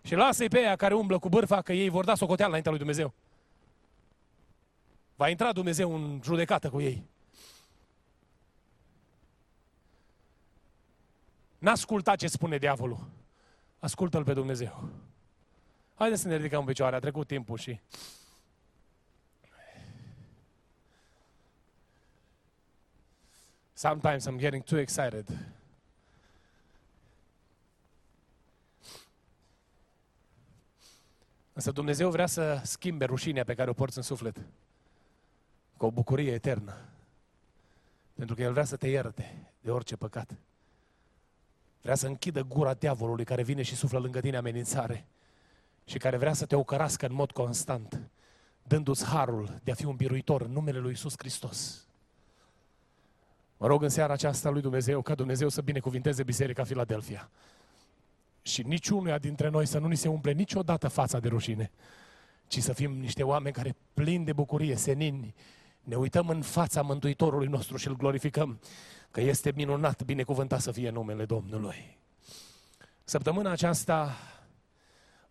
Și 0.02 0.14
lasă-i 0.14 0.48
pe 0.48 0.58
aia 0.58 0.76
care 0.76 0.94
umblă 0.94 1.18
cu 1.18 1.28
bârfa, 1.28 1.62
că 1.62 1.72
ei 1.72 1.88
vor 1.88 2.04
da 2.04 2.14
socoteală 2.14 2.48
înaintea 2.48 2.70
lui 2.70 2.80
Dumnezeu. 2.80 3.14
Va 5.16 5.28
intra 5.28 5.52
Dumnezeu 5.52 5.94
în 5.94 6.20
judecată 6.24 6.68
cu 6.68 6.80
ei. 6.80 7.02
N-asculta 11.62 12.16
ce 12.16 12.26
spune 12.26 12.58
diavolul. 12.58 13.08
Ascultă-L 13.78 14.24
pe 14.24 14.32
Dumnezeu. 14.32 14.88
Haideți 15.94 16.22
să 16.22 16.28
ne 16.28 16.36
ridicăm 16.36 16.60
în 16.60 16.66
picioare, 16.66 16.96
a 16.96 16.98
trecut 16.98 17.26
timpul 17.26 17.58
și... 17.58 17.80
Sometimes 23.72 24.28
I'm 24.28 24.36
getting 24.36 24.62
too 24.62 24.78
excited. 24.78 25.38
Însă 31.52 31.70
Dumnezeu 31.70 32.10
vrea 32.10 32.26
să 32.26 32.60
schimbe 32.64 33.04
rușinea 33.04 33.44
pe 33.44 33.54
care 33.54 33.70
o 33.70 33.72
porți 33.72 33.96
în 33.96 34.02
suflet 34.02 34.36
cu 35.76 35.86
o 35.86 35.90
bucurie 35.90 36.32
eternă. 36.32 36.76
Pentru 38.14 38.34
că 38.34 38.42
El 38.42 38.52
vrea 38.52 38.64
să 38.64 38.76
te 38.76 38.88
ierte 38.88 39.52
de 39.60 39.70
orice 39.70 39.96
păcat. 39.96 40.36
Vrea 41.82 41.94
să 41.94 42.06
închidă 42.06 42.42
gura 42.42 42.74
diavolului 42.74 43.24
care 43.24 43.42
vine 43.42 43.62
și 43.62 43.76
suflă 43.76 43.98
lângă 43.98 44.20
tine 44.20 44.36
amenințare 44.36 45.06
și 45.84 45.98
care 45.98 46.16
vrea 46.16 46.32
să 46.32 46.46
te 46.46 46.56
ocărască 46.56 47.06
în 47.06 47.14
mod 47.14 47.30
constant, 47.30 48.00
dându-ți 48.62 49.04
harul 49.04 49.60
de 49.64 49.70
a 49.70 49.74
fi 49.74 49.84
un 49.84 49.96
biruitor 49.96 50.40
în 50.40 50.52
numele 50.52 50.78
Lui 50.78 50.92
Isus 50.92 51.14
Hristos. 51.16 51.86
Mă 53.56 53.66
rog 53.66 53.82
în 53.82 53.88
seara 53.88 54.12
aceasta 54.12 54.50
lui 54.50 54.60
Dumnezeu 54.60 55.02
ca 55.02 55.14
Dumnezeu 55.14 55.48
să 55.48 55.60
binecuvinteze 55.60 56.22
Biserica 56.22 56.64
Filadelfia. 56.64 57.30
Și 58.42 58.62
niciunuia 58.62 59.18
dintre 59.18 59.48
noi 59.48 59.66
să 59.66 59.78
nu 59.78 59.86
ni 59.86 59.96
se 59.96 60.08
umple 60.08 60.32
niciodată 60.32 60.88
fața 60.88 61.18
de 61.18 61.28
rușine, 61.28 61.70
ci 62.46 62.58
să 62.58 62.72
fim 62.72 62.92
niște 62.92 63.22
oameni 63.22 63.54
care 63.54 63.76
plini 63.94 64.24
de 64.24 64.32
bucurie, 64.32 64.76
senini, 64.76 65.34
ne 65.80 65.96
uităm 65.96 66.28
în 66.28 66.42
fața 66.42 66.82
Mântuitorului 66.82 67.46
nostru 67.46 67.76
și 67.76 67.88
îl 67.88 67.96
glorificăm, 67.96 68.60
că 69.12 69.20
este 69.20 69.52
minunat, 69.54 70.02
binecuvântat 70.02 70.60
să 70.60 70.72
fie 70.72 70.90
numele 70.90 71.24
Domnului. 71.24 71.98
Săptămâna 73.04 73.50
aceasta 73.50 74.16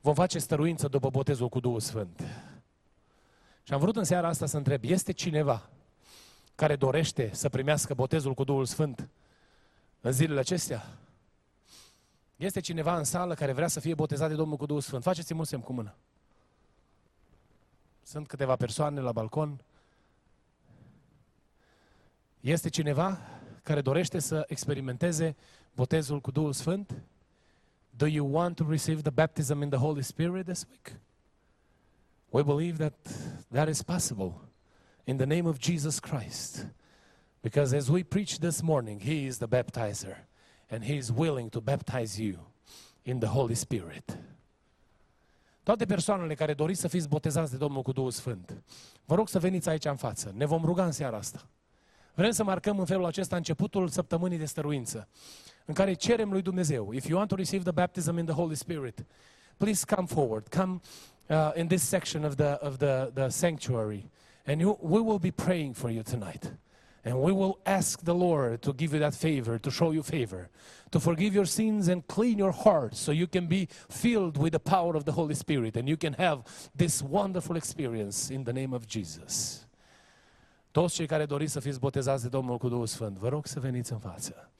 vom 0.02 0.14
face 0.14 0.40
stăruință 0.40 0.88
după 0.88 1.10
botezul 1.10 1.50
cu 1.50 1.60
Duhul 1.60 1.80
Sfânt. 1.80 2.24
Și 3.64 3.74
am 3.74 3.80
vrut 3.80 3.96
în 3.96 4.04
seara 4.04 4.28
asta 4.28 4.46
să 4.46 4.58
întreb, 4.58 4.84
este 4.84 5.12
cineva 5.12 5.70
care 6.56 6.76
dorește 6.76 7.30
să 7.34 7.50
primească 7.50 7.94
botezul 7.94 8.34
cu 8.34 8.44
Duhul 8.44 8.66
Sfânt 8.66 9.10
în 10.02 10.12
zilele 10.12 10.40
acestea? 10.40 10.98
Este 12.36 12.60
cineva 12.60 12.98
în 12.98 13.04
sală 13.04 13.34
care 13.34 13.52
vrea 13.52 13.68
să 13.68 13.80
fie 13.80 13.94
botezat 13.94 14.30
de 14.30 14.36
Domnul 14.36 14.58
cu 14.58 14.66
Duhul 14.66 14.82
Sfânt? 14.82 15.04
Faceți-mi 15.04 15.40
un 15.40 15.46
semn 15.46 15.62
cu 15.62 15.74
mână. 15.74 15.96
Sunt 18.04 18.28
câteva 18.28 18.56
persoane 18.56 19.00
la 19.00 19.12
balcon. 19.12 19.62
Este 22.40 22.70
cineva 22.70 23.20
care 23.64 23.82
dorește 23.82 24.20
să 24.20 24.43
experimenteze 24.47 25.36
botezul 25.76 26.22
cu 26.22 26.32
Duhul 26.32 26.53
Sfânt? 26.53 27.03
Do 27.89 28.05
you 28.05 28.34
want 28.34 28.55
to 28.55 28.66
receive 28.70 29.01
the 29.01 29.12
baptism 29.12 29.62
in 29.62 29.70
the 29.70 29.80
Holy 29.80 30.01
Spirit 30.01 30.45
this 30.45 30.68
week? 30.70 30.99
We 32.30 32.43
believe 32.43 32.78
that 32.78 32.93
that 33.51 33.68
is 33.68 33.82
possible 33.82 34.34
in 35.03 35.18
the 35.18 35.26
name 35.26 35.47
of 35.49 35.59
Jesus 35.59 35.99
Christ. 35.99 36.68
Because 37.41 37.76
as 37.76 37.89
we 37.89 38.03
preach 38.03 38.38
this 38.38 38.62
morning, 38.62 39.01
He 39.01 39.26
is 39.26 39.38
the 39.38 39.47
baptizer 39.47 40.16
and 40.70 40.84
He 40.84 40.95
is 40.95 41.12
willing 41.12 41.49
to 41.49 41.62
baptize 41.62 42.22
you 42.22 42.38
in 43.03 43.20
the 43.20 43.28
Holy 43.28 43.55
Spirit. 43.55 44.18
Toate 45.64 45.86
persoanele 45.86 46.34
care 46.34 46.53
doriți 46.53 46.80
să 46.80 46.88
fiți 46.88 47.07
botezați 47.07 47.51
de 47.51 47.57
Domnul 47.57 47.82
cu 47.82 47.91
Duhul 47.91 48.12
Sfânt, 48.12 48.64
vă 49.05 49.16
rog 49.16 49.30
să 49.30 49.39
veniți 49.39 49.70
aici 49.70 49.86
în 49.86 49.95
față. 49.95 50.34
Ne 50.36 50.45
vom 50.45 50.66
ruga 50.66 50.86
în 50.86 50.91
seara 50.91 51.18
asta. 51.18 51.47
Vrem 52.14 52.32
să 52.32 52.43
marcăm 52.43 52.80
în 52.80 52.86
felul 52.86 53.05
acesta 53.05 53.36
începutul 53.36 53.88
săptămânii 53.88 54.38
de 54.38 54.45
stăruință 54.45 55.07
în 55.66 55.74
care 55.74 55.93
cerem 55.93 56.32
lui 56.32 56.41
Dumnezeu, 56.41 56.93
if 56.93 57.07
you 57.07 57.18
want 57.18 57.30
to 57.30 57.36
receive 57.36 57.64
the 57.64 57.74
baptism 57.74 58.18
in 58.18 58.26
the 58.26 58.34
Holy 58.34 58.55
Spirit, 58.55 59.05
please 59.57 59.86
come 59.95 60.07
forward, 60.07 60.47
come 60.47 60.82
uh, 61.30 61.51
in 61.55 61.68
this 61.68 61.84
section 61.84 62.24
of 62.24 62.36
the, 62.36 62.57
of 62.62 62.78
the, 62.78 63.12
the 63.14 63.30
sanctuary, 63.30 64.09
and 64.45 64.59
you, 64.59 64.78
we 64.82 64.99
will 64.99 65.20
be 65.20 65.32
praying 65.32 65.74
for 65.74 65.89
you 65.89 66.03
tonight. 66.03 66.51
And 67.03 67.20
we 67.20 67.32
will 67.32 67.57
ask 67.66 68.03
the 68.03 68.14
Lord 68.14 68.62
to 68.62 68.74
give 68.74 68.93
you 68.93 68.99
that 68.99 69.16
favor, 69.16 69.57
to 69.57 69.72
show 69.72 69.91
you 69.91 70.03
favor, 70.03 70.49
to 70.91 70.99
forgive 70.99 71.34
your 71.34 71.45
sins 71.45 71.88
and 71.88 72.05
clean 72.05 72.38
your 72.38 72.51
heart 72.51 72.95
so 72.95 73.12
you 73.12 73.26
can 73.26 73.47
be 73.47 73.68
filled 73.89 74.38
with 74.38 74.53
the 74.53 74.59
power 74.59 74.95
of 74.95 75.05
the 75.05 75.12
Holy 75.12 75.34
Spirit 75.34 75.78
and 75.78 75.89
you 75.89 75.97
can 75.97 76.14
have 76.14 76.43
this 76.76 77.01
wonderful 77.01 77.55
experience 77.55 78.30
in 78.30 78.43
the 78.43 78.53
name 78.53 78.72
of 78.72 78.86
Jesus. 78.86 79.66
Toți 80.72 80.93
cei 80.93 81.05
care 81.05 81.26
doriți 81.26 81.51
să 81.51 81.59
fiți 81.59 81.80
botezați 81.80 82.24
de 82.24 82.30
Domnul 82.30 82.57
cu 82.57 82.67
Duhul 82.67 82.88
Sfânt, 82.88 83.17
vă 83.17 83.30
rog 83.30 83.45
să 83.45 83.59
veniți 83.59 83.91
în 83.91 83.99
față. 83.99 84.51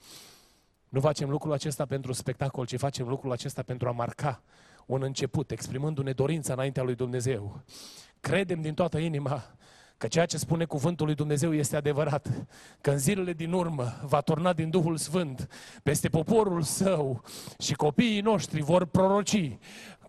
Nu 0.88 1.00
facem 1.00 1.30
lucrul 1.30 1.52
acesta 1.52 1.86
pentru 1.86 2.12
spectacol, 2.12 2.66
ci 2.66 2.76
facem 2.76 3.08
lucrul 3.08 3.32
acesta 3.32 3.62
pentru 3.62 3.88
a 3.88 3.92
marca 3.92 4.42
un 4.86 5.02
început, 5.02 5.50
exprimându-ne 5.50 6.12
dorința 6.12 6.52
înaintea 6.52 6.82
lui 6.82 6.94
Dumnezeu. 6.94 7.60
Credem 8.20 8.60
din 8.60 8.74
toată 8.74 8.98
inima 8.98 9.54
că 9.96 10.06
ceea 10.06 10.26
ce 10.26 10.38
spune 10.38 10.64
cuvântul 10.64 11.06
lui 11.06 11.14
Dumnezeu 11.14 11.54
este 11.54 11.76
adevărat, 11.76 12.46
că 12.80 12.90
în 12.90 12.98
zilele 12.98 13.32
din 13.32 13.52
urmă 13.52 13.92
va 14.02 14.20
turna 14.20 14.52
din 14.52 14.70
Duhul 14.70 14.96
Sfânt 14.96 15.48
peste 15.82 16.08
poporul 16.08 16.62
său 16.62 17.22
și 17.58 17.74
copiii 17.74 18.20
noștri 18.20 18.60
vor 18.60 18.84
proroci 18.84 19.58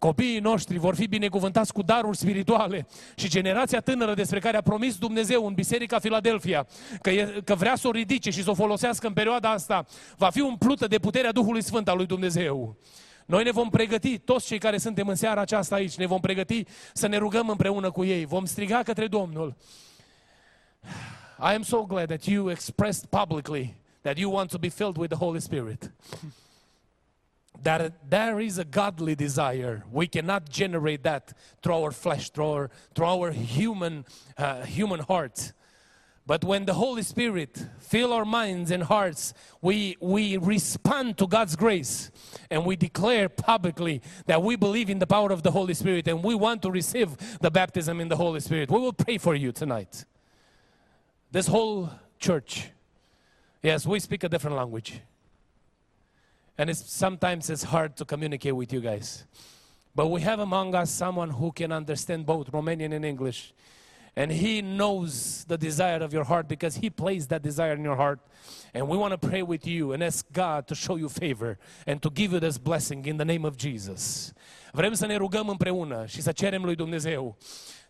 Copiii 0.03 0.39
noștri 0.39 0.77
vor 0.77 0.95
fi 0.95 1.07
binecuvântați 1.07 1.73
cu 1.73 1.81
daruri 1.81 2.17
spirituale 2.17 2.87
și 3.15 3.29
generația 3.29 3.81
tânără 3.81 4.13
despre 4.13 4.39
care 4.39 4.57
a 4.57 4.61
promis 4.61 4.97
Dumnezeu 4.97 5.45
în 5.45 5.53
Biserica 5.53 5.99
Filadelfia 5.99 6.67
că, 7.01 7.09
e, 7.09 7.41
că 7.43 7.55
vrea 7.55 7.75
să 7.75 7.87
o 7.87 7.91
ridice 7.91 8.29
și 8.29 8.43
să 8.43 8.49
o 8.49 8.53
folosească 8.53 9.07
în 9.07 9.13
perioada 9.13 9.51
asta, 9.51 9.85
va 10.17 10.29
fi 10.29 10.39
umplută 10.39 10.87
de 10.87 10.99
puterea 10.99 11.31
Duhului 11.31 11.63
Sfânt 11.63 11.87
al 11.87 11.97
lui 11.97 12.05
Dumnezeu. 12.05 12.77
Noi 13.25 13.43
ne 13.43 13.51
vom 13.51 13.69
pregăti, 13.69 14.17
toți 14.17 14.45
cei 14.45 14.57
care 14.57 14.77
suntem 14.77 15.07
în 15.07 15.15
seara 15.15 15.41
aceasta 15.41 15.75
aici, 15.75 15.95
ne 15.95 16.05
vom 16.05 16.19
pregăti 16.19 16.63
să 16.93 17.07
ne 17.07 17.17
rugăm 17.17 17.49
împreună 17.49 17.91
cu 17.91 18.03
ei. 18.03 18.25
Vom 18.25 18.45
striga 18.45 18.83
către 18.83 19.07
Domnul. 19.07 19.55
I 21.39 21.53
am 21.55 21.61
so 21.61 21.85
glad 21.85 22.07
that 22.07 22.23
you 22.23 22.49
expressed 22.49 23.05
publicly 23.09 23.75
that 24.01 24.17
you 24.17 24.33
want 24.33 24.49
to 24.49 24.57
be 24.57 24.69
filled 24.69 24.97
with 24.97 25.15
the 25.15 25.25
Holy 25.25 25.39
Spirit. 25.39 25.91
That 27.63 28.09
there 28.09 28.39
is 28.39 28.57
a 28.57 28.65
godly 28.65 29.15
desire. 29.15 29.83
We 29.91 30.07
cannot 30.07 30.49
generate 30.49 31.03
that 31.03 31.33
through 31.61 31.75
our 31.75 31.91
flesh, 31.91 32.29
through 32.29 32.51
our, 32.51 32.69
through 32.95 33.05
our 33.05 33.31
human, 33.31 34.05
uh, 34.37 34.63
human 34.63 34.99
heart. 34.99 35.53
But 36.25 36.43
when 36.45 36.65
the 36.65 36.73
Holy 36.73 37.03
Spirit 37.03 37.65
fill 37.79 38.13
our 38.13 38.23
minds 38.23 38.71
and 38.71 38.83
hearts, 38.83 39.33
we, 39.61 39.97
we 39.99 40.37
respond 40.37 41.17
to 41.17 41.27
God's 41.27 41.57
grace 41.57 42.11
and 42.49 42.65
we 42.65 42.77
declare 42.77 43.27
publicly 43.27 44.01
that 44.25 44.41
we 44.41 44.55
believe 44.55 44.89
in 44.89 44.99
the 44.99 45.07
power 45.07 45.31
of 45.31 45.43
the 45.43 45.51
Holy 45.51 45.73
Spirit 45.73 46.07
and 46.07 46.23
we 46.23 46.33
want 46.33 46.61
to 46.61 46.71
receive 46.71 47.39
the 47.39 47.51
baptism 47.51 47.99
in 47.99 48.07
the 48.07 48.15
Holy 48.15 48.39
Spirit. 48.39 48.71
We 48.71 48.79
will 48.79 48.93
pray 48.93 49.17
for 49.17 49.35
you 49.35 49.51
tonight. 49.51 50.05
This 51.31 51.47
whole 51.47 51.89
church, 52.19 52.69
yes, 53.61 53.85
we 53.85 53.99
speak 53.99 54.23
a 54.23 54.29
different 54.29 54.55
language. 54.55 55.01
And 56.57 56.69
it's, 56.69 56.91
sometimes 56.91 57.49
it's 57.49 57.63
hard 57.63 57.95
to 57.97 58.05
communicate 58.05 58.55
with 58.55 58.71
you 58.71 58.81
guys. 58.81 59.25
But 59.95 60.07
we 60.07 60.21
have 60.21 60.39
among 60.39 60.75
us 60.75 60.91
someone 60.91 61.29
who 61.29 61.51
can 61.51 61.71
understand 61.71 62.25
both 62.25 62.51
Romanian 62.51 62.93
and 62.93 63.05
English. 63.05 63.53
And 64.15 64.31
he 64.31 64.61
knows 64.61 65.43
the 65.45 65.57
desire 65.57 65.97
of 66.03 66.13
your 66.13 66.23
heart 66.23 66.47
because 66.47 66.75
he 66.75 66.89
placed 66.91 67.29
that 67.29 67.41
desire 67.41 67.73
in 67.73 67.83
your 67.83 67.95
heart. 67.95 68.19
And 68.73 68.87
we 68.87 68.95
want 68.95 69.19
to 69.19 69.27
pray 69.27 69.41
with 69.41 69.65
you 69.65 69.93
and 69.93 70.03
ask 70.03 70.25
God 70.31 70.67
to 70.67 70.75
show 70.75 70.97
you 70.97 71.09
favor 71.09 71.57
and 71.87 72.01
to 72.03 72.11
give 72.11 72.31
you 72.31 72.39
this 72.39 72.59
blessing 72.59 73.05
in 73.05 73.17
the 73.17 73.25
name 73.25 73.43
of 73.45 73.57
Jesus. 73.57 74.33
Vrem 74.73 74.93
să 74.93 75.05
ne 75.05 75.15
rugăm 75.15 75.49
împreună 75.49 76.05
și 76.05 76.21
să 76.21 76.31
cerem 76.31 76.63
lui 76.63 76.75
Dumnezeu 76.75 77.37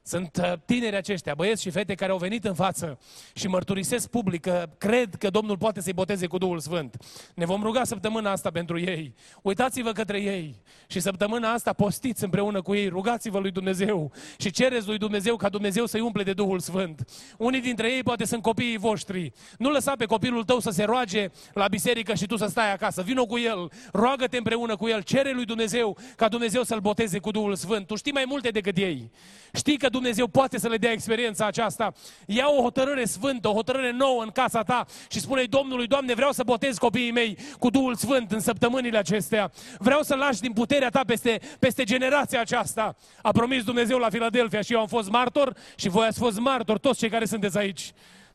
Sunt 0.06 0.38
uh, 0.42 0.54
tineri 0.66 0.96
aceștia, 0.96 1.34
băieți 1.34 1.62
și 1.62 1.70
fete 1.70 1.96
care 1.96 2.12
au 2.12 2.18
venit 2.18 2.46
în 2.46 2.54
față 2.54 3.00
și 3.34 3.48
mărturisesc 3.48 4.10
public 4.10 4.42
că 4.42 4.70
cred 4.78 5.16
că 5.16 5.30
Domnul 5.30 5.58
poate 5.58 5.82
să-i 5.82 5.94
boteze 5.94 6.28
cu 6.28 6.38
Duhul 6.38 6.60
Sfânt. 6.60 6.98
Ne 7.36 7.46
vom 7.46 7.62
ruga 7.64 7.84
săptămâna 7.84 8.32
asta 8.32 8.52
pentru 8.52 8.80
ei. 8.80 9.16
Uitați-vă 9.42 9.92
către 9.92 10.22
ei 10.22 10.56
și 10.88 11.00
săptămâna 11.00 11.52
asta 11.52 11.74
postiți 11.74 12.24
împreună 12.24 12.62
cu 12.62 12.76
ei, 12.76 12.88
rugați-vă 12.88 13.40
lui 13.40 13.52
Dumnezeu 13.52 14.12
și 14.38 14.52
cereți 14.52 14.88
lui 14.88 14.98
Dumnezeu 14.98 15.36
ca 15.36 15.50
Dumnezeu 15.50 15.86
să-i 15.86 16.02
umple 16.02 16.24
de 16.24 16.34
Duhul 16.34 16.60
Sfânt. 16.60 17.10
Unii 17.38 17.62
dintre 17.62 17.92
ei 17.92 18.04
poate 18.04 18.26
sunt 18.26 18.42
copiii 18.42 18.78
voștri. 18.78 19.32
Nu 19.58 19.70
lăsa 19.70 19.94
pe 19.98 20.06
copilul 20.06 20.44
tău 20.44 20.60
să 20.60 20.70
se 20.70 20.84
roage 20.84 21.32
la 21.54 21.68
biserică 21.68 22.14
și 22.14 22.26
tu 22.26 22.38
să 22.38 22.46
stai 22.46 22.74
acasă. 22.74 23.02
Vino 23.02 23.26
cu 23.26 23.38
el, 23.38 23.72
roagă-te 23.92 24.38
împreună 24.38 24.76
cu 24.76 24.88
el, 24.88 25.02
cere 25.02 25.32
lui 25.34 25.46
Dumnezeu 25.46 25.98
ca 26.16 26.28
Dumnezeu 26.28 26.64
să-l 26.64 26.80
boteze 26.80 27.20
cu 27.20 27.32
Duhul 27.32 27.56
Sfânt. 27.56 27.88
Tu 27.88 27.96
știi 27.96 28.12
mai 28.12 28.26
multe 28.28 28.50
decât 28.50 28.78
ei. 28.78 29.12
Știi 29.54 29.78
că 29.78 29.90
Dumnezeu 29.94 30.28
poate 30.28 30.60
să 30.60 30.68
le 30.68 30.78
dea 30.78 30.92
experiența 30.92 31.46
aceasta. 31.46 31.94
Ia 32.26 32.46
o 32.58 32.62
hotărâre 32.62 33.06
sfântă, 33.06 33.48
o 33.48 33.54
hotărâre 33.54 33.92
nouă 33.92 34.24
în 34.24 34.30
casa 34.30 34.64
ta 34.64 34.86
și 35.10 35.20
spune 35.20 35.44
Domnului, 35.44 35.88
Doamne, 35.88 36.14
vreau 36.14 36.32
să 36.32 36.44
botez 36.46 36.78
copiii 36.78 37.12
mei 37.12 37.38
cu 37.60 37.70
Duhul 37.70 37.96
Sfânt 37.96 38.32
în 38.32 38.40
săptămânile 38.40 38.98
acestea. 38.98 39.52
Vreau 39.78 40.02
să 40.02 40.16
lași 40.16 40.40
din 40.40 40.54
puterea 40.54 40.90
ta 40.90 41.02
peste, 41.06 41.40
peste 41.60 41.84
generația 41.84 42.40
aceasta. 42.42 42.96
A 43.22 43.32
promis 43.32 43.64
Dumnezeu 43.64 43.98
la 43.98 44.10
Filadelfia 44.10 44.62
și 44.62 44.74
eu 44.74 44.80
am 44.80 44.88
fost 44.88 45.10
martor 45.10 45.56
și 45.76 45.90
voi 45.90 46.06
ați 46.06 46.20
fost 46.20 46.40
martor, 46.40 46.78
toți 46.78 47.00
cei 47.00 47.10
care 47.10 47.26
sunteți 47.26 47.58
aici 47.58 47.94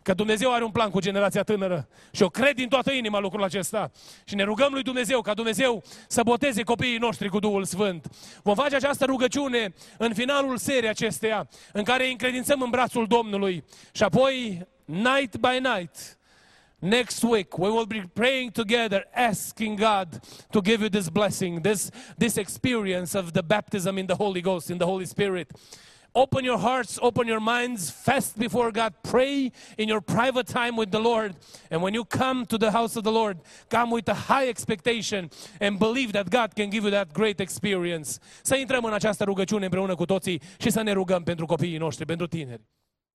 că 0.09 0.15
Dumnezeu 0.15 0.53
are 0.53 0.65
un 0.65 0.71
plan 0.71 0.91
cu 0.91 1.01
generația 1.01 1.43
tânără. 1.43 1.89
Și 2.11 2.23
eu 2.23 2.29
cred 2.29 2.55
din 2.55 2.69
toată 2.69 2.93
inima 2.93 3.19
lucrul 3.19 3.43
acesta. 3.43 3.91
Și 4.25 4.35
ne 4.35 4.43
rugăm 4.43 4.73
lui 4.73 4.83
Dumnezeu 4.83 5.21
ca 5.21 5.35
Dumnezeu 5.35 5.83
să 6.07 6.23
boteze 6.23 6.63
copiii 6.63 6.99
noștri 6.99 7.29
cu 7.29 7.39
Duhul 7.39 7.65
Sfânt. 7.65 8.07
Vom 8.43 8.55
face 8.55 8.77
această 8.77 9.05
rugăciune 9.05 9.75
în 9.99 10.15
finalul 10.15 10.57
serii 10.57 10.89
acesteia, 10.89 11.49
în 11.73 11.83
care 11.83 12.05
îi 12.05 12.11
încredințăm 12.11 12.63
în 12.63 12.71
brațul 12.71 13.07
Domnului. 13.07 13.65
Și 13.93 14.03
apoi, 14.03 14.67
night 14.85 15.37
by 15.37 15.59
night, 15.75 16.19
Next 16.81 17.23
week, 17.23 17.59
we 17.59 17.69
will 17.69 17.87
be 17.87 18.11
praying 18.13 18.53
together, 18.53 19.05
asking 19.15 19.79
God 19.79 20.21
to 20.51 20.61
give 20.61 20.81
you 20.81 20.89
this 20.89 21.09
blessing, 21.09 21.61
this, 21.61 21.91
this 22.19 22.37
experience 22.37 23.19
of 23.19 23.33
the 23.33 23.43
baptism 23.43 23.99
in 23.99 24.07
the 24.07 24.15
Holy 24.15 24.41
Ghost, 24.41 24.71
in 24.71 24.77
the 24.77 24.87
Holy 24.87 25.07
Spirit. 25.07 25.51
Open 26.19 26.45
your 26.45 26.59
hearts, 26.59 26.99
open 27.01 27.29
your 27.29 27.39
minds, 27.39 27.91
fast 27.91 28.37
before 28.37 28.73
God, 28.73 28.93
pray 29.05 29.53
in 29.77 29.87
your 29.87 30.01
private 30.01 30.49
time 30.49 30.75
with 30.77 30.91
the 30.91 30.99
Lord. 30.99 31.37
And 31.71 31.81
when 31.81 31.95
you 31.95 32.05
come 32.05 32.45
to 32.47 32.59
the 32.59 32.73
house 32.73 32.97
of 32.97 33.05
the 33.05 33.13
Lord, 33.13 33.39
come 33.71 33.93
with 33.93 34.09
a 34.09 34.15
high 34.15 34.49
expectation 34.49 35.31
and 35.61 35.79
believe 35.79 36.11
that 36.15 36.29
God 36.29 36.57
can 36.57 36.71
give 36.71 36.83
you 36.83 36.91
that 36.91 37.13
great 37.13 37.39
experience. 37.41 38.19
Să 38.43 38.57
intrăm 38.57 38.85
în 38.85 38.93
această 38.93 39.25
rugăciune 39.25 39.65
împreună 39.65 39.95
cu 39.95 40.05
toții 40.05 40.43
și 40.59 40.71
să 40.71 40.83
ne 40.83 40.93
rugăm 40.93 41.23
pentru 41.23 41.47
copiii 41.47 41.79
noștri, 41.79 42.07
pentru 42.07 42.27
tineri. 42.27 42.63